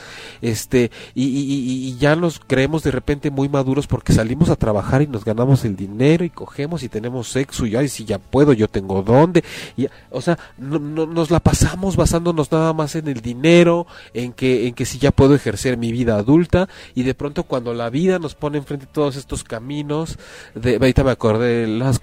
este 0.40 0.90
y, 1.14 1.24
y, 1.24 1.88
y, 1.88 1.96
ya 1.98 2.16
nos 2.16 2.40
creemos 2.40 2.82
de 2.82 2.90
repente 2.90 3.30
muy 3.30 3.48
maduros 3.48 3.86
porque 3.86 4.12
salimos 4.12 4.50
a 4.50 4.56
trabajar 4.56 5.02
y 5.02 5.06
nos 5.06 5.24
ganamos 5.24 5.64
el 5.64 5.76
dinero 5.76 6.24
y 6.24 6.30
cogemos 6.30 6.82
y 6.82 6.88
tenemos 6.88 7.28
sexo 7.28 7.66
y 7.66 7.70
ya 7.70 7.86
si 7.88 8.04
ya 8.04 8.18
puedo 8.18 8.52
yo 8.52 8.68
tengo 8.68 9.02
dónde 9.02 9.44
y 9.76 9.86
o 10.10 10.20
sea 10.20 10.38
no, 10.56 10.78
nos 10.78 11.30
la 11.30 11.40
pasamos 11.40 11.96
basándonos 11.96 12.50
nada 12.52 12.72
más 12.72 12.94
en 12.94 13.08
el 13.08 13.20
dinero 13.20 13.86
en 14.12 14.32
que 14.32 14.68
en 14.68 14.74
que 14.74 14.86
si 14.86 14.98
ya 14.98 15.10
puedo 15.10 15.34
ejercer 15.34 15.76
mi 15.76 15.92
vida 15.92 16.16
adulta 16.16 16.68
y 16.94 17.02
de 17.02 17.14
pronto 17.14 17.44
cuando 17.44 17.74
la 17.74 17.90
vida 17.90 18.18
nos 18.18 18.34
pone 18.34 18.58
enfrente 18.58 18.86
todos 18.86 19.16
estos 19.16 19.44
caminos 19.44 20.18
de 20.54 20.76
ahorita 20.76 21.04
me 21.04 21.10
acordé 21.10 21.66
los 21.66 21.98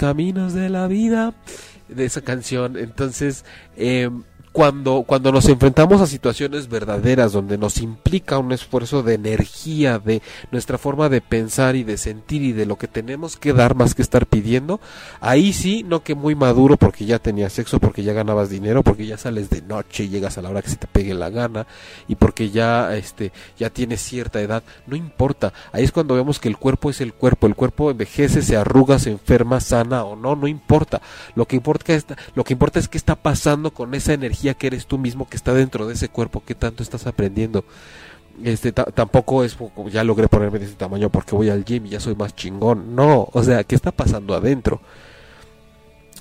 de 0.50 0.70
la 0.70 0.88
vida 0.88 1.34
de 1.88 2.06
esa 2.06 2.22
canción. 2.22 2.78
Entonces, 2.78 3.46
eh, 3.76 4.10
cuando, 4.52 5.04
cuando 5.04 5.32
nos 5.32 5.48
enfrentamos 5.48 6.02
a 6.02 6.08
situaciones 6.08 6.68
verdaderas 6.68 7.32
donde 7.32 7.58
nos 7.58 7.78
implica 7.78 8.38
un 8.38 8.52
esfuerzo 8.52 9.02
de 9.02 9.14
energía, 9.14 9.98
de 9.98 10.22
nuestra 10.52 10.78
forma 10.78 11.08
de 11.08 11.22
pensar 11.22 11.78
y 11.78 11.84
de 11.84 11.98
sentir 11.98 12.42
y 12.42 12.52
de 12.52 12.66
lo 12.66 12.78
que 12.78 12.88
tenemos 12.88 13.38
que 13.38 13.54
dar 13.54 13.76
más 13.76 13.96
que 13.96 14.02
estar 14.02 14.26
pidiendo, 14.26 14.82
ahí 15.22 15.54
sí, 15.54 15.84
no 15.84 16.04
que 16.04 16.16
muy 16.16 16.36
maduro 16.36 16.76
porque 16.76 17.06
ya 17.06 17.20
tenías 17.20 17.54
sexo, 17.54 17.80
porque 17.80 18.04
ya 18.04 18.12
ganabas 18.12 18.50
dinero, 18.50 18.84
porque 18.84 19.06
ya 19.06 19.18
sales 19.18 19.50
de 19.50 19.62
noche 19.62 20.04
y 20.04 20.10
llegas 20.10 20.38
a 20.38 20.42
la 20.42 20.50
hora 20.50 20.62
que 20.62 20.70
se 20.70 20.76
te 20.76 20.88
pegue 20.88 21.14
la 21.14 21.30
gana 21.30 21.66
y 22.10 22.16
porque 22.16 22.50
ya, 22.50 22.96
este, 22.96 23.32
ya 23.58 23.70
tienes 23.70 24.02
cierta 24.02 24.42
edad, 24.42 24.64
no 24.86 24.98
importa, 24.98 25.54
ahí 25.72 25.86
es 25.86 25.94
cuando 25.94 26.16
vemos 26.16 26.40
que 26.40 26.50
el 26.50 26.58
cuerpo 26.58 26.90
es 26.90 27.00
el 27.00 27.14
cuerpo, 27.14 27.48
el 27.48 27.56
cuerpo 27.56 27.90
envejece, 27.90 28.42
se 28.42 28.58
arruga, 28.58 29.00
se 29.00 29.12
enferma, 29.12 29.62
sana 29.62 30.04
o 30.04 30.18
no, 30.18 30.36
no 30.36 30.48
importa, 30.48 31.02
lo 31.36 31.46
que 31.48 31.56
importa 31.56 31.94
es, 31.94 32.06
lo 32.36 32.44
que 32.44 32.54
importa 32.54 32.80
es 32.80 32.90
qué 32.90 32.98
está 32.98 33.16
pasando 33.16 33.72
con 33.72 33.94
esa 33.94 34.12
energía 34.14 34.41
que 34.54 34.68
eres 34.68 34.86
tú 34.86 34.98
mismo 34.98 35.28
que 35.30 35.38
está 35.38 35.54
dentro 35.54 35.88
de 35.88 35.94
ese 35.94 36.10
cuerpo, 36.10 36.44
que 36.46 36.56
tanto 36.56 36.84
estás 36.84 37.08
aprendiendo. 37.08 37.64
Este 38.44 38.72
tampoco 38.72 39.44
es 39.44 39.58
ya 39.92 40.04
logré 40.04 40.28
ponerme 40.28 40.60
de 40.60 40.66
ese 40.66 40.76
tamaño 40.76 41.10
porque 41.10 41.36
voy 41.36 41.50
al 41.50 41.66
gym 41.66 41.86
y 41.86 41.90
ya 41.90 42.00
soy 42.00 42.16
más 42.16 42.36
chingón. 42.36 42.96
No, 42.96 43.30
o 43.32 43.44
sea, 43.44 43.64
¿qué 43.64 43.76
está 43.76 43.92
pasando 43.92 44.34
adentro? 44.34 44.82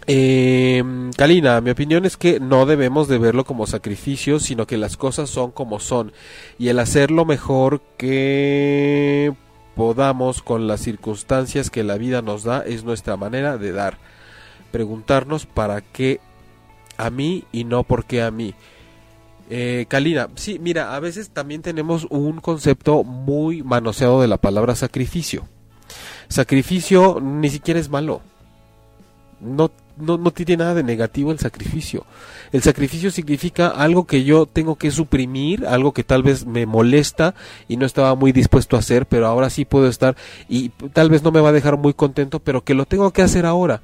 Eh, 0.07 0.83
Kalina, 1.17 1.61
mi 1.61 1.71
opinión 1.71 2.05
es 2.05 2.17
que 2.17 2.41
no 2.41 2.67
debemos 2.67 3.07
de 3.07 3.19
verlo 3.19 3.45
como 3.45 3.67
sacrificio, 3.67 4.41
sino 4.41 4.67
que 4.67 4.77
las 4.77 4.97
cosas 4.97 5.31
son 5.31 5.51
como 5.51 5.79
son 5.79 6.13
y 6.59 6.69
el 6.69 6.79
hacer 6.79 7.11
lo 7.11 7.25
mejor 7.25 7.81
que 7.97 9.33
podamos 9.77 10.43
con 10.43 10.67
las 10.67 10.81
circunstancias 10.81 11.71
que 11.71 11.85
la 11.85 11.97
vida 11.97 12.23
nos 12.23 12.45
da 12.45 12.65
es 12.67 12.85
nuestra 12.85 13.17
manera 13.17 13.57
de 13.57 13.73
dar. 13.73 13.99
Preguntarnos 14.73 15.47
para 15.47 15.81
qué 15.81 16.21
a 17.05 17.11
mí 17.11 17.45
y 17.53 17.65
no 17.65 17.85
porque 17.85 18.23
a 18.23 18.31
mí. 18.31 18.55
Eh, 19.49 19.87
Kalina, 19.89 20.29
sí, 20.37 20.59
mira, 20.61 20.95
a 20.95 21.01
veces 21.01 21.31
también 21.31 21.61
tenemos 21.61 22.07
un 22.09 22.41
concepto 22.41 23.03
muy 23.03 23.63
manoseado 23.65 24.21
de 24.21 24.29
la 24.29 24.37
palabra 24.37 24.77
sacrificio. 24.77 25.49
Sacrificio 26.29 27.19
ni 27.21 27.51
siquiera 27.51 27.81
es 27.81 27.89
malo. 27.89 28.23
No, 29.41 29.73
no, 29.97 30.19
no 30.19 30.31
tiene 30.31 30.59
nada 30.59 30.75
de 30.75 30.85
negativo 30.85 31.33
el 31.33 31.41
sacrificio. 31.41 32.05
El 32.53 32.63
sacrificio 32.63 33.11
significa 33.11 33.69
algo 33.69 34.07
que 34.07 34.23
yo 34.23 34.47
tengo 34.47 34.77
que 34.77 34.93
suprimir, 34.93 35.67
algo 35.67 35.93
que 35.93 36.05
tal 36.05 36.23
vez 36.23 36.47
me 36.47 36.67
molesta 36.67 37.35
y 37.67 37.77
no 37.77 37.87
estaba 37.87 38.15
muy 38.15 38.31
dispuesto 38.31 38.77
a 38.77 38.81
hacer, 38.81 39.07
pero 39.07 39.27
ahora 39.27 39.51
sí 39.51 39.65
puedo 39.65 39.89
estar 39.89 40.17
y 40.49 40.69
tal 40.93 41.11
vez 41.11 41.25
no 41.25 41.33
me 41.33 41.41
va 41.41 41.49
a 41.49 41.53
dejar 41.53 41.77
muy 41.77 41.95
contento, 41.95 42.39
pero 42.39 42.63
que 42.63 42.75
lo 42.75 42.87
tengo 42.87 43.13
que 43.13 43.23
hacer 43.23 43.47
ahora. 43.47 43.83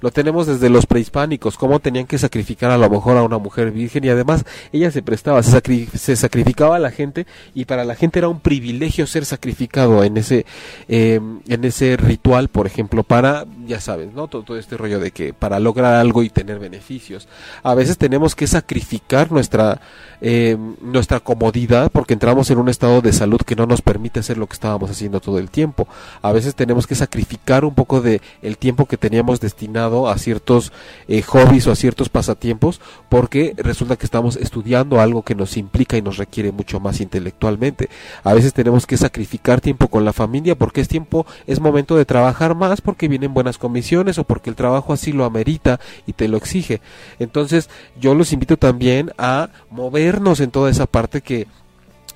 Lo 0.00 0.10
tenemos 0.10 0.46
desde 0.46 0.70
los 0.70 0.86
prehispánicos, 0.86 1.56
cómo 1.56 1.80
tenían 1.80 2.06
que 2.06 2.18
sacrificar 2.18 2.70
a 2.70 2.78
lo 2.78 2.88
mejor 2.90 3.16
a 3.16 3.22
una 3.22 3.38
mujer 3.38 3.70
virgen 3.70 4.04
y 4.04 4.08
además 4.08 4.44
ella 4.72 4.90
se 4.90 5.02
prestaba, 5.02 5.42
se, 5.42 6.16
sacrificaba 6.16 6.76
a 6.76 6.78
la 6.78 6.90
gente 6.90 7.26
y 7.54 7.64
para 7.64 7.84
la 7.84 7.94
gente 7.94 8.18
era 8.18 8.28
un 8.28 8.40
privilegio 8.40 9.06
ser 9.06 9.24
sacrificado 9.24 10.04
en 10.04 10.16
ese, 10.16 10.46
em, 10.88 11.40
en 11.48 11.64
ese 11.64 11.96
ritual, 11.96 12.48
por 12.48 12.66
ejemplo, 12.66 13.02
para, 13.02 13.46
ya 13.66 13.80
sabes, 13.80 14.12
¿no? 14.12 14.28
Todo, 14.28 14.58
este 14.58 14.76
rollo 14.76 14.98
de 14.98 15.10
que 15.10 15.32
para 15.34 15.60
lograr 15.60 15.94
algo 15.94 16.22
y 16.22 16.30
tener 16.30 16.58
beneficios. 16.58 17.28
A 17.62 17.74
veces 17.74 17.98
tenemos 17.98 18.34
que 18.34 18.46
sacrificar 18.46 19.30
nuestra, 19.30 19.80
em, 20.20 20.74
nuestra 20.80 21.20
comodidad 21.20 21.90
porque 21.92 22.14
entramos 22.14 22.50
en 22.50 22.58
un 22.58 22.68
estado 22.68 23.00
de 23.00 23.12
salud 23.12 23.40
que 23.40 23.56
no 23.56 23.66
nos 23.66 23.82
permite 23.82 24.20
hacer 24.20 24.38
lo 24.38 24.46
que 24.46 24.54
estábamos 24.54 24.90
haciendo 24.90 25.20
todo 25.20 25.38
el 25.38 25.50
tiempo. 25.50 25.86
A 26.22 26.32
veces 26.32 26.54
tenemos 26.54 26.86
que 26.86 26.94
sacrificar 26.94 27.64
un 27.64 27.74
poco 27.74 28.00
de 28.00 28.20
el 28.42 28.58
tiempo 28.58 28.86
que 28.86 28.96
teníamos 28.96 29.40
destinado 29.40 29.67
a 29.76 30.18
ciertos 30.18 30.72
eh, 31.08 31.22
hobbies 31.22 31.66
o 31.66 31.72
a 31.72 31.76
ciertos 31.76 32.08
pasatiempos 32.08 32.80
porque 33.08 33.54
resulta 33.56 33.96
que 33.96 34.06
estamos 34.06 34.36
estudiando 34.36 35.00
algo 35.00 35.22
que 35.22 35.34
nos 35.34 35.56
implica 35.56 35.96
y 35.96 36.02
nos 36.02 36.16
requiere 36.16 36.52
mucho 36.52 36.80
más 36.80 37.00
intelectualmente. 37.00 37.88
A 38.24 38.34
veces 38.34 38.52
tenemos 38.52 38.86
que 38.86 38.96
sacrificar 38.96 39.60
tiempo 39.60 39.88
con 39.88 40.04
la 40.04 40.12
familia 40.12 40.56
porque 40.56 40.80
es 40.80 40.88
tiempo, 40.88 41.26
es 41.46 41.60
momento 41.60 41.96
de 41.96 42.04
trabajar 42.04 42.54
más 42.54 42.80
porque 42.80 43.08
vienen 43.08 43.34
buenas 43.34 43.58
comisiones 43.58 44.18
o 44.18 44.24
porque 44.24 44.50
el 44.50 44.56
trabajo 44.56 44.92
así 44.92 45.12
lo 45.12 45.24
amerita 45.24 45.80
y 46.06 46.12
te 46.12 46.28
lo 46.28 46.36
exige. 46.36 46.80
Entonces 47.18 47.68
yo 48.00 48.14
los 48.14 48.32
invito 48.32 48.56
también 48.56 49.12
a 49.18 49.50
movernos 49.70 50.40
en 50.40 50.50
toda 50.50 50.70
esa 50.70 50.86
parte 50.86 51.20
que 51.20 51.46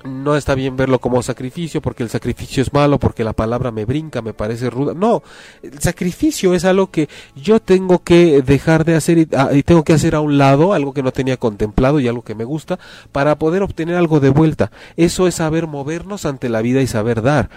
no 0.03 0.35
está 0.35 0.55
bien 0.55 0.75
verlo 0.75 0.99
como 0.99 1.21
sacrificio 1.23 1.81
porque 1.81 2.03
el 2.03 2.09
sacrificio 2.09 2.61
es 2.61 2.73
malo, 2.73 2.99
porque 2.99 3.23
la 3.23 3.33
palabra 3.33 3.71
me 3.71 3.85
brinca, 3.85 4.21
me 4.21 4.33
parece 4.33 4.69
ruda. 4.69 4.93
No, 4.93 5.23
el 5.61 5.79
sacrificio 5.79 6.53
es 6.53 6.65
algo 6.65 6.91
que 6.91 7.09
yo 7.35 7.59
tengo 7.59 8.03
que 8.03 8.41
dejar 8.41 8.85
de 8.85 8.95
hacer 8.95 9.17
y, 9.17 9.27
ah, 9.35 9.49
tengo 9.65 9.83
que 9.83 9.93
hacer 9.93 10.15
a 10.15 10.19
un 10.19 10.37
lado, 10.37 10.73
algo 10.73 10.93
que 10.93 11.03
no 11.03 11.11
tenía 11.11 11.37
contemplado 11.37 11.99
y 11.99 12.07
algo 12.07 12.23
que 12.23 12.35
me 12.35 12.43
gusta, 12.43 12.79
para 13.11 13.37
poder 13.37 13.63
obtener 13.63 13.95
algo 13.95 14.19
de 14.19 14.29
vuelta. 14.29 14.71
Eso 14.97 15.27
es 15.27 15.35
saber 15.35 15.67
movernos 15.67 16.25
ante 16.25 16.49
la 16.49 16.61
vida 16.61 16.81
y 16.81 16.87
saber 16.87 17.21
dar 17.21 17.49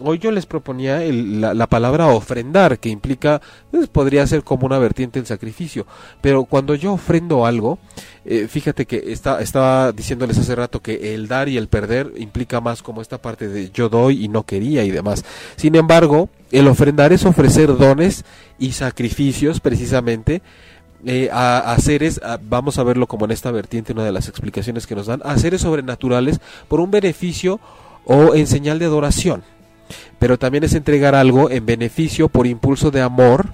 hoy 0.00 0.18
yo 0.18 0.30
les 0.30 0.46
proponía 0.46 1.00
la, 1.00 1.66
palabra 1.66 2.06
ofrendar, 2.06 2.78
que 2.78 2.88
implica, 2.88 3.40
pues, 3.70 3.88
podría 3.88 4.26
ser 4.26 4.42
como 4.42 4.66
una 4.66 4.78
vertiente 4.78 5.18
del 5.18 5.26
sacrificio, 5.26 5.86
pero 6.20 6.44
cuando 6.44 6.74
yo 6.74 6.92
ofrendo 6.92 7.46
algo, 7.46 7.78
eh, 8.24 8.46
fíjate 8.48 8.86
que 8.86 9.12
está, 9.12 9.40
estaba 9.40 9.92
diciéndoles 9.92 10.38
hace 10.38 10.54
rato 10.54 10.80
que 10.80 11.14
el 11.14 11.28
dar 11.28 11.48
y 11.48 11.56
el 11.56 11.68
perder 11.68 12.12
implica 12.16 12.60
más 12.60 12.82
como 12.82 13.02
esta 13.02 13.18
parte 13.18 13.48
de 13.48 13.70
yo 13.70 13.88
doy 13.88 14.24
y 14.24 14.28
no 14.28 14.44
quería 14.44 14.84
y 14.84 14.90
demás. 14.90 15.24
Sin 15.56 15.74
embargo, 15.74 16.28
el 16.50 16.68
ofrendar 16.68 17.12
es 17.12 17.24
ofrecer 17.24 17.76
dones 17.76 18.24
y 18.58 18.72
sacrificios 18.72 19.60
precisamente 19.60 20.42
eh, 21.06 21.30
a, 21.32 21.72
a, 21.72 21.78
seres, 21.78 22.20
vamos 22.42 22.78
a 22.78 22.82
verlo 22.82 23.06
como 23.06 23.24
en 23.24 23.30
esta 23.30 23.50
vertiente, 23.50 23.92
una 23.94 24.04
de 24.04 24.12
las 24.12 24.28
explicaciones 24.28 24.86
que 24.86 24.94
nos 24.94 25.06
dan, 25.06 25.22
a 25.24 25.38
seres 25.38 25.62
sobrenaturales 25.62 26.40
por 26.68 26.80
un 26.80 26.90
beneficio 26.90 27.58
o 28.04 28.34
en 28.34 28.46
señal 28.46 28.78
de 28.78 28.84
adoración 28.86 29.42
pero 30.18 30.38
también 30.38 30.64
es 30.64 30.74
entregar 30.74 31.14
algo 31.14 31.50
en 31.50 31.66
beneficio 31.66 32.28
por 32.28 32.46
impulso 32.46 32.90
de 32.90 33.00
amor, 33.00 33.48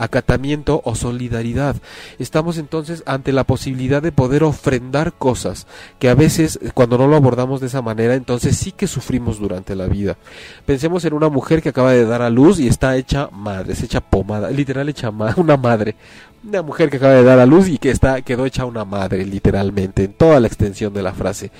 acatamiento 0.00 0.80
o 0.84 0.94
solidaridad. 0.94 1.76
Estamos 2.18 2.56
entonces 2.56 3.02
ante 3.06 3.32
la 3.32 3.44
posibilidad 3.44 4.00
de 4.00 4.12
poder 4.12 4.42
ofrendar 4.42 5.12
cosas 5.12 5.66
que 5.98 6.08
a 6.08 6.14
veces 6.14 6.58
cuando 6.72 6.96
no 6.96 7.06
lo 7.06 7.16
abordamos 7.16 7.60
de 7.60 7.66
esa 7.66 7.82
manera, 7.82 8.14
entonces 8.14 8.56
sí 8.56 8.72
que 8.72 8.86
sufrimos 8.86 9.38
durante 9.38 9.76
la 9.76 9.86
vida. 9.86 10.16
Pensemos 10.64 11.04
en 11.04 11.12
una 11.12 11.28
mujer 11.28 11.60
que 11.60 11.68
acaba 11.68 11.92
de 11.92 12.06
dar 12.06 12.22
a 12.22 12.30
luz 12.30 12.58
y 12.60 12.66
está 12.66 12.96
hecha 12.96 13.28
madre, 13.30 13.74
es 13.74 13.82
hecha 13.82 14.00
pomada, 14.00 14.50
literal 14.50 14.88
hecha 14.88 15.10
una 15.36 15.56
madre. 15.56 15.94
Una 16.42 16.62
mujer 16.62 16.88
que 16.88 16.96
acaba 16.96 17.12
de 17.12 17.22
dar 17.22 17.38
a 17.38 17.44
luz 17.44 17.68
y 17.68 17.76
que 17.76 17.90
está 17.90 18.22
quedó 18.22 18.46
hecha 18.46 18.64
una 18.64 18.86
madre, 18.86 19.26
literalmente, 19.26 20.04
en 20.04 20.14
toda 20.14 20.40
la 20.40 20.46
extensión 20.46 20.94
de 20.94 21.02
la 21.02 21.12
frase. 21.12 21.50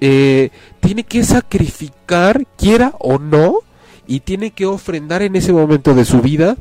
Eh, 0.00 0.50
tiene 0.80 1.04
que 1.04 1.24
sacrificar, 1.24 2.46
quiera 2.56 2.94
o 2.98 3.18
no, 3.18 3.60
y 4.06 4.20
tiene 4.20 4.50
que 4.50 4.66
ofrendar 4.66 5.22
en 5.22 5.36
ese 5.36 5.52
momento 5.52 5.94
de 5.94 6.04
su 6.04 6.20
vida 6.20 6.56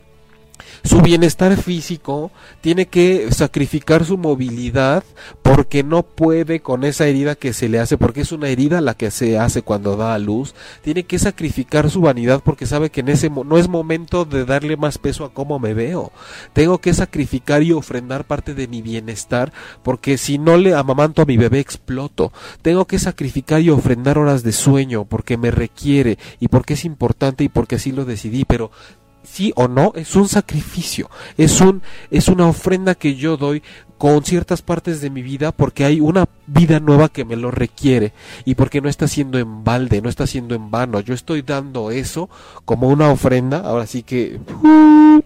su 0.83 1.01
bienestar 1.01 1.55
físico, 1.57 2.31
tiene 2.61 2.87
que 2.87 3.31
sacrificar 3.31 4.05
su 4.05 4.17
movilidad 4.17 5.03
porque 5.41 5.83
no 5.83 6.03
puede 6.03 6.61
con 6.61 6.83
esa 6.83 7.07
herida 7.07 7.35
que 7.35 7.53
se 7.53 7.69
le 7.69 7.79
hace, 7.79 7.97
porque 7.97 8.21
es 8.21 8.31
una 8.31 8.49
herida 8.49 8.81
la 8.81 8.95
que 8.95 9.11
se 9.11 9.37
hace 9.39 9.61
cuando 9.61 9.95
da 9.95 10.13
a 10.13 10.19
luz, 10.19 10.55
tiene 10.81 11.03
que 11.03 11.19
sacrificar 11.19 11.89
su 11.89 12.01
vanidad 12.01 12.41
porque 12.43 12.65
sabe 12.65 12.89
que 12.89 13.01
en 13.01 13.09
ese 13.09 13.29
no 13.29 13.57
es 13.57 13.67
momento 13.67 14.25
de 14.25 14.45
darle 14.45 14.77
más 14.77 14.97
peso 14.97 15.25
a 15.25 15.33
cómo 15.33 15.59
me 15.59 15.73
veo. 15.73 16.11
Tengo 16.53 16.79
que 16.79 16.93
sacrificar 16.93 17.63
y 17.63 17.71
ofrendar 17.71 18.25
parte 18.25 18.53
de 18.53 18.67
mi 18.67 18.81
bienestar 18.81 19.53
porque 19.83 20.17
si 20.17 20.37
no 20.37 20.57
le 20.57 20.73
amamanto 20.75 21.21
a 21.21 21.25
mi 21.25 21.37
bebé 21.37 21.59
exploto. 21.59 22.31
Tengo 22.61 22.85
que 22.85 22.99
sacrificar 22.99 23.61
y 23.61 23.69
ofrendar 23.69 24.17
horas 24.17 24.43
de 24.43 24.51
sueño 24.51 25.05
porque 25.05 25.37
me 25.37 25.51
requiere 25.51 26.17
y 26.39 26.47
porque 26.47 26.73
es 26.73 26.85
importante 26.85 27.43
y 27.43 27.49
porque 27.49 27.75
así 27.75 27.91
lo 27.91 28.05
decidí, 28.05 28.45
pero 28.45 28.71
sí 29.23 29.53
o 29.55 29.67
no, 29.67 29.91
es 29.95 30.15
un 30.15 30.27
sacrificio, 30.27 31.09
es 31.37 31.61
un 31.61 31.81
es 32.11 32.27
una 32.27 32.47
ofrenda 32.47 32.95
que 32.95 33.15
yo 33.15 33.37
doy 33.37 33.63
con 33.97 34.25
ciertas 34.25 34.61
partes 34.61 34.99
de 34.99 35.09
mi 35.09 35.21
vida 35.21 35.53
porque 35.53 35.85
hay 35.85 36.01
una 36.01 36.27
vida 36.45 36.81
nueva 36.81 37.07
que 37.07 37.23
me 37.23 37.37
lo 37.37 37.51
requiere 37.51 38.11
y 38.43 38.55
porque 38.55 38.81
no 38.81 38.89
está 38.89 39.07
siendo 39.07 39.39
en 39.39 39.63
balde, 39.63 40.01
no 40.01 40.09
está 40.09 40.27
siendo 40.27 40.55
en 40.55 40.69
vano. 40.69 40.99
Yo 40.99 41.13
estoy 41.13 41.41
dando 41.41 41.89
eso 41.89 42.29
como 42.65 42.89
una 42.89 43.09
ofrenda, 43.09 43.59
ahora 43.59 43.87
sí 43.87 44.03
que, 44.03 44.41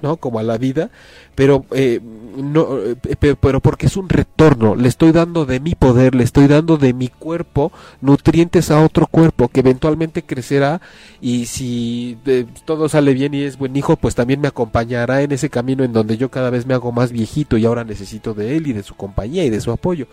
¿no? 0.04 0.18
Como 0.18 0.38
a 0.38 0.44
la 0.44 0.60
vida, 0.60 0.92
pero 1.38 1.66
eh, 1.70 2.02
no, 2.02 2.80
eh, 2.80 2.96
pero 3.40 3.60
porque 3.60 3.86
es 3.86 3.96
un 3.96 4.10
retorno. 4.10 4.76
Le 4.76 4.88
estoy 4.88 5.12
dando 5.12 5.46
de 5.46 5.60
mi 5.60 5.76
poder, 5.76 6.16
le 6.16 6.24
estoy 6.24 6.48
dando 6.48 6.78
de 6.78 6.96
mi 6.96 7.10
cuerpo 7.10 7.72
nutrientes 8.02 8.72
a 8.72 8.82
otro 8.82 9.06
cuerpo 9.06 9.48
que 9.48 9.60
eventualmente 9.60 10.24
crecerá 10.24 10.82
y 11.22 11.46
si 11.46 12.18
todo 12.66 12.90
sale 12.90 13.14
bien 13.14 13.36
y 13.36 13.44
es 13.44 13.60
buen 13.60 13.76
hijo, 13.76 13.98
pues 13.98 14.16
también 14.16 14.42
me 14.42 14.48
acompañará 14.48 15.22
en 15.22 15.32
ese 15.32 15.52
camino 15.52 15.84
en 15.84 15.94
donde 15.94 16.18
yo 16.18 16.32
cada 16.32 16.50
vez 16.50 16.66
me 16.66 16.74
hago 16.74 16.92
más 16.92 17.12
viejito 17.12 17.56
y 17.56 17.66
ahora 17.66 17.84
necesito 17.84 18.34
de 18.34 18.58
él 18.58 18.66
y 18.66 18.74
de 18.74 18.82
su 18.82 18.96
compañía 18.96 19.46
y 19.46 19.52
de 19.52 19.62
su 19.62 19.72
apoyo. 19.72 20.08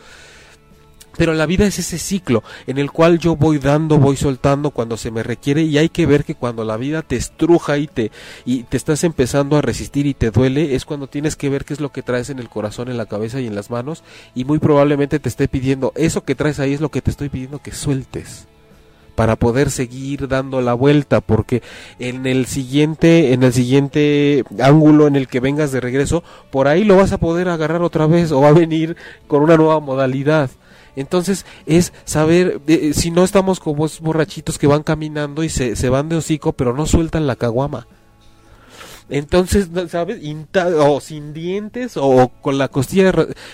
Pero 1.17 1.35
la 1.35 1.47
vida 1.47 1.67
es 1.67 1.79
ese 1.79 1.99
ciclo 1.99 2.43
en 2.67 2.79
el 2.79 2.91
cual 2.91 3.19
yo 3.19 3.37
voy 3.37 3.59
dando, 3.59 3.99
voy 3.99 4.17
soltando 4.17 4.71
cuando 4.71 4.97
se 4.97 5.11
me 5.11 5.23
requiere 5.23 5.63
y 5.63 5.79
hay 5.79 5.89
que 5.89 6.07
ver 6.07 6.25
que 6.25 6.35
cuando 6.35 6.65
la 6.65 6.77
vida 6.77 7.03
te 7.03 7.17
estruja 7.17 7.79
y 7.79 7.87
te 7.87 8.11
y 8.45 8.65
te 8.65 8.77
estás 8.77 9.05
empezando 9.05 9.57
a 9.57 9.63
resistir 9.63 10.07
y 10.07 10.15
te 10.15 10.31
duele 10.31 10.75
es 10.75 10.85
cuando 10.85 11.07
tienes 11.07 11.37
que 11.37 11.49
ver 11.49 11.65
qué 11.65 11.75
es 11.75 11.81
lo 11.81 11.93
que 11.93 12.03
traes 12.03 12.31
en 12.31 12.39
el 12.39 12.49
corazón, 12.49 12.89
en 12.89 12.97
la 12.97 13.07
cabeza 13.07 13.41
y 13.41 13.47
en 13.47 13.55
las 13.55 13.71
manos 13.71 14.03
y 14.35 14.45
muy 14.45 14.59
probablemente 14.59 15.19
te 15.19 15.29
esté 15.29 15.49
pidiendo 15.49 15.93
eso 15.95 16.25
que 16.25 16.35
traes 16.35 16.59
ahí 16.59 16.73
es 16.73 16.81
lo 16.81 16.91
que 16.91 17.03
te 17.03 17.11
estoy 17.11 17.29
pidiendo 17.29 17.61
que 17.61 17.73
sueltes 17.73 18.47
para 19.15 19.37
poder 19.37 19.71
seguir 19.71 20.27
dando 20.27 20.61
la 20.61 20.75
vuelta 20.75 21.21
porque 21.21 21.63
en 21.99 22.27
el 22.27 22.47
siguiente 22.47 23.33
en 23.33 23.43
el 23.43 23.53
siguiente 23.53 24.45
ángulo 24.61 25.07
en 25.07 25.17
el 25.17 25.29
que 25.29 25.41
vengas 25.41 25.71
de 25.71 25.81
regreso 25.81 26.25
por 26.51 26.67
ahí 26.67 26.85
lo 26.85 26.97
vas 26.97 27.13
a 27.13 27.19
poder 27.19 27.49
agarrar 27.49 27.83
otra 27.83 28.07
vez 28.07 28.33
o 28.33 28.41
va 28.41 28.49
a 28.49 28.53
venir 28.53 28.97
con 29.29 29.43
una 29.43 29.57
nueva 29.57 29.79
modalidad 29.81 30.51
entonces 30.97 31.47
es 31.67 31.93
saber 32.05 32.61
eh, 32.67 32.93
si 32.95 33.11
no 33.11 33.25
estamos 33.25 33.61
como 33.61 33.87
esos 33.87 34.01
borrachitos 34.01 34.59
que 34.59 34.67
van 34.67 34.83
caminando 34.83 35.43
y 35.43 35.49
se, 35.49 35.77
se 35.77 35.89
van 35.89 36.09
de 36.09 36.17
hocico 36.17 36.53
pero 36.53 36.75
no 36.75 36.87
sueltan 36.87 37.27
la 37.27 37.37
caguama 37.37 37.87
entonces, 39.11 39.69
¿sabes? 39.91 40.21
o 40.79 41.01
sin 41.01 41.35
dientes 41.35 41.93
o 41.97 42.33
con 42.41 42.57
la 42.57 42.69
costilla 42.69 43.13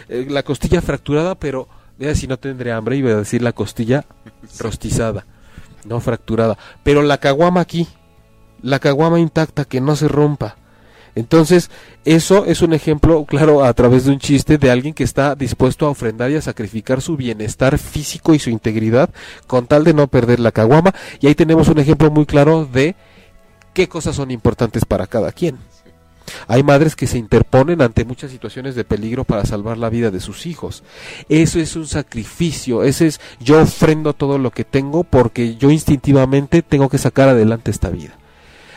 eh, 0.08 0.26
la 0.28 0.44
costilla 0.44 0.80
fracturada, 0.80 1.34
pero 1.34 1.68
vea 1.98 2.14
si 2.14 2.28
no 2.28 2.38
tendré 2.38 2.70
hambre 2.70 2.96
iba 2.96 3.10
a 3.10 3.16
decir 3.16 3.42
la 3.42 3.52
costilla 3.52 4.04
rostizada 4.60 5.26
no 5.84 6.00
fracturada, 6.00 6.58
pero 6.82 7.02
la 7.02 7.18
caguama 7.18 7.60
aquí, 7.60 7.86
la 8.62 8.78
caguama 8.78 9.20
intacta 9.20 9.64
que 9.64 9.80
no 9.80 9.96
se 9.96 10.08
rompa. 10.08 10.56
Entonces, 11.14 11.70
eso 12.04 12.44
es 12.44 12.62
un 12.62 12.72
ejemplo 12.72 13.24
claro 13.24 13.64
a 13.64 13.72
través 13.74 14.04
de 14.04 14.12
un 14.12 14.18
chiste 14.18 14.58
de 14.58 14.70
alguien 14.70 14.94
que 14.94 15.04
está 15.04 15.34
dispuesto 15.34 15.86
a 15.86 15.90
ofrendar 15.90 16.30
y 16.30 16.36
a 16.36 16.42
sacrificar 16.42 17.00
su 17.00 17.16
bienestar 17.16 17.78
físico 17.78 18.34
y 18.34 18.38
su 18.38 18.50
integridad 18.50 19.10
con 19.46 19.66
tal 19.66 19.84
de 19.84 19.94
no 19.94 20.06
perder 20.06 20.40
la 20.40 20.52
caguama. 20.52 20.94
Y 21.20 21.26
ahí 21.26 21.34
tenemos 21.34 21.68
un 21.68 21.78
ejemplo 21.78 22.10
muy 22.10 22.26
claro 22.26 22.64
de 22.64 22.94
qué 23.72 23.88
cosas 23.88 24.16
son 24.16 24.30
importantes 24.30 24.84
para 24.84 25.06
cada 25.06 25.32
quien. 25.32 25.58
Hay 26.46 26.62
madres 26.62 26.96
que 26.96 27.06
se 27.06 27.18
interponen 27.18 27.82
ante 27.82 28.04
muchas 28.04 28.30
situaciones 28.30 28.74
de 28.74 28.84
peligro 28.84 29.24
para 29.24 29.44
salvar 29.44 29.78
la 29.78 29.90
vida 29.90 30.10
de 30.10 30.20
sus 30.20 30.46
hijos. 30.46 30.82
Eso 31.28 31.58
es 31.58 31.76
un 31.76 31.86
sacrificio, 31.86 32.84
ese 32.84 33.08
es 33.08 33.20
yo 33.40 33.60
ofrendo 33.60 34.12
todo 34.12 34.38
lo 34.38 34.50
que 34.50 34.64
tengo 34.64 35.04
porque 35.04 35.56
yo 35.56 35.70
instintivamente 35.70 36.62
tengo 36.62 36.88
que 36.88 36.98
sacar 36.98 37.28
adelante 37.28 37.70
esta 37.70 37.90
vida. 37.90 38.19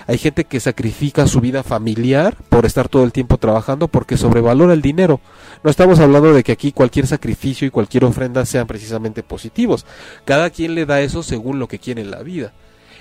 Hay 0.07 0.17
gente 0.17 0.43
que 0.43 0.59
sacrifica 0.59 1.27
su 1.27 1.39
vida 1.39 1.63
familiar 1.63 2.35
por 2.49 2.65
estar 2.65 2.89
todo 2.89 3.03
el 3.03 3.11
tiempo 3.11 3.37
trabajando 3.37 3.87
porque 3.87 4.17
sobrevalora 4.17 4.73
el 4.73 4.81
dinero. 4.81 5.21
No 5.63 5.69
estamos 5.69 5.99
hablando 5.99 6.33
de 6.33 6.43
que 6.43 6.51
aquí 6.51 6.71
cualquier 6.71 7.07
sacrificio 7.07 7.67
y 7.67 7.71
cualquier 7.71 8.03
ofrenda 8.03 8.45
sean 8.45 8.67
precisamente 8.67 9.23
positivos. 9.23 9.85
Cada 10.25 10.49
quien 10.49 10.75
le 10.75 10.85
da 10.85 11.01
eso 11.01 11.23
según 11.23 11.59
lo 11.59 11.67
que 11.67 11.79
quiere 11.79 12.01
en 12.01 12.11
la 12.11 12.21
vida. 12.21 12.51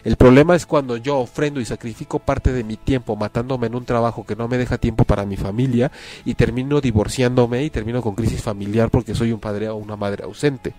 El 0.05 0.17
problema 0.17 0.57
es 0.57 0.67
cuando 0.67 0.97
yo 0.97 1.19
ofrendo 1.19 1.61
y 1.61 1.65
sacrifico 1.65 2.19
parte 2.19 2.53
de 2.53 2.65
mi 2.65 2.77
tiempo 2.77 3.15
matándome 3.15 3.69
en 3.69 3.77
un 3.77 3.85
trabajo 3.85 4.27
que 4.27 4.35
no 4.35 4.49
me 4.49 4.59
deja 4.59 4.79
tiempo 4.79 5.05
para 5.05 5.25
mi 5.25 5.37
familia 5.37 5.93
y 6.25 6.35
termino 6.35 6.81
divorciándome 6.81 7.63
y 7.63 7.71
termino 7.71 8.03
con 8.03 8.17
crisis 8.17 8.43
familiar 8.43 8.91
porque 8.91 9.15
soy 9.15 9.33
un 9.33 9.39
padre 9.39 9.69
o 9.69 9.77
una 9.77 9.97
madre 9.97 10.25
ausente. 10.25 10.75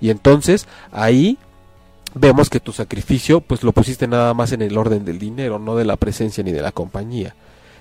Y 0.00 0.10
entonces 0.10 0.68
ahí 0.92 1.36
vemos 2.14 2.50
que 2.50 2.60
tu 2.60 2.72
sacrificio 2.72 3.40
pues 3.40 3.62
lo 3.62 3.72
pusiste 3.72 4.06
nada 4.06 4.34
más 4.34 4.52
en 4.52 4.62
el 4.62 4.76
orden 4.76 5.04
del 5.04 5.18
dinero, 5.18 5.58
no 5.58 5.76
de 5.76 5.84
la 5.84 5.96
presencia 5.96 6.42
ni 6.42 6.52
de 6.52 6.62
la 6.62 6.72
compañía. 6.72 7.34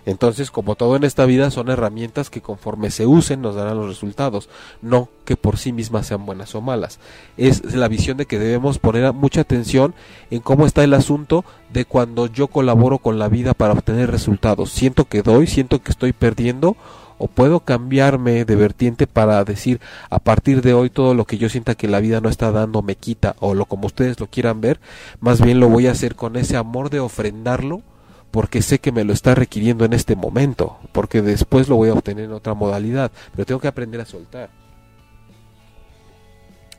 Entonces, 0.06 0.50
como 0.50 0.76
todo 0.76 0.96
en 0.96 1.04
esta 1.04 1.26
vida, 1.26 1.52
son 1.52 1.70
herramientas 1.70 2.30
que 2.30 2.42
conforme 2.42 2.90
se 2.90 3.06
usen 3.06 3.42
nos 3.42 3.56
darán 3.56 3.78
los 3.78 3.88
resultados, 3.88 4.50
no 4.82 5.10
que 5.26 5.36
por 5.36 5.58
sí 5.58 5.72
mismas 5.72 6.08
sean 6.08 6.26
buenas 6.26 6.56
o 6.56 6.62
malas. 6.62 7.00
Es 7.38 7.76
la 7.76 7.88
visión 7.88 8.18
de 8.18 8.26
que 8.26 8.40
debemos 8.40 8.80
poner 8.80 9.12
mucha 9.14 9.42
atención 9.42 9.94
en 10.32 10.40
cómo 10.40 10.66
está 10.66 10.84
el 10.84 10.94
asunto 10.94 11.46
de 11.72 11.86
cuando 11.86 12.28
yo 12.28 12.48
colaboro 12.48 12.98
con 12.98 13.20
la 13.20 13.28
vida 13.28 13.54
para 13.54 13.74
obtener 13.74 14.10
resultados. 14.10 14.72
Siento 14.72 15.06
que 15.06 15.22
doy, 15.22 15.48
siento 15.48 15.82
que 15.82 15.92
estoy 15.92 16.14
perdiendo 16.14 16.76
o 17.20 17.28
puedo 17.28 17.60
cambiarme 17.60 18.46
de 18.46 18.56
vertiente 18.56 19.06
para 19.06 19.44
decir 19.44 19.80
a 20.10 20.18
partir 20.18 20.64
de 20.64 20.74
hoy 20.74 20.90
todo 20.90 21.14
lo 21.14 21.26
que 21.26 21.38
yo 21.38 21.50
sienta 21.50 21.76
que 21.76 21.88
la 21.88 22.00
vida 22.00 22.22
no 22.22 22.30
está 22.30 22.52
dando 22.52 22.82
me 22.82 22.96
quita 22.96 23.36
o 23.40 23.54
lo 23.54 23.66
como 23.66 23.86
ustedes 23.86 24.20
lo 24.20 24.26
quieran 24.28 24.62
ver, 24.62 24.80
más 25.20 25.42
bien 25.42 25.60
lo 25.60 25.70
voy 25.70 25.86
a 25.86 25.92
hacer 25.92 26.16
con 26.16 26.36
ese 26.36 26.58
amor 26.58 26.90
de 26.90 27.00
ofrendarlo 27.00 27.84
porque 28.32 28.62
sé 28.62 28.80
que 28.80 28.92
me 28.92 29.04
lo 29.04 29.14
está 29.14 29.36
requiriendo 29.36 29.86
en 29.86 29.94
este 29.94 30.16
momento, 30.16 30.78
porque 30.92 31.22
después 31.22 31.68
lo 31.68 31.76
voy 31.76 31.90
a 31.90 31.94
obtener 31.94 32.26
en 32.26 32.34
otra 32.34 32.54
modalidad, 32.54 33.12
pero 33.32 33.46
tengo 33.46 33.60
que 33.60 33.68
aprender 33.68 34.02
a 34.02 34.06
soltar. 34.06 34.50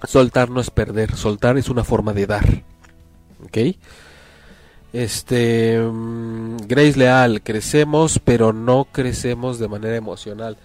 Soltar 0.05 0.49
no 0.49 0.61
es 0.61 0.70
perder, 0.70 1.16
soltar 1.16 1.59
es 1.59 1.68
una 1.68 1.84
forma 1.84 2.12
de 2.12 2.26
dar. 2.26 2.62
¿Ok? 3.45 3.59
Este. 4.93 5.78
Mm, 5.78 6.57
Grace 6.66 6.99
Leal, 6.99 7.43
crecemos, 7.43 8.20
pero 8.22 8.53
no 8.53 8.86
crecemos 8.91 9.59
de 9.59 9.68
manera 9.68 9.97
emocional. 9.97 10.57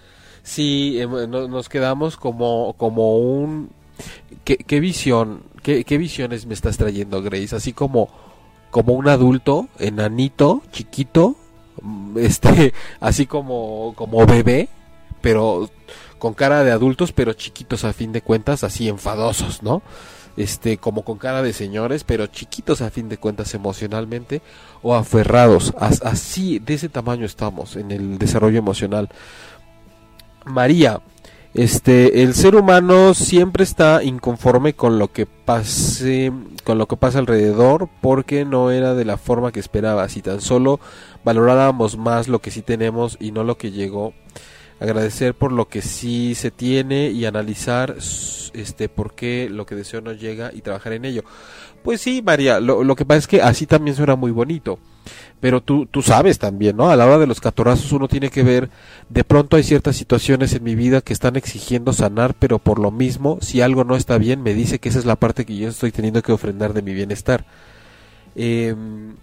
Sí, 0.42 1.00
em, 1.00 1.10
nos 1.30 1.68
quedamos 1.68 2.16
como, 2.16 2.74
como 2.76 3.18
un. 3.18 3.70
¿Qué, 4.44 4.80
visión? 4.80 5.42
Qué, 5.62 5.84
¿Qué 5.84 5.98
visiones 5.98 6.46
me 6.46 6.54
estás 6.54 6.76
trayendo, 6.76 7.22
Grace? 7.22 7.56
Así 7.56 7.72
como 7.72 8.10
como 8.76 8.92
un 8.92 9.08
adulto, 9.08 9.68
enanito, 9.78 10.60
chiquito, 10.70 11.34
mm, 11.80 12.18
este, 12.18 12.74
así 13.00 13.24
como, 13.24 13.94
como 13.96 14.26
bebé, 14.26 14.68
pero 15.22 15.70
con 16.18 16.34
cara 16.34 16.62
de 16.62 16.72
adultos, 16.72 17.12
pero 17.12 17.32
chiquitos 17.32 17.84
a 17.84 17.94
fin 17.94 18.12
de 18.12 18.20
cuentas, 18.20 18.64
así 18.64 18.86
enfadosos, 18.86 19.62
¿no? 19.62 19.80
Este, 20.36 20.76
como 20.76 21.02
con 21.02 21.16
cara 21.16 21.42
de 21.42 21.54
señores, 21.54 22.04
pero 22.04 22.26
chiquitos 22.26 22.82
a 22.82 22.90
fin 22.90 23.08
de 23.08 23.16
cuentas 23.16 23.54
emocionalmente, 23.54 24.42
o 24.82 24.94
aferrados, 24.94 25.74
así, 25.78 26.58
de 26.58 26.74
ese 26.74 26.90
tamaño 26.90 27.24
estamos 27.24 27.76
en 27.76 27.90
el 27.90 28.18
desarrollo 28.18 28.58
emocional. 28.58 29.08
María, 30.44 31.00
este, 31.56 32.22
el 32.22 32.34
ser 32.34 32.54
humano 32.54 33.14
siempre 33.14 33.64
está 33.64 34.04
inconforme 34.04 34.74
con 34.74 34.98
lo 34.98 35.10
que 35.10 35.24
pase, 35.24 36.30
con 36.64 36.76
lo 36.76 36.86
que 36.86 36.98
pasa 36.98 37.18
alrededor, 37.18 37.88
porque 38.02 38.44
no 38.44 38.70
era 38.70 38.92
de 38.92 39.06
la 39.06 39.16
forma 39.16 39.52
que 39.52 39.60
esperaba. 39.60 40.06
Si 40.10 40.20
tan 40.20 40.42
solo 40.42 40.80
valoráramos 41.24 41.96
más 41.96 42.28
lo 42.28 42.40
que 42.40 42.50
sí 42.50 42.60
tenemos 42.60 43.16
y 43.20 43.32
no 43.32 43.42
lo 43.42 43.56
que 43.56 43.70
llegó, 43.70 44.12
agradecer 44.80 45.34
por 45.34 45.52
lo 45.52 45.68
que 45.68 45.82
sí 45.82 46.34
se 46.34 46.50
tiene 46.50 47.10
y 47.10 47.24
analizar, 47.24 47.96
este, 48.54 48.88
por 48.88 49.14
qué 49.14 49.48
lo 49.50 49.66
que 49.66 49.74
deseo 49.74 50.00
no 50.00 50.12
llega 50.12 50.50
y 50.54 50.60
trabajar 50.60 50.92
en 50.92 51.04
ello. 51.04 51.24
Pues 51.82 52.00
sí, 52.00 52.22
María, 52.22 52.60
lo, 52.60 52.84
lo 52.84 52.96
que 52.96 53.04
pasa 53.04 53.18
es 53.18 53.26
que 53.26 53.42
así 53.42 53.66
también 53.66 53.96
suena 53.96 54.16
muy 54.16 54.30
bonito 54.30 54.78
pero 55.40 55.60
tú, 55.60 55.86
tú 55.86 56.02
sabes 56.02 56.38
también, 56.38 56.76
¿no? 56.76 56.90
A 56.90 56.96
la 56.96 57.06
hora 57.06 57.18
de 57.18 57.26
los 57.26 57.40
catorrazos 57.40 57.92
uno 57.92 58.08
tiene 58.08 58.30
que 58.30 58.42
ver, 58.42 58.70
de 59.08 59.24
pronto 59.24 59.56
hay 59.56 59.62
ciertas 59.62 59.96
situaciones 59.96 60.54
en 60.54 60.64
mi 60.64 60.74
vida 60.74 61.00
que 61.00 61.12
están 61.12 61.36
exigiendo 61.36 61.92
sanar, 61.92 62.34
pero 62.34 62.58
por 62.58 62.78
lo 62.78 62.90
mismo, 62.90 63.38
si 63.40 63.60
algo 63.60 63.84
no 63.84 63.96
está 63.96 64.18
bien, 64.18 64.42
me 64.42 64.54
dice 64.54 64.78
que 64.78 64.88
esa 64.88 64.98
es 64.98 65.04
la 65.04 65.16
parte 65.16 65.44
que 65.44 65.56
yo 65.56 65.68
estoy 65.68 65.92
teniendo 65.92 66.22
que 66.22 66.32
ofrendar 66.32 66.72
de 66.72 66.82
mi 66.82 66.94
bienestar. 66.94 67.44
Em, 68.34 69.16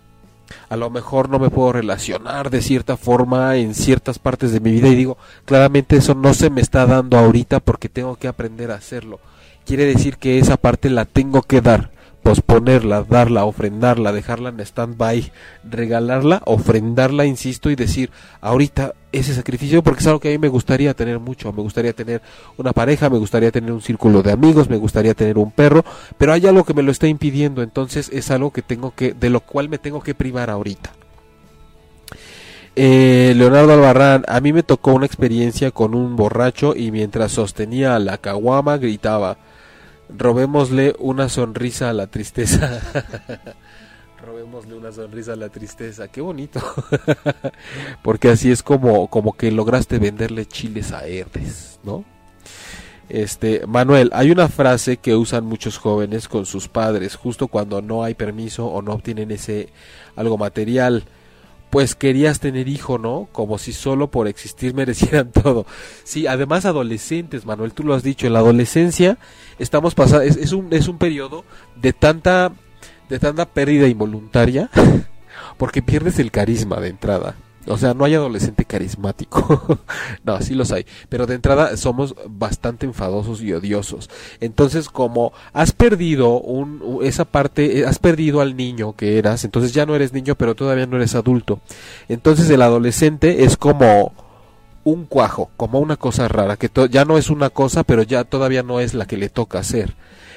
a 0.70 0.76
lo 0.76 0.90
mejor 0.90 1.30
no 1.30 1.40
me 1.40 1.50
puedo 1.50 1.74
relacionar 1.74 2.50
de 2.50 2.62
cierta 2.62 2.98
forma 2.98 3.56
en 3.56 3.76
ciertas 3.76 4.20
partes 4.20 4.52
de 4.52 4.60
mi 4.60 4.72
vida 4.72 4.90
y 4.90 4.96
digo, 4.96 5.18
claramente 5.46 5.98
eso 5.98 6.16
no 6.16 6.34
se 6.34 6.50
me 6.50 6.62
está 6.62 6.86
dando 6.86 7.18
ahorita 7.18 7.60
porque 7.60 7.90
tengo 7.90 8.16
que 8.16 8.28
aprender 8.28 8.72
a 8.72 8.76
hacerlo. 8.76 9.20
Quiere 9.66 9.86
decir 9.86 10.18
que 10.18 10.40
esa 10.40 10.58
parte 10.58 10.90
la 10.90 11.06
tengo 11.06 11.42
que 11.42 11.62
dar 11.62 11.93
posponerla, 12.24 13.04
darla, 13.04 13.44
ofrendarla, 13.44 14.14
dejarla 14.14 14.50
en 14.50 14.62
stand-by, 14.62 15.32
regalarla, 15.70 16.42
ofrendarla, 16.46 17.26
insisto, 17.26 17.70
y 17.70 17.76
decir, 17.76 18.10
ahorita 18.40 18.94
ese 19.12 19.36
sacrificio, 19.36 19.84
porque 19.84 20.00
es 20.00 20.08
algo 20.08 20.22
que 20.22 20.30
a 20.30 20.32
mí 20.32 20.38
me 20.38 20.48
gustaría 20.48 20.94
tener 20.94 21.20
mucho, 21.20 21.52
me 21.52 21.62
gustaría 21.62 21.94
tener 21.94 22.22
una 22.58 22.72
pareja, 22.72 23.10
me 23.10 23.18
gustaría 23.18 23.52
tener 23.52 23.72
un 23.72 23.82
círculo 23.82 24.24
de 24.24 24.32
amigos, 24.32 24.70
me 24.70 24.78
gustaría 24.78 25.14
tener 25.14 25.38
un 25.38 25.52
perro, 25.52 25.84
pero 26.18 26.34
hay 26.34 26.48
algo 26.48 26.64
que 26.64 26.74
me 26.74 26.82
lo 26.82 26.92
está 26.92 27.08
impidiendo, 27.08 27.62
entonces 27.62 28.10
es 28.12 28.32
algo 28.32 28.52
que 28.52 28.62
tengo 28.62 28.96
que, 28.96 29.14
de 29.14 29.30
lo 29.30 29.42
cual 29.42 29.68
me 29.68 29.78
tengo 29.78 30.02
que 30.02 30.16
privar 30.16 30.50
ahorita. 30.50 30.94
Eh, 32.76 33.34
Leonardo 33.36 33.74
Albarrán, 33.74 34.24
a 34.28 34.40
mí 34.40 34.52
me 34.52 34.64
tocó 34.64 34.94
una 34.94 35.06
experiencia 35.06 35.70
con 35.70 35.94
un 35.94 36.16
borracho 36.16 36.74
y 36.76 36.90
mientras 36.90 37.34
sostenía 37.34 38.00
la 38.00 38.18
caguama 38.18 38.78
gritaba, 38.78 39.38
robémosle 40.10 40.96
una 41.00 41.30
sonrisa 41.30 41.90
a 41.90 41.94
la 41.94 42.08
tristeza. 42.08 42.82
robémosle 44.26 44.76
una 44.76 44.92
sonrisa 44.92 45.34
a 45.34 45.36
la 45.36 45.50
tristeza. 45.50 46.08
Qué 46.08 46.22
bonito. 46.22 46.62
Porque 48.04 48.30
así 48.30 48.52
es 48.52 48.64
como, 48.64 49.08
como 49.10 49.34
que 49.34 49.52
lograste 49.52 50.00
venderle 50.00 50.46
chiles 50.46 50.92
a 50.92 51.06
Herdes, 51.06 51.80
¿no? 51.84 52.06
Este, 53.10 53.68
Manuel, 53.68 54.10
hay 54.14 54.32
una 54.32 54.48
frase 54.48 54.98
que 54.98 55.16
usan 55.16 55.46
muchos 55.46 55.78
jóvenes 55.78 56.28
con 56.28 56.46
sus 56.46 56.68
padres 56.70 57.16
justo 57.16 57.48
cuando 57.48 57.82
no 57.82 58.04
hay 58.04 58.14
permiso 58.14 58.68
o 58.68 58.82
no 58.82 58.94
obtienen 58.94 59.30
ese 59.32 59.70
algo 60.16 60.38
material 60.38 61.04
pues 61.74 61.96
querías 61.96 62.40
tener 62.40 62.68
hijo, 62.68 63.00
¿no? 63.00 63.28
Como 63.32 63.58
si 63.58 63.74
solo 63.74 64.12
por 64.12 64.28
existir 64.28 64.74
merecieran 64.76 65.32
todo. 65.32 65.66
Sí, 66.04 66.28
además 66.28 66.66
adolescentes, 66.66 67.48
Manuel, 67.48 67.74
tú 67.74 67.84
lo 67.84 67.96
has 67.96 68.04
dicho, 68.04 68.28
en 68.28 68.34
la 68.34 68.40
adolescencia 68.40 69.18
estamos 69.58 69.96
pasando, 69.96 70.22
es, 70.22 70.38
es, 70.38 70.52
un, 70.52 70.72
es 70.72 70.88
un 70.88 71.00
periodo 71.00 71.46
de 71.76 71.92
tanta, 71.92 72.54
de 73.10 73.18
tanta 73.18 73.48
pérdida 73.48 73.88
involuntaria, 73.88 74.70
porque 75.58 75.82
pierdes 75.82 76.20
el 76.20 76.30
carisma 76.30 76.80
de 76.80 76.90
entrada. 76.90 77.38
O 77.68 77.78
sea, 77.78 77.94
no 77.94 78.06
hay 78.06 78.16
adolescente 78.16 78.66
carismático. 78.66 79.80
no, 80.24 80.42
sí 80.42 80.54
los 80.54 80.72
hay. 80.72 80.86
Pero 81.10 81.26
de 81.26 81.36
entrada 81.36 81.78
somos 81.78 82.16
bastante 82.28 82.86
enfadosos 82.86 83.42
y 83.42 83.54
odiosos. 83.54 84.10
Entonces, 84.40 84.90
como 84.90 85.34
has 85.54 85.72
perdido 85.72 86.40
un, 86.40 87.00
esa 87.04 87.26
parte, 87.26 87.80
eh, 87.80 87.86
has 87.86 88.00
perdido 88.00 88.42
al 88.42 88.56
niño 88.56 88.94
que 88.96 89.18
eras, 89.18 89.46
entonces 89.46 89.74
ya 89.74 89.86
no 89.86 89.96
eres 89.96 90.14
niño, 90.14 90.36
pero 90.36 90.56
todavía 90.56 90.86
no 90.86 90.98
eres 90.98 91.16
adulto. 91.16 91.62
Entonces 92.10 92.50
el 92.50 92.62
adolescente 92.62 93.44
es 93.44 93.58
como 93.58 94.14
un 94.84 95.06
cuajo, 95.06 95.50
como 95.56 95.80
una 95.80 95.96
cosa 95.96 96.28
rara, 96.28 96.58
que 96.58 96.70
ya 96.90 97.06
no 97.06 97.18
es 97.18 97.30
una 97.30 97.50
cosa, 97.50 97.84
pero 97.84 98.04
ya 98.04 98.24
todavía 98.24 98.64
no 98.64 98.80
es 98.80 98.94
la 98.94 99.06
que 99.06 99.18
le 99.18 99.30
toca 99.30 99.60
hacer. 99.60 99.96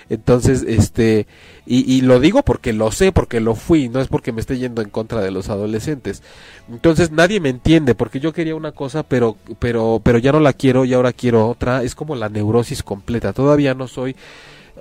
Entonces, 0.08 0.64
este, 0.66 1.26
y, 1.66 1.92
y, 1.92 2.00
lo 2.02 2.20
digo 2.20 2.42
porque 2.42 2.72
lo 2.72 2.92
sé, 2.92 3.10
porque 3.10 3.40
lo 3.40 3.56
fui, 3.56 3.88
no 3.88 4.00
es 4.00 4.06
porque 4.06 4.30
me 4.30 4.40
esté 4.40 4.56
yendo 4.56 4.82
en 4.82 4.88
contra 4.88 5.20
de 5.20 5.32
los 5.32 5.48
adolescentes. 5.48 6.22
Entonces 6.70 7.10
nadie 7.10 7.40
me 7.40 7.48
entiende, 7.48 7.94
porque 7.96 8.20
yo 8.20 8.32
quería 8.32 8.54
una 8.54 8.72
cosa, 8.72 9.02
pero, 9.02 9.36
pero, 9.58 10.00
pero 10.02 10.18
ya 10.18 10.30
no 10.30 10.38
la 10.38 10.52
quiero 10.52 10.84
y 10.84 10.94
ahora 10.94 11.12
quiero 11.12 11.48
otra. 11.48 11.82
Es 11.82 11.94
como 11.94 12.14
la 12.14 12.28
neurosis 12.28 12.84
completa. 12.84 13.32
Todavía 13.32 13.74
no 13.74 13.88
soy 13.88 14.14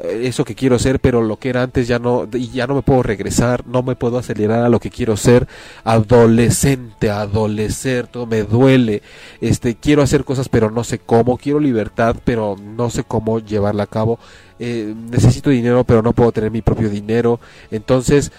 eso 0.03 0.43
que 0.43 0.55
quiero 0.55 0.77
ser, 0.77 0.99
pero 0.99 1.21
lo 1.21 1.37
que 1.37 1.49
era 1.49 1.63
antes 1.63 1.87
ya 1.87 1.99
no, 1.99 2.27
y 2.33 2.49
ya 2.49 2.67
no 2.67 2.75
me 2.75 2.81
puedo 2.81 3.01
regresar, 3.01 3.65
no 3.65 3.81
me 3.81 3.95
puedo 3.95 4.17
acelerar 4.17 4.63
a 4.63 4.69
lo 4.69 4.79
que 4.79 4.89
quiero 4.89 5.15
ser, 5.15 5.47
adolescente, 5.83 7.09
adolecer, 7.09 8.07
todo 8.07 8.25
me 8.25 8.43
duele, 8.43 9.01
este, 9.39 9.75
quiero 9.75 10.01
hacer 10.01 10.25
cosas 10.25 10.49
pero 10.49 10.69
no 10.69 10.83
sé 10.83 10.99
cómo, 10.99 11.37
quiero 11.37 11.59
libertad 11.59 12.17
pero 12.25 12.57
no 12.61 12.89
sé 12.89 13.03
cómo 13.05 13.39
llevarla 13.39 13.83
a 13.83 13.87
cabo, 13.87 14.19
eh, 14.59 14.93
necesito 15.09 15.49
dinero 15.49 15.85
pero 15.85 16.01
no 16.01 16.13
puedo 16.13 16.31
tener 16.33 16.51
mi 16.51 16.61
propio 16.61 16.89
dinero, 16.89 17.39
entonces 17.71 18.33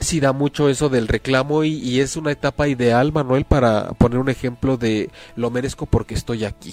sí 0.00 0.18
da 0.18 0.32
mucho 0.32 0.68
eso 0.68 0.88
del 0.88 1.06
reclamo 1.06 1.62
y, 1.62 1.74
y 1.74 2.00
es 2.00 2.16
una 2.16 2.32
etapa 2.32 2.66
ideal, 2.66 3.12
Manuel, 3.12 3.44
para 3.44 3.92
poner 3.92 4.18
un 4.18 4.28
ejemplo 4.28 4.76
de 4.76 5.10
lo 5.36 5.50
merezco 5.50 5.86
porque 5.86 6.14
estoy 6.14 6.44
aquí. 6.44 6.72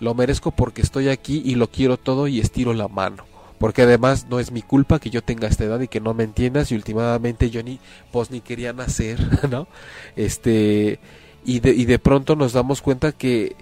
Lo 0.00 0.14
merezco 0.14 0.50
porque 0.50 0.82
estoy 0.82 1.08
aquí 1.08 1.42
y 1.44 1.54
lo 1.54 1.68
quiero 1.68 1.96
todo 1.96 2.26
y 2.26 2.40
estiro 2.40 2.74
la 2.74 2.88
mano. 2.88 3.24
Porque 3.58 3.82
además 3.82 4.26
no 4.28 4.40
es 4.40 4.50
mi 4.50 4.62
culpa 4.62 4.98
que 4.98 5.10
yo 5.10 5.22
tenga 5.22 5.48
esta 5.48 5.64
edad 5.64 5.80
y 5.80 5.88
que 5.88 6.00
no 6.00 6.12
me 6.12 6.24
entiendas 6.24 6.70
y 6.70 6.74
últimamente 6.74 7.50
yo 7.50 7.62
ni 7.62 7.78
pues 8.12 8.30
ni 8.30 8.40
quería 8.40 8.72
nacer, 8.72 9.48
¿no? 9.50 9.68
Este 10.16 10.98
y 11.44 11.60
de, 11.60 11.70
y 11.70 11.84
de 11.84 11.98
pronto 11.98 12.36
nos 12.36 12.52
damos 12.52 12.82
cuenta 12.82 13.12
que 13.12 13.54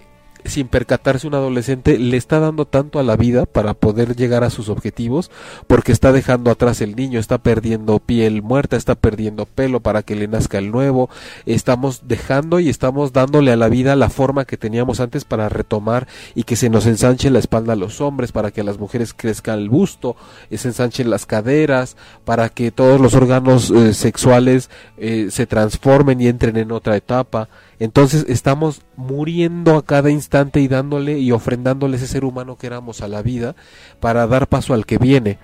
sin 0.45 0.67
percatarse 0.67 1.27
un 1.27 1.35
adolescente 1.35 1.97
le 1.97 2.17
está 2.17 2.39
dando 2.39 2.65
tanto 2.65 2.99
a 2.99 3.03
la 3.03 3.15
vida 3.15 3.45
para 3.45 3.73
poder 3.73 4.15
llegar 4.15 4.43
a 4.43 4.49
sus 4.49 4.69
objetivos 4.69 5.31
porque 5.67 5.91
está 5.91 6.11
dejando 6.11 6.51
atrás 6.51 6.81
el 6.81 6.95
niño, 6.95 7.19
está 7.19 7.37
perdiendo 7.37 7.99
piel 7.99 8.41
muerta, 8.41 8.75
está 8.75 8.95
perdiendo 8.95 9.45
pelo 9.45 9.79
para 9.79 10.03
que 10.03 10.15
le 10.15 10.27
nazca 10.27 10.57
el 10.57 10.71
nuevo, 10.71 11.09
estamos 11.45 12.03
dejando 12.07 12.59
y 12.59 12.69
estamos 12.69 13.13
dándole 13.13 13.51
a 13.51 13.55
la 13.55 13.69
vida 13.69 13.95
la 13.95 14.09
forma 14.09 14.45
que 14.45 14.57
teníamos 14.57 14.99
antes 14.99 15.25
para 15.25 15.49
retomar 15.49 16.07
y 16.35 16.43
que 16.43 16.55
se 16.55 16.69
nos 16.69 16.85
ensanche 16.85 17.29
la 17.29 17.39
espalda 17.39 17.73
a 17.73 17.77
los 17.77 18.01
hombres, 18.01 18.31
para 18.31 18.51
que 18.51 18.61
a 18.61 18.63
las 18.63 18.79
mujeres 18.79 19.13
crezca 19.13 19.53
el 19.53 19.69
busto, 19.69 20.15
eh, 20.49 20.57
se 20.57 20.69
ensanchen 20.69 21.09
las 21.09 21.25
caderas, 21.25 21.97
para 22.25 22.49
que 22.49 22.71
todos 22.71 22.99
los 22.99 23.13
órganos 23.13 23.69
eh, 23.71 23.93
sexuales 23.93 24.69
eh, 24.97 25.27
se 25.29 25.45
transformen 25.45 26.21
y 26.21 26.27
entren 26.27 26.57
en 26.57 26.71
otra 26.71 26.95
etapa. 26.95 27.49
Entonces 27.79 28.25
estamos 28.27 28.81
muriendo 28.95 29.75
a 29.75 29.85
cada 29.85 30.09
instante 30.09 30.59
y 30.59 30.67
dándole 30.67 31.19
y 31.19 31.31
ofrendándole 31.31 31.97
ese 31.97 32.07
ser 32.07 32.25
humano 32.25 32.57
que 32.57 32.67
éramos 32.67 33.01
a 33.01 33.07
la 33.07 33.21
vida 33.21 33.55
para 33.99 34.27
dar 34.27 34.47
paso 34.47 34.73
al 34.73 34.85
que 34.85 34.97
viene. 34.97 35.39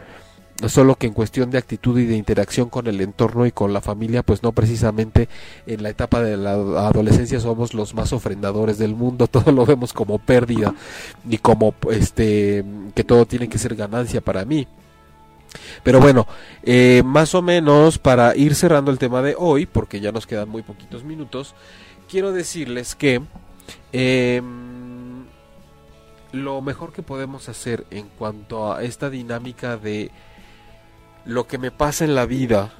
Solo 0.67 0.95
que 0.95 1.07
en 1.07 1.13
cuestión 1.13 1.51
de 1.51 1.57
actitud 1.57 1.97
y 1.97 2.05
de 2.05 2.17
interacción 2.17 2.69
con 2.69 2.87
el 2.87 2.99
entorno 2.99 3.45
y 3.45 3.51
con 3.51 3.71
la 3.71 3.79
familia, 3.79 4.23
pues 4.23 4.43
no 4.43 4.51
precisamente 4.51 5.29
en 5.65 5.83
la 5.83 5.89
etapa 5.89 6.21
de 6.21 6.35
la 6.35 6.51
adolescencia 6.51 7.39
somos 7.39 7.73
los 7.73 7.93
más 7.93 8.11
ofrendadores 8.11 8.77
del 8.77 8.93
mundo, 8.93 9.27
todo 9.31 9.53
lo 9.53 9.65
vemos 9.65 9.93
como 9.93 10.19
pérdida 10.19 10.73
y 11.29 11.37
como 11.37 11.73
este 11.89 12.65
que 12.93 13.05
todo 13.05 13.25
tiene 13.25 13.47
que 13.47 13.57
ser 13.57 13.75
ganancia 13.75 14.19
para 14.19 14.43
mí. 14.43 14.67
Pero 15.83 15.99
bueno, 15.99 16.27
eh, 16.63 17.03
más 17.05 17.33
o 17.35 17.41
menos 17.41 17.97
para 17.97 18.35
ir 18.35 18.53
cerrando 18.53 18.91
el 18.91 18.99
tema 18.99 19.21
de 19.21 19.35
hoy, 19.37 19.65
porque 19.65 19.99
ya 19.99 20.11
nos 20.11 20.27
quedan 20.27 20.49
muy 20.49 20.61
poquitos 20.61 21.03
minutos, 21.03 21.55
quiero 22.09 22.31
decirles 22.33 22.95
que 22.95 23.21
em, 23.91 25.25
lo 26.31 26.61
mejor 26.61 26.91
que 26.91 27.03
podemos 27.03 27.47
hacer 27.49 27.85
en 27.91 28.07
cuanto 28.17 28.73
a 28.73 28.83
esta 28.83 29.09
dinámica 29.09 29.77
de 29.77 30.11
lo 31.25 31.47
que 31.47 31.57
me 31.57 31.71
pasa 31.71 32.05
en 32.05 32.15
la 32.15 32.25
vida 32.25 32.73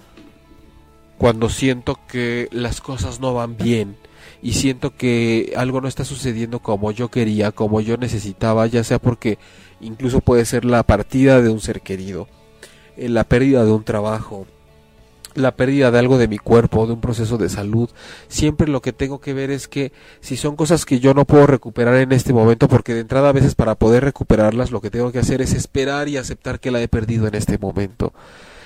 cuando 1.18 1.50
siento 1.50 2.00
que 2.08 2.50
las 2.52 2.82
cosas 2.82 3.20
no 3.20 3.34
van 3.34 3.56
bien 3.56 3.98
y 4.42 4.54
siento 4.54 4.96
que 4.96 5.54
algo 5.56 5.82
no 5.82 5.88
está 5.88 6.06
sucediendo 6.06 6.60
como 6.60 6.92
yo 6.92 7.10
quería, 7.10 7.52
como 7.52 7.82
yo 7.82 7.98
necesitaba, 7.98 8.66
ya 8.68 8.84
sea 8.84 9.00
porque 9.00 9.38
incluso 9.82 10.22
puede 10.22 10.46
ser 10.46 10.66
la 10.66 10.84
partida 10.84 11.42
de 11.42 11.50
un 11.50 11.60
ser 11.60 11.82
querido, 11.82 12.28
eh, 12.98 13.10
la 13.10 13.26
pérdida 13.26 13.66
de 13.66 13.72
un 13.72 13.84
trabajo, 13.84 14.48
la 15.40 15.56
pérdida 15.56 15.92
de 15.92 16.00
algo 16.00 16.18
de 16.18 16.28
mi 16.28 16.38
cuerpo, 16.38 16.86
de 16.86 16.94
un 16.94 17.02
proceso 17.02 17.38
de 17.38 17.50
salud, 17.50 17.90
siempre 18.28 18.68
lo 18.68 18.82
que 18.82 18.94
tengo 18.94 19.20
que 19.20 19.34
ver 19.34 19.52
es 19.52 19.68
que 19.68 19.92
si 20.22 20.38
son 20.38 20.56
cosas 20.56 20.86
que 20.86 21.00
yo 21.00 21.14
no 21.14 21.26
puedo 21.26 21.48
recuperar 21.48 21.96
en 21.96 22.12
este 22.12 22.34
momento, 22.34 22.68
porque 22.68 22.94
de 22.94 23.02
entrada 23.02 23.30
a 23.30 23.34
veces 23.34 23.56
para 23.56 23.76
poder 23.76 24.04
recuperarlas 24.04 24.72
lo 24.72 24.82
que 24.82 24.92
tengo 24.92 25.12
que 25.12 25.20
hacer 25.20 25.42
es 25.42 25.54
esperar 25.54 26.08
y 26.08 26.18
aceptar 26.18 26.60
que 26.60 26.72
la 26.72 26.82
he 26.82 26.88
perdido 26.88 27.28
en 27.28 27.36
este 27.36 27.58
momento. 27.58 28.14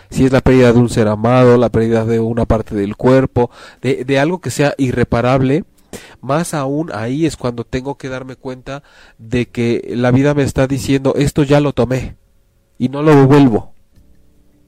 Si 0.10 0.26
es 0.26 0.32
la 0.32 0.42
pérdida 0.42 0.72
de 0.72 0.80
un 0.80 0.90
ser 0.90 1.08
amado, 1.08 1.58
la 1.58 1.70
pérdida 1.70 2.06
de 2.06 2.20
una 2.20 2.46
parte 2.46 2.76
del 2.76 2.96
cuerpo, 2.96 3.50
de, 3.82 4.06
de 4.06 4.20
algo 4.20 4.40
que 4.40 4.52
sea 4.52 4.76
irreparable, 4.78 5.64
más 6.22 6.54
aún 6.54 6.92
ahí 6.94 7.26
es 7.26 7.38
cuando 7.38 7.64
tengo 7.64 7.98
que 7.98 8.10
darme 8.10 8.36
cuenta 8.36 8.84
de 9.18 9.48
que 9.48 9.94
la 9.96 10.12
vida 10.12 10.34
me 10.34 10.44
está 10.44 10.68
diciendo 10.68 11.14
esto 11.18 11.44
ya 11.44 11.60
lo 11.60 11.74
tomé 11.74 12.16
y 12.78 12.90
no 12.90 13.02
lo 13.02 13.16
devuelvo. 13.16 13.74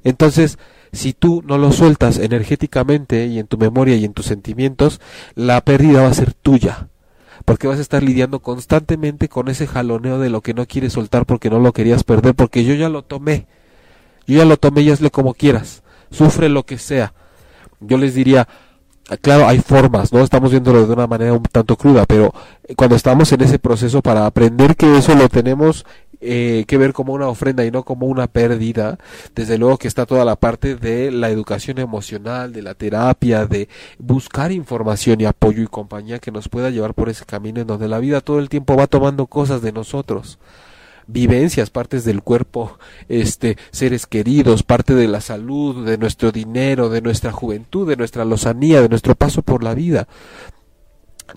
Entonces, 0.03 0.57
si 0.95 1.13
tú 1.13 1.43
no 1.45 1.57
lo 1.57 1.71
sueltas 1.71 2.17
energéticamente 2.17 3.27
y 3.27 3.39
en 3.39 3.47
tu 3.47 3.57
memoria 3.57 3.95
y 3.95 4.05
en 4.05 4.13
tus 4.13 4.25
sentimientos, 4.25 5.01
la 5.35 5.61
pérdida 5.61 6.01
va 6.01 6.07
a 6.07 6.13
ser 6.13 6.33
tuya. 6.33 6.87
Porque 7.43 7.67
vas 7.67 7.77
a 7.77 7.81
estar 7.81 8.01
lidiando 8.01 8.39
constantemente 8.39 9.29
con 9.29 9.49
ese 9.49 9.67
jaloneo 9.67 10.19
de 10.19 10.29
lo 10.29 10.41
que 10.41 10.53
no 10.53 10.65
quieres 10.65 10.93
soltar 10.93 11.25
porque 11.25 11.49
no 11.49 11.59
lo 11.59 11.73
querías 11.73 12.03
perder, 12.03 12.33
porque 12.33 12.63
yo 12.63 12.73
ya 12.73 12.89
lo 12.89 13.03
tomé. 13.03 13.45
Yo 14.25 14.37
ya 14.37 14.45
lo 14.45 14.57
tomé 14.57 14.81
y 14.81 14.89
hazle 14.89 15.11
como 15.11 15.33
quieras. 15.33 15.83
Sufre 16.09 16.49
lo 16.49 16.65
que 16.65 16.77
sea. 16.77 17.13
Yo 17.81 17.97
les 17.97 18.15
diría, 18.15 18.47
claro, 19.21 19.47
hay 19.47 19.59
formas, 19.59 20.11
¿no? 20.11 20.21
Estamos 20.21 20.51
viéndolo 20.51 20.87
de 20.87 20.93
una 20.93 21.07
manera 21.07 21.33
un 21.33 21.43
tanto 21.43 21.75
cruda, 21.75 22.05
pero 22.05 22.33
cuando 22.75 22.95
estamos 22.95 23.31
en 23.31 23.41
ese 23.41 23.59
proceso 23.59 24.01
para 24.01 24.25
aprender 24.25 24.75
que 24.75 24.97
eso 24.97 25.13
lo 25.13 25.29
tenemos 25.29 25.85
eh, 26.27 26.65
que 26.67 26.77
ver 26.77 26.91
como 26.91 27.13
una 27.13 27.27
ofrenda 27.27 27.63
y 27.65 27.71
no 27.71 27.83
como 27.83 28.07
una 28.07 28.27
pérdida, 28.27 28.97
desde 29.35 29.57
luego 29.57 29.77
que 29.77 29.87
está 29.87 30.05
toda 30.05 30.25
la 30.25 30.35
parte 30.35 30.75
de 30.75 31.11
la 31.11 31.29
educación 31.29 31.77
emocional, 31.77 32.51
de 32.51 32.63
la 32.63 32.73
terapia, 32.73 33.45
de 33.45 33.69
buscar 33.99 34.51
información 34.51 35.21
y 35.21 35.25
apoyo 35.25 35.61
y 35.61 35.67
compañía 35.67 36.19
que 36.19 36.31
nos 36.31 36.49
pueda 36.49 36.71
llevar 36.71 36.95
por 36.95 37.09
ese 37.09 37.25
camino 37.25 37.61
en 37.61 37.67
donde 37.67 37.87
la 37.87 37.99
vida 37.99 38.21
todo 38.21 38.39
el 38.39 38.49
tiempo 38.49 38.75
va 38.75 38.87
tomando 38.87 39.27
cosas 39.27 39.61
de 39.61 39.71
nosotros. 39.71 40.39
Vivencias, 41.07 41.69
partes 41.69 42.03
del 42.03 42.23
cuerpo, 42.23 42.79
este, 43.07 43.57
seres 43.69 44.07
queridos, 44.07 44.63
parte 44.63 44.95
de 44.95 45.07
la 45.07 45.21
salud, 45.21 45.85
de 45.85 45.99
nuestro 45.99 46.31
dinero, 46.31 46.89
de 46.89 47.01
nuestra 47.01 47.31
juventud, 47.31 47.87
de 47.87 47.95
nuestra 47.95 48.25
lozanía, 48.25 48.81
de 48.81 48.89
nuestro 48.89 49.13
paso 49.13 49.43
por 49.43 49.63
la 49.63 49.75
vida 49.75 50.07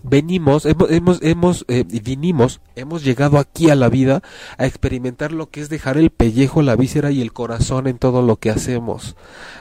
venimos, 0.02 0.66
hemos, 0.66 0.90
hemos, 0.90 1.22
hemos 1.22 1.64
eh, 1.68 1.84
vinimos, 1.84 2.60
hemos 2.76 3.04
llegado 3.04 3.38
aquí 3.38 3.70
a 3.70 3.74
la 3.74 3.88
vida 3.88 4.22
a 4.56 4.66
experimentar 4.66 5.32
lo 5.32 5.50
que 5.50 5.60
es 5.60 5.68
dejar 5.68 5.98
el 5.98 6.10
pellejo, 6.10 6.62
la 6.62 6.76
víscera 6.76 7.10
y 7.10 7.20
el 7.20 7.32
corazón 7.32 7.86
en 7.86 7.98
todo 7.98 8.22
lo 8.22 8.36
que 8.36 8.50
hacemos, 8.50 9.16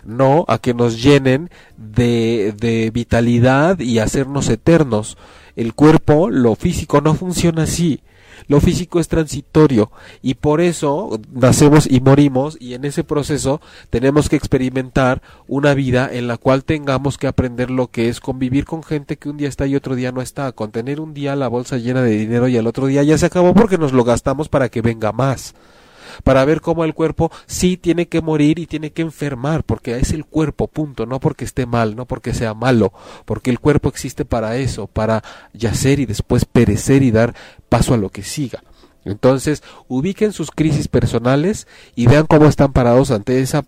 no 0.05 0.45
a 0.47 0.59
que 0.59 0.73
nos 0.73 1.01
llenen 1.01 1.49
de, 1.77 2.53
de 2.57 2.91
vitalidad 2.91 3.79
y 3.79 3.99
hacernos 3.99 4.49
eternos. 4.49 5.17
El 5.55 5.73
cuerpo, 5.73 6.29
lo 6.29 6.55
físico 6.55 7.01
no 7.01 7.15
funciona 7.15 7.63
así. 7.63 8.01
Lo 8.47 8.61
físico 8.61 8.99
es 8.99 9.07
transitorio 9.07 9.91
y 10.21 10.35
por 10.35 10.61
eso 10.61 11.19
nacemos 11.33 11.85
y 11.89 11.99
morimos 11.99 12.57
y 12.59 12.75
en 12.75 12.85
ese 12.85 13.03
proceso 13.03 13.59
tenemos 13.89 14.29
que 14.29 14.37
experimentar 14.37 15.21
una 15.47 15.73
vida 15.73 16.09
en 16.11 16.27
la 16.27 16.37
cual 16.37 16.63
tengamos 16.63 17.17
que 17.17 17.27
aprender 17.27 17.69
lo 17.69 17.87
que 17.87 18.07
es 18.07 18.19
convivir 18.19 18.65
con 18.65 18.83
gente 18.83 19.17
que 19.17 19.29
un 19.29 19.37
día 19.37 19.49
está 19.49 19.67
y 19.67 19.75
otro 19.75 19.95
día 19.95 20.11
no 20.11 20.21
está, 20.21 20.51
con 20.53 20.71
tener 20.71 21.01
un 21.01 21.13
día 21.13 21.35
la 21.35 21.49
bolsa 21.49 21.77
llena 21.77 22.01
de 22.01 22.11
dinero 22.11 22.47
y 22.47 22.57
al 22.57 22.67
otro 22.67 22.87
día 22.87 23.03
ya 23.03 23.17
se 23.17 23.25
acabó 23.25 23.53
porque 23.53 23.77
nos 23.77 23.91
lo 23.91 24.03
gastamos 24.03 24.47
para 24.47 24.69
que 24.69 24.81
venga 24.81 25.11
más 25.11 25.53
para 26.23 26.45
ver 26.45 26.61
cómo 26.61 26.83
el 26.83 26.93
cuerpo 26.93 27.31
sí 27.45 27.77
tiene 27.77 28.07
que 28.07 28.21
morir 28.21 28.59
y 28.59 28.67
tiene 28.67 28.91
que 28.91 29.01
enfermar, 29.01 29.63
porque 29.63 29.97
es 29.97 30.11
el 30.11 30.25
cuerpo, 30.25 30.67
punto, 30.67 31.05
no 31.05 31.19
porque 31.19 31.45
esté 31.45 31.65
mal, 31.65 31.95
no 31.95 32.05
porque 32.05 32.33
sea 32.33 32.53
malo, 32.53 32.93
porque 33.25 33.49
el 33.49 33.59
cuerpo 33.59 33.89
existe 33.89 34.25
para 34.25 34.57
eso, 34.57 34.87
para 34.87 35.23
yacer 35.53 35.99
y 35.99 36.05
después 36.05 36.45
perecer 36.45 37.03
y 37.03 37.11
dar 37.11 37.35
paso 37.69 37.93
a 37.93 37.97
lo 37.97 38.09
que 38.09 38.23
siga. 38.23 38.63
Entonces, 39.05 39.63
ubiquen 39.87 40.33
sus 40.33 40.51
crisis 40.51 40.87
personales 40.87 41.67
y 41.95 42.07
vean 42.07 42.25
cómo 42.25 42.45
están 42.45 42.73
parados 42.73 43.11
ante 43.11 43.39
esa 43.39 43.63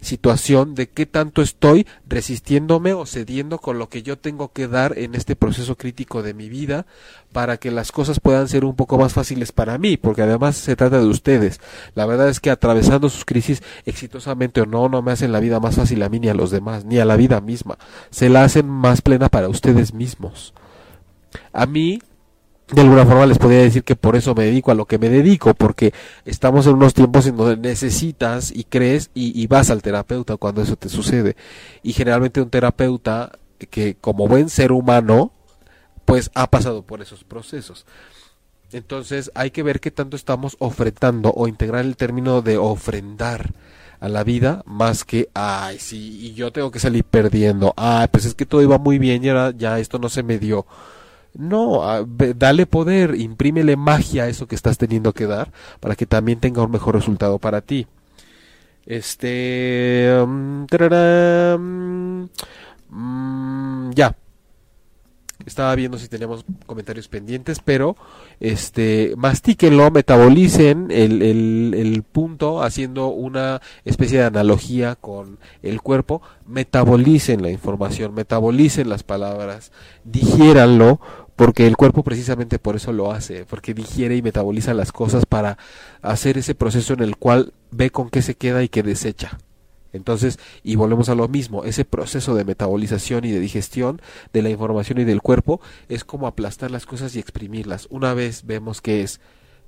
situación 0.00 0.74
de 0.74 0.88
qué 0.88 1.06
tanto 1.06 1.42
estoy 1.42 1.86
resistiéndome 2.06 2.92
o 2.92 3.06
cediendo 3.06 3.58
con 3.58 3.78
lo 3.78 3.88
que 3.88 4.02
yo 4.02 4.18
tengo 4.18 4.52
que 4.52 4.68
dar 4.68 4.98
en 4.98 5.14
este 5.14 5.36
proceso 5.36 5.76
crítico 5.76 6.22
de 6.22 6.34
mi 6.34 6.48
vida 6.48 6.86
para 7.32 7.56
que 7.56 7.70
las 7.70 7.90
cosas 7.90 8.20
puedan 8.20 8.48
ser 8.48 8.64
un 8.64 8.76
poco 8.76 8.96
más 8.96 9.12
fáciles 9.12 9.50
para 9.52 9.76
mí, 9.76 9.96
porque 9.96 10.22
además 10.22 10.56
se 10.56 10.76
trata 10.76 10.98
de 10.98 11.06
ustedes. 11.06 11.60
La 11.94 12.06
verdad 12.06 12.28
es 12.28 12.40
que 12.40 12.50
atravesando 12.50 13.08
sus 13.08 13.24
crisis 13.24 13.62
exitosamente 13.86 14.60
o 14.60 14.66
no, 14.66 14.88
no 14.88 15.02
me 15.02 15.12
hacen 15.12 15.32
la 15.32 15.40
vida 15.40 15.60
más 15.60 15.76
fácil 15.76 16.02
a 16.02 16.08
mí 16.08 16.20
ni 16.20 16.28
a 16.28 16.34
los 16.34 16.50
demás, 16.50 16.84
ni 16.84 16.98
a 16.98 17.04
la 17.04 17.16
vida 17.16 17.40
misma. 17.40 17.76
Se 18.10 18.28
la 18.28 18.44
hacen 18.44 18.68
más 18.68 19.02
plena 19.02 19.28
para 19.28 19.48
ustedes 19.48 19.92
mismos. 19.92 20.54
A 21.52 21.66
mí 21.66 22.00
de 22.72 22.80
alguna 22.80 23.04
forma 23.04 23.26
les 23.26 23.38
podría 23.38 23.60
decir 23.60 23.84
que 23.84 23.94
por 23.94 24.16
eso 24.16 24.34
me 24.34 24.44
dedico 24.44 24.70
a 24.70 24.74
lo 24.74 24.86
que 24.86 24.98
me 24.98 25.10
dedico, 25.10 25.54
porque 25.54 25.92
estamos 26.24 26.66
en 26.66 26.74
unos 26.74 26.94
tiempos 26.94 27.26
en 27.26 27.36
donde 27.36 27.56
necesitas 27.56 28.50
y 28.50 28.64
crees 28.64 29.10
y, 29.14 29.46
vas 29.46 29.70
al 29.70 29.82
terapeuta 29.82 30.36
cuando 30.36 30.62
eso 30.62 30.76
te 30.76 30.88
sucede. 30.88 31.36
Y 31.82 31.92
generalmente 31.92 32.40
un 32.40 32.50
terapeuta 32.50 33.32
que 33.70 33.96
como 33.96 34.28
buen 34.28 34.48
ser 34.48 34.72
humano, 34.72 35.32
pues 36.04 36.30
ha 36.34 36.50
pasado 36.50 36.82
por 36.82 37.02
esos 37.02 37.24
procesos. 37.24 37.84
Entonces 38.72 39.30
hay 39.34 39.50
que 39.50 39.62
ver 39.62 39.80
qué 39.80 39.90
tanto 39.90 40.16
estamos 40.16 40.56
ofrendando 40.58 41.32
o 41.32 41.46
integrar 41.48 41.84
el 41.84 41.96
término 41.96 42.42
de 42.42 42.56
ofrendar 42.56 43.52
a 44.00 44.08
la 44.08 44.24
vida 44.24 44.62
más 44.66 45.04
que, 45.04 45.28
ay, 45.34 45.78
sí, 45.78 46.26
y 46.26 46.34
yo 46.34 46.50
tengo 46.50 46.70
que 46.70 46.80
salir 46.80 47.04
perdiendo, 47.04 47.72
ay, 47.76 48.08
pues 48.10 48.24
es 48.24 48.34
que 48.34 48.46
todo 48.46 48.62
iba 48.62 48.78
muy 48.78 48.98
bien 48.98 49.24
y 49.24 49.28
ahora 49.28 49.52
ya 49.56 49.78
esto 49.78 49.98
no 49.98 50.08
se 50.08 50.22
me 50.22 50.38
dio 50.38 50.66
no, 51.34 52.06
dale 52.36 52.66
poder, 52.66 53.14
imprímele 53.16 53.76
magia 53.76 54.24
a 54.24 54.28
eso 54.28 54.46
que 54.46 54.54
estás 54.54 54.78
teniendo 54.78 55.12
que 55.12 55.26
dar 55.26 55.52
para 55.80 55.96
que 55.96 56.06
también 56.06 56.40
tenga 56.40 56.62
un 56.62 56.70
mejor 56.70 56.94
resultado 56.94 57.38
para 57.38 57.60
ti. 57.60 57.86
Este. 58.86 60.14
Um, 60.22 60.66
mm, 62.90 63.90
ya. 63.94 64.16
Estaba 65.46 65.74
viendo 65.74 65.98
si 65.98 66.08
teníamos 66.08 66.44
comentarios 66.64 67.08
pendientes, 67.08 67.60
pero 67.62 67.96
este 68.40 69.12
mastíquenlo, 69.16 69.90
metabolicen 69.90 70.90
el, 70.90 71.20
el, 71.20 71.74
el, 71.76 72.02
punto 72.02 72.62
haciendo 72.62 73.08
una 73.08 73.60
especie 73.84 74.20
de 74.20 74.24
analogía 74.24 74.94
con 74.94 75.38
el 75.62 75.82
cuerpo, 75.82 76.22
metabolicen 76.46 77.42
la 77.42 77.50
información, 77.50 78.14
metabolicen 78.14 78.88
las 78.88 79.02
palabras, 79.02 79.70
digiéranlo, 80.04 81.00
porque 81.36 81.66
el 81.66 81.76
cuerpo 81.76 82.02
precisamente 82.02 82.58
por 82.58 82.76
eso 82.76 82.92
lo 82.92 83.12
hace, 83.12 83.44
porque 83.44 83.74
digiere 83.74 84.16
y 84.16 84.22
metaboliza 84.22 84.74
las 84.74 84.92
cosas 84.92 85.26
para 85.26 85.58
hacer 86.02 86.38
ese 86.38 86.54
proceso 86.54 86.92
en 86.94 87.02
el 87.02 87.16
cual 87.16 87.52
ve 87.70 87.90
con 87.90 88.10
qué 88.10 88.22
se 88.22 88.34
queda 88.34 88.62
y 88.62 88.68
qué 88.68 88.82
desecha. 88.82 89.38
Entonces, 89.92 90.40
y 90.64 90.74
volvemos 90.74 91.08
a 91.08 91.14
lo 91.14 91.28
mismo, 91.28 91.64
ese 91.64 91.84
proceso 91.84 92.34
de 92.34 92.44
metabolización 92.44 93.24
y 93.24 93.30
de 93.30 93.38
digestión 93.38 94.02
de 94.32 94.42
la 94.42 94.50
información 94.50 94.98
y 94.98 95.04
del 95.04 95.22
cuerpo 95.22 95.60
es 95.88 96.04
como 96.04 96.26
aplastar 96.26 96.72
las 96.72 96.84
cosas 96.84 97.14
y 97.14 97.20
exprimirlas. 97.20 97.86
Una 97.90 98.12
vez 98.12 98.44
vemos 98.44 98.80
que 98.80 99.02
es 99.02 99.20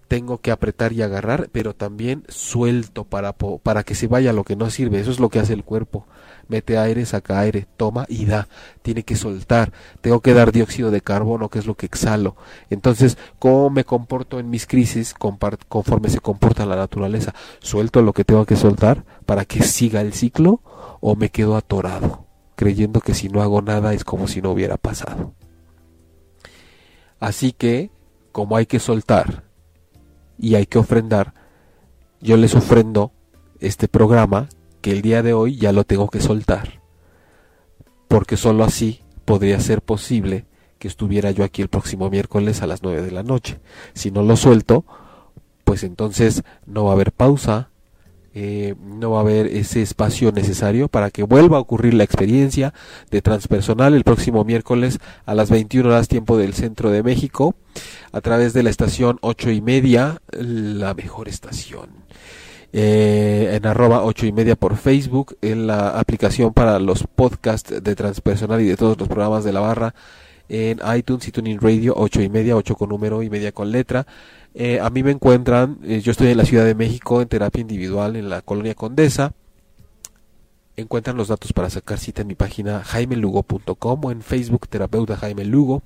tengo 0.09 0.39
que 0.39 0.51
apretar 0.51 0.93
y 0.93 1.03
agarrar, 1.03 1.49
pero 1.53 1.75
también 1.75 2.25
suelto 2.29 3.05
para, 3.05 3.33
para 3.33 3.83
que 3.83 3.95
se 3.95 4.07
vaya 4.07 4.33
lo 4.33 4.45
que 4.45 4.57
no 4.57 4.71
sirve. 4.71 5.01
Eso 5.01 5.11
es 5.11 5.21
lo 5.21 5.29
que 5.29 5.41
hace 5.41 5.53
el 5.53 5.65
cuerpo. 5.65 6.07
Mete 6.49 6.79
aire, 6.79 7.05
saca 7.07 7.41
aire, 7.41 7.67
toma 7.77 8.07
y 8.09 8.25
da. 8.25 8.49
Tiene 8.83 9.03
que 9.03 9.17
soltar. 9.17 9.73
Tengo 10.01 10.21
que 10.21 10.33
dar 10.33 10.53
dióxido 10.53 10.93
de 10.93 11.01
carbono, 11.01 11.49
que 11.49 11.59
es 11.59 11.67
lo 11.67 11.75
que 11.75 11.87
exhalo. 11.87 12.37
Entonces, 12.71 13.19
¿cómo 13.41 13.69
me 13.69 13.85
comporto 13.85 14.39
en 14.39 14.49
mis 14.49 14.67
crisis 14.67 15.13
conforme 15.13 16.09
se 16.09 16.21
comporta 16.21 16.67
la 16.67 16.77
naturaleza? 16.77 17.35
¿Suelto 17.59 18.01
lo 18.03 18.13
que 18.13 18.25
tengo 18.25 18.47
que 18.47 18.57
soltar 18.57 19.05
para 19.27 19.45
que 19.45 19.63
siga 19.63 20.01
el 20.01 20.13
ciclo 20.13 20.61
o 21.01 21.17
me 21.17 21.31
quedo 21.31 21.57
atorado, 21.57 22.27
creyendo 22.55 23.01
que 23.01 23.15
si 23.15 23.29
no 23.29 23.43
hago 23.43 23.61
nada 23.61 23.93
es 23.93 24.05
como 24.05 24.29
si 24.29 24.41
no 24.41 24.53
hubiera 24.53 24.77
pasado? 24.77 25.35
Así 27.19 27.53
que, 27.53 27.91
como 28.31 28.57
hay 28.57 28.67
que 28.67 28.79
soltar 28.79 29.46
y 30.39 30.55
hay 30.55 30.67
que 30.67 30.79
ofrendar, 30.79 31.35
yo 32.21 32.37
les 32.37 32.55
ofrendo 32.55 33.13
este 33.61 33.89
programa 33.89 34.49
que 34.81 34.93
el 34.93 35.03
día 35.03 35.23
de 35.23 35.33
hoy 35.33 35.57
ya 35.57 35.73
lo 35.73 35.85
tengo 35.85 36.09
que 36.09 36.21
soltar. 36.21 36.81
Porque 38.09 38.37
sólo 38.37 38.65
así 38.65 39.01
podría 39.25 39.59
ser 39.61 39.83
posible 39.83 40.47
que 40.79 40.89
estuviera 40.89 41.31
yo 41.31 41.45
aquí 41.45 41.63
el 41.63 41.69
próximo 41.69 42.11
miércoles 42.11 42.63
a 42.63 42.67
las 42.67 42.83
9 42.83 43.03
de 43.03 43.11
la 43.11 43.23
noche. 43.23 43.61
Si 43.95 44.11
no 44.11 44.23
lo 44.23 44.37
suelto, 44.37 44.85
pues 45.65 45.83
entonces 45.83 46.43
no 46.67 46.85
va 46.85 46.91
a 46.91 46.95
haber 46.95 47.13
pausa, 47.13 47.71
eh, 48.39 48.75
no 48.83 49.13
va 49.13 49.17
a 49.17 49.21
haber 49.23 49.47
ese 49.47 49.81
espacio 49.81 50.31
necesario 50.31 50.89
para 50.89 51.11
que 51.11 51.23
vuelva 51.23 51.57
a 51.57 51.61
ocurrir 51.61 51.95
la 51.95 52.05
experiencia 52.05 52.75
de 53.11 53.23
transpersonal 53.23 53.95
el 53.95 54.05
próximo 54.05 54.45
miércoles 54.45 54.99
a 55.25 55.35
las 55.35 55.49
21 55.49 55.89
horas 55.89 56.07
tiempo 56.07 56.37
del 56.37 56.53
centro 56.53 56.91
de 56.91 57.03
México 57.03 57.55
a 58.13 58.21
través 58.21 58.53
de 58.53 58.63
la 58.63 58.69
estación 58.69 59.17
ocho 59.23 59.51
y 59.51 59.63
media, 59.63 60.21
la 60.33 60.93
mejor 60.93 61.31
estación. 61.31 61.89
Eh, 62.75 63.53
en 63.55 63.65
arroba 63.65 64.05
ocho 64.05 64.27
y 64.27 64.33
media 64.33 64.55
por 64.55 64.77
Facebook, 64.77 65.39
en 65.41 65.67
la 65.67 65.99
aplicación 65.99 66.53
para 66.53 66.79
los 66.79 67.05
podcasts 67.07 67.83
de 67.83 67.95
transpersonal 67.95 68.61
y 68.61 68.67
de 68.67 68.77
todos 68.77 68.99
los 68.99 69.09
programas 69.09 69.45
de 69.45 69.55
la 69.55 69.61
barra 69.61 69.95
en 70.49 70.81
iTunes 70.97 71.29
y 71.29 71.33
Tuning 71.33 71.61
Radio 71.61 71.95
ocho 71.97 72.23
y 72.23 72.29
media, 72.29 72.57
ocho 72.57 72.75
con 72.75 72.89
número 72.89 73.23
y 73.23 73.31
media 73.31 73.53
con 73.53 73.71
letra 73.73 74.07
eh, 74.59 74.81
a 74.81 74.89
mí 74.89 75.03
me 75.03 75.11
encuentran, 75.11 75.79
eh, 75.85 76.01
yo 76.01 76.13
estoy 76.13 76.29
en 76.29 76.39
la 76.39 76.47
Ciudad 76.47 76.65
de 76.65 76.75
México 76.75 77.21
en 77.21 77.29
terapia 77.29 77.61
individual 77.61 78.17
en 78.17 78.31
la 78.31 78.41
colonia 78.41 78.75
Condesa. 78.75 79.35
Encuentran 80.79 81.19
los 81.19 81.29
datos 81.29 81.53
para 81.53 81.69
sacar 81.69 81.99
cita 81.99 82.23
en 82.23 82.29
mi 82.29 82.37
página 82.37 82.83
jaimelugo.com 82.83 84.01
o 84.03 84.11
en 84.11 84.23
Facebook 84.23 84.67
terapeuta 84.67 85.19
Jaime 85.19 85.45
Lugo. 85.45 85.83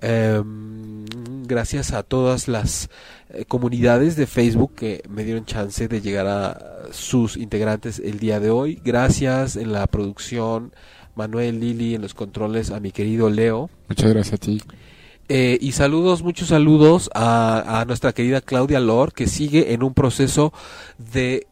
Em, 0.00 1.04
gracias 1.46 1.92
a 1.92 2.02
todas 2.04 2.48
las 2.48 2.88
eh, 3.28 3.44
comunidades 3.44 4.16
de 4.16 4.26
Facebook 4.26 4.74
que 4.74 5.02
me 5.06 5.24
dieron 5.24 5.44
chance 5.44 5.88
de 5.88 6.00
llegar 6.00 6.26
a 6.26 6.88
sus 6.90 7.36
integrantes 7.36 7.98
el 7.98 8.18
día 8.18 8.40
de 8.40 8.48
hoy. 8.48 8.80
Gracias 8.82 9.56
en 9.56 9.72
la 9.72 9.86
producción 9.88 10.72
Manuel 11.18 11.58
Lili 11.58 11.96
en 11.96 12.02
los 12.02 12.14
controles 12.14 12.70
a 12.70 12.80
mi 12.80 12.92
querido 12.92 13.28
Leo. 13.28 13.68
Muchas 13.88 14.10
gracias 14.10 14.34
a 14.34 14.38
ti. 14.38 14.62
Eh, 15.28 15.58
y 15.60 15.72
saludos, 15.72 16.22
muchos 16.22 16.48
saludos 16.48 17.10
a, 17.12 17.80
a, 17.80 17.84
nuestra 17.84 18.14
querida 18.14 18.40
Claudia 18.40 18.80
Lor, 18.80 19.12
que 19.12 19.26
sigue 19.26 19.74
en 19.74 19.82
un 19.82 19.92
proceso 19.92 20.54
de 21.12 21.46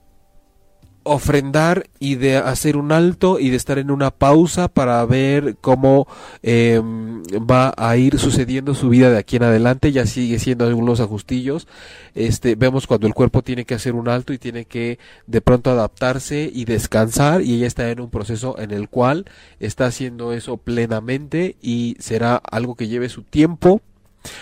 ofrendar 1.07 1.89
y 2.01 2.17
de 2.17 2.37
hacer 2.37 2.77
un 2.77 2.91
alto 2.93 3.39
y 3.39 3.51
de 3.51 3.57
estar 3.57 3.79
en 3.79 3.91
una 3.91 4.11
pausa 4.11 4.69
para 4.69 5.05
ver 5.07 5.57
cómo 5.61 6.09
eh, 6.43 6.81
va 6.81 7.73
a 7.77 7.97
ir 7.97 8.19
sucediendo 8.19 8.75
su 8.75 8.89
vida 8.89 9.11
de 9.11 9.19
aquí 9.19 9.37
en 9.37 9.45
adelante. 9.45 9.93
Ya 9.93 10.05
sigue 10.07 10.39
siendo 10.39 10.67
algunos 10.67 11.01
ajustillos. 11.01 11.69
Este 12.15 12.57
vemos 12.57 12.87
cuando 12.87 13.07
el 13.07 13.15
cuerpo 13.15 13.43
tiene 13.43 13.65
que 13.65 13.75
hacer 13.75 13.95
un 13.95 14.09
alto 14.09 14.33
y 14.33 14.39
tiene 14.39 14.65
que 14.65 14.99
de 15.27 15.41
pronto 15.41 15.71
adaptarse 15.71 16.51
y 16.53 16.65
descansar 16.65 17.43
y 17.43 17.55
ella 17.55 17.67
está 17.67 17.89
en 17.91 18.01
un 18.01 18.11
proceso 18.11 18.59
en 18.59 18.73
el 18.73 18.89
cual 18.89 19.27
está 19.61 19.87
haciendo 19.87 20.33
eso 20.33 20.57
plenamente 20.57 21.57
y 21.63 21.97
será 22.01 22.37
algo 22.37 22.75
que 22.75 22.89
lleve 22.89 23.09
su 23.09 23.23
tiempo 23.23 23.81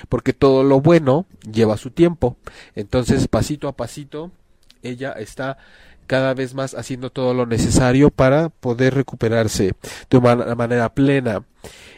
porque 0.09 0.33
todo 0.33 0.65
lo 0.65 0.81
bueno 0.81 1.27
lleva 1.51 1.77
su 1.77 1.91
tiempo. 1.91 2.37
Entonces 2.75 3.29
pasito 3.29 3.69
a 3.69 3.77
pasito 3.77 4.31
ella 4.85 5.13
está 5.13 5.59
cada 6.07 6.35
vez 6.35 6.55
más 6.55 6.75
haciendo 6.75 7.11
todo 7.11 7.35
lo 7.35 7.47
necesario 7.47 8.11
para 8.11 8.49
poder 8.49 8.95
recuperarse 8.95 9.73
de 10.11 10.17
una 10.17 10.55
manera 10.55 10.95
plena. 10.95 11.45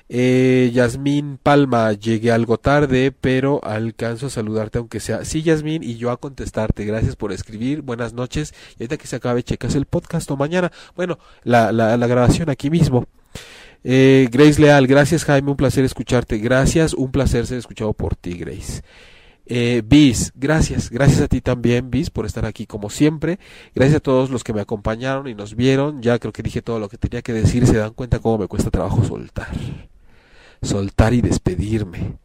Eh, 0.09 0.71
Yasmín 0.73 1.39
Palma, 1.43 1.93
llegué 1.93 2.31
algo 2.31 2.59
tarde, 2.59 3.13
pero 3.13 3.61
alcanzo 3.65 4.27
a 4.27 4.31
saludarte 4.31 4.79
aunque 4.79 5.01
sea. 5.01 5.25
Sí, 5.25 5.43
Yasmín, 5.43 5.83
y 5.83 5.97
yo 5.97 6.11
a 6.11 6.17
contestarte. 6.17 6.85
Gracias 6.85 7.17
por 7.17 7.33
escribir. 7.33 7.83
Buenas 7.83 8.13
noches. 8.13 8.55
Y 8.79 8.83
ahorita 8.85 8.97
que 8.99 9.09
se 9.09 9.17
acabe, 9.17 9.43
checas 9.43 9.75
el 9.75 9.87
podcast 9.87 10.31
o 10.31 10.37
mañana. 10.37 10.71
Bueno, 10.95 11.19
la, 11.43 11.73
la, 11.73 11.97
la 11.97 12.07
grabación 12.07 12.51
aquí 12.51 12.71
mismo. 12.71 13.07
Eh, 13.89 14.29
Grace 14.33 14.61
Leal, 14.61 14.89
gracias 14.89 15.25
Jaime, 15.25 15.51
un 15.51 15.57
placer 15.57 15.85
escucharte. 15.85 16.39
Gracias, 16.39 16.93
un 16.93 17.13
placer 17.13 17.47
ser 17.47 17.59
escuchado 17.59 17.93
por 17.93 18.17
ti, 18.17 18.35
Grace. 18.35 18.83
Eh, 19.49 19.83
Bis, 19.87 20.33
gracias, 20.35 20.91
gracias 20.91 21.21
a 21.21 21.29
ti 21.29 21.41
también, 21.41 21.89
Bis, 21.89 22.11
por 22.11 22.27
estar 22.27 22.45
aquí 22.45 22.67
como 22.67 22.91
siempre. 22.91 23.39
Gracias 23.75 23.99
a 23.99 24.01
todos 24.01 24.29
los 24.31 24.43
que 24.43 24.53
me 24.53 24.61
acompañaron 24.61 25.29
y 25.29 25.35
nos 25.35 25.55
vieron. 25.55 26.03
Ya 26.03 26.19
creo 26.19 26.33
que 26.33 26.43
dije 26.43 26.63
todo 26.63 26.81
lo 26.81 26.89
que 26.89 26.99
tenía 26.99 27.23
que 27.23 27.33
decir. 27.33 27.67
Se 27.67 27.77
dan 27.77 27.95
cuenta 27.95 28.19
cómo 28.19 28.39
me 28.39 28.49
cuesta 28.49 28.71
trabajo 28.71 29.05
soltar. 29.05 29.49
Soltar 30.63 31.15
y 31.15 31.21
despedirme. 31.21 32.19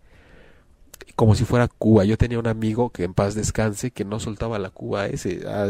Como 1.15 1.35
si 1.35 1.45
fuera 1.45 1.67
Cuba. 1.67 2.05
Yo 2.05 2.17
tenía 2.17 2.39
un 2.39 2.47
amigo 2.47 2.89
que 2.89 3.03
en 3.03 3.13
paz 3.13 3.35
descanse, 3.35 3.91
que 3.91 4.03
no 4.03 4.19
soltaba 4.19 4.57
la 4.57 4.71
Cuba 4.71 5.05
ese. 5.05 5.47
A, 5.47 5.67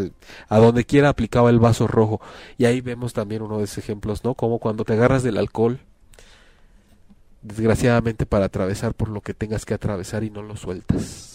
a 0.47 0.57
donde 0.59 0.85
quiera 0.85 1.09
aplicaba 1.09 1.49
el 1.49 1.59
vaso 1.59 1.85
rojo. 1.87 2.21
Y 2.57 2.65
ahí 2.65 2.79
vemos 2.79 3.11
también 3.11 3.41
uno 3.41 3.57
de 3.57 3.65
esos 3.65 3.79
ejemplos, 3.79 4.23
¿no? 4.23 4.35
Como 4.35 4.59
cuando 4.59 4.85
te 4.85 4.93
agarras 4.93 5.23
del 5.23 5.37
alcohol 5.37 5.79
desgraciadamente 7.41 8.27
para 8.27 8.45
atravesar 8.45 8.93
por 8.93 9.09
lo 9.09 9.21
que 9.21 9.33
tengas 9.33 9.65
que 9.65 9.73
atravesar 9.73 10.23
y 10.23 10.29
no 10.29 10.43
lo 10.43 10.55
sueltas 10.55 11.30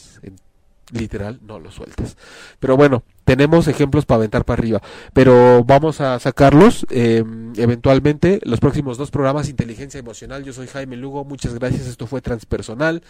literal 0.93 1.41
no 1.43 1.59
lo 1.59 1.71
sueltas. 1.71 2.17
Pero 2.61 2.77
bueno, 2.77 3.03
tenemos 3.25 3.69
ejemplos 3.69 4.07
para 4.07 4.19
aventar 4.19 4.45
para 4.45 4.61
arriba, 4.61 4.83
pero 5.13 5.65
vamos 5.65 6.01
a 6.01 6.19
sacarlos 6.19 6.87
eh, 6.91 7.25
eventualmente. 7.57 8.41
Los 8.45 8.61
próximos 8.61 8.99
dos 8.99 9.11
programas, 9.11 9.49
Inteligencia 9.49 9.99
Emocional. 9.99 10.45
Yo 10.45 10.53
soy 10.53 10.67
Jaime 10.67 10.97
Lugo, 10.97 11.25
muchas 11.25 11.55
gracias. 11.55 11.87
Esto 11.87 12.07
fue 12.07 12.21
Transpersonal 12.21 13.03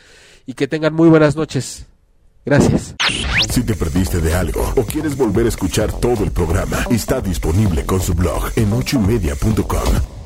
y 0.47 0.55
que 0.55 0.69
tengan 0.69 0.95
muy 0.95 1.09
buenas 1.09 1.37
noches. 1.37 1.87
Gracias. 2.45 2.95
Si 3.51 3.65
te 3.65 3.75
perdiste 3.75 4.21
de 4.21 4.35
algo 4.35 4.73
o 4.77 4.85
quieres 4.85 5.17
volver 5.17 5.47
a 5.47 5.49
escuchar 5.49 5.93
todo 5.93 6.23
el 6.23 6.31
programa, 6.31 6.85
está 6.91 7.21
disponible 7.21 7.85
con 7.85 8.01
su 8.01 8.15
blog 8.15 8.53
en 8.55 8.73
ochoymedia.com 8.73 10.26